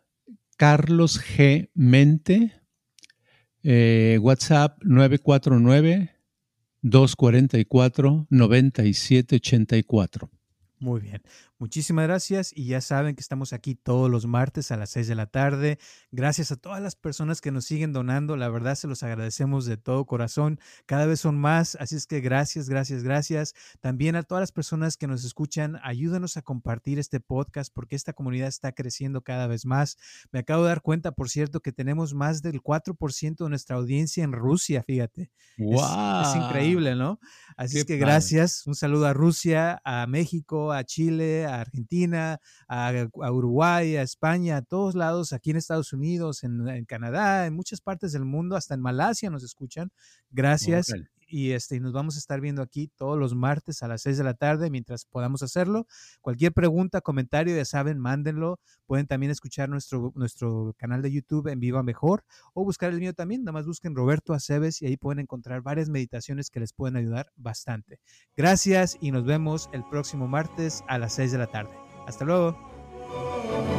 Carlos 0.60 1.22
G. 1.22 1.72
Mente, 1.74 2.52
eh, 3.64 4.20
WhatsApp 4.22 4.84
949 4.84 6.12
244 6.82 8.28
9784. 8.30 10.30
Muy 10.80 11.00
bien. 11.00 11.22
Muchísimas 11.62 12.08
gracias 12.08 12.54
y 12.56 12.68
ya 12.68 12.80
saben 12.80 13.16
que 13.16 13.22
estamos 13.22 13.52
aquí 13.52 13.76
todos 13.76 14.10
los 14.10 14.26
martes 14.26 14.72
a 14.72 14.78
las 14.78 14.92
6 14.92 15.10
de 15.10 15.16
la 15.16 15.26
tarde. 15.26 15.78
Gracias 16.10 16.54
a 16.54 16.56
todas 16.56 16.82
las 16.82 16.96
personas 16.96 17.42
que 17.42 17.52
nos 17.52 17.66
siguen 17.66 17.92
donando. 17.92 18.38
La 18.38 18.48
verdad 18.48 18.76
se 18.76 18.88
los 18.88 19.04
agradecemos 19.04 19.66
de 19.66 19.76
todo 19.76 20.06
corazón. 20.06 20.62
Cada 20.86 21.06
vez 21.06 21.20
son 21.20 21.38
más, 21.38 21.76
así 21.82 21.98
es 21.98 22.08
que 22.08 22.22
gracias, 22.22 22.70
gracias, 22.70 23.04
gracias. 23.04 23.56
También 23.82 24.16
a 24.16 24.24
todas 24.24 24.42
las 24.42 24.54
personas 24.54 24.96
que 24.96 25.08
nos 25.08 25.26
escuchan, 25.26 25.78
ayúdanos 25.84 26.38
a 26.38 26.44
compartir 26.44 26.98
este 26.98 27.20
podcast 27.20 27.74
porque 27.74 27.98
esta 27.98 28.14
comunidad 28.14 28.48
está 28.48 28.72
creciendo 28.72 29.22
cada 29.22 29.46
vez 29.48 29.66
más. 29.66 29.98
Me 30.32 30.40
acabo 30.40 30.64
de 30.64 30.70
dar 30.70 30.82
cuenta, 30.82 31.12
por 31.12 31.30
cierto, 31.30 31.60
que 31.60 31.74
tenemos 31.74 32.14
más 32.14 32.42
del 32.42 32.62
4% 32.62 33.36
de 33.36 33.50
nuestra 33.50 33.76
audiencia 33.76 34.24
en 34.24 34.32
Rusia, 34.32 34.82
fíjate. 34.82 35.30
Wow. 35.58 36.22
Es, 36.22 36.36
increíble, 36.38 36.96
¿no? 36.96 37.20
Así 37.58 37.80
es 37.80 37.86
que 37.86 37.98
gracias. 37.98 38.66
Un 38.66 38.76
saludo 38.76 39.08
a 39.08 39.14
Rusia, 39.14 39.82
a 39.84 40.08
México, 40.08 40.72
a 40.72 40.86
Chile, 40.86 41.49
a 41.56 41.62
Argentina, 41.62 42.40
a, 42.68 42.92
Uruguay, 43.32 43.96
a 43.96 44.02
España, 44.02 44.58
a 44.58 44.62
todos 44.62 44.96
lados, 44.96 45.34
aquí 45.34 45.52
en 45.52 45.58
Estados 45.58 45.94
Unidos, 45.94 46.44
en, 46.44 46.86
Canadá, 46.86 47.46
en 47.46 47.54
muchas 47.54 47.82
partes 47.82 48.12
del 48.12 48.26
mundo, 48.26 48.56
hasta 48.56 48.74
en 48.74 48.82
Malasia 48.82 49.30
nos 49.30 49.44
escuchan. 49.44 49.92
Gracias 50.32 50.94
y 51.30 51.52
este, 51.52 51.80
nos 51.80 51.94
vamos 51.94 52.16
a 52.16 52.20
estar 52.20 52.42
viendo 52.42 52.62
aquí 52.62 52.88
todos 52.96 53.18
los 53.18 53.36
martes 53.36 53.84
a 53.84 53.88
las 53.88 54.02
6 54.02 54.18
de 54.18 54.24
la 54.24 54.34
tarde 54.34 54.70
mientras 54.70 55.06
podamos 55.06 55.44
hacerlo. 55.44 55.88
Cualquier 56.22 56.54
pregunta, 56.54 57.02
comentario, 57.02 57.56
ya 57.56 57.66
saben, 57.66 58.00
mándenlo. 58.00 58.60
Pueden 58.86 59.08
también 59.08 59.32
escuchar 59.32 59.70
nuestro, 59.70 60.12
nuestro 60.16 60.74
canal 60.78 61.02
de 61.02 61.12
YouTube 61.12 61.48
en 61.48 61.60
Viva 61.60 61.84
Mejor 61.84 62.24
o 62.54 62.64
buscar 62.64 62.92
el 62.92 63.00
mío 63.00 63.14
también. 63.14 63.44
Nada 63.44 63.54
más 63.54 63.66
busquen 63.66 63.96
Roberto 63.96 64.34
Aceves 64.34 64.82
y 64.82 64.88
ahí 64.88 64.98
pueden 64.98 65.20
encontrar 65.20 65.62
varias 65.62 65.90
meditaciones 65.90 66.50
que 66.50 66.60
les 66.60 66.74
pueden 66.74 66.96
ayudar 66.96 67.32
bastante. 67.36 68.00
Gracias 68.36 68.98
y 69.00 69.12
nos 69.12 69.26
vemos 69.26 69.70
el 69.74 69.84
próximo 69.90 70.28
martes 70.28 70.84
a 70.88 70.98
las 70.98 71.14
6 71.14 71.32
de 71.32 71.38
la 71.38 71.48
tarde. 71.48 71.72
Hasta 72.08 72.26
luego. 72.26 73.79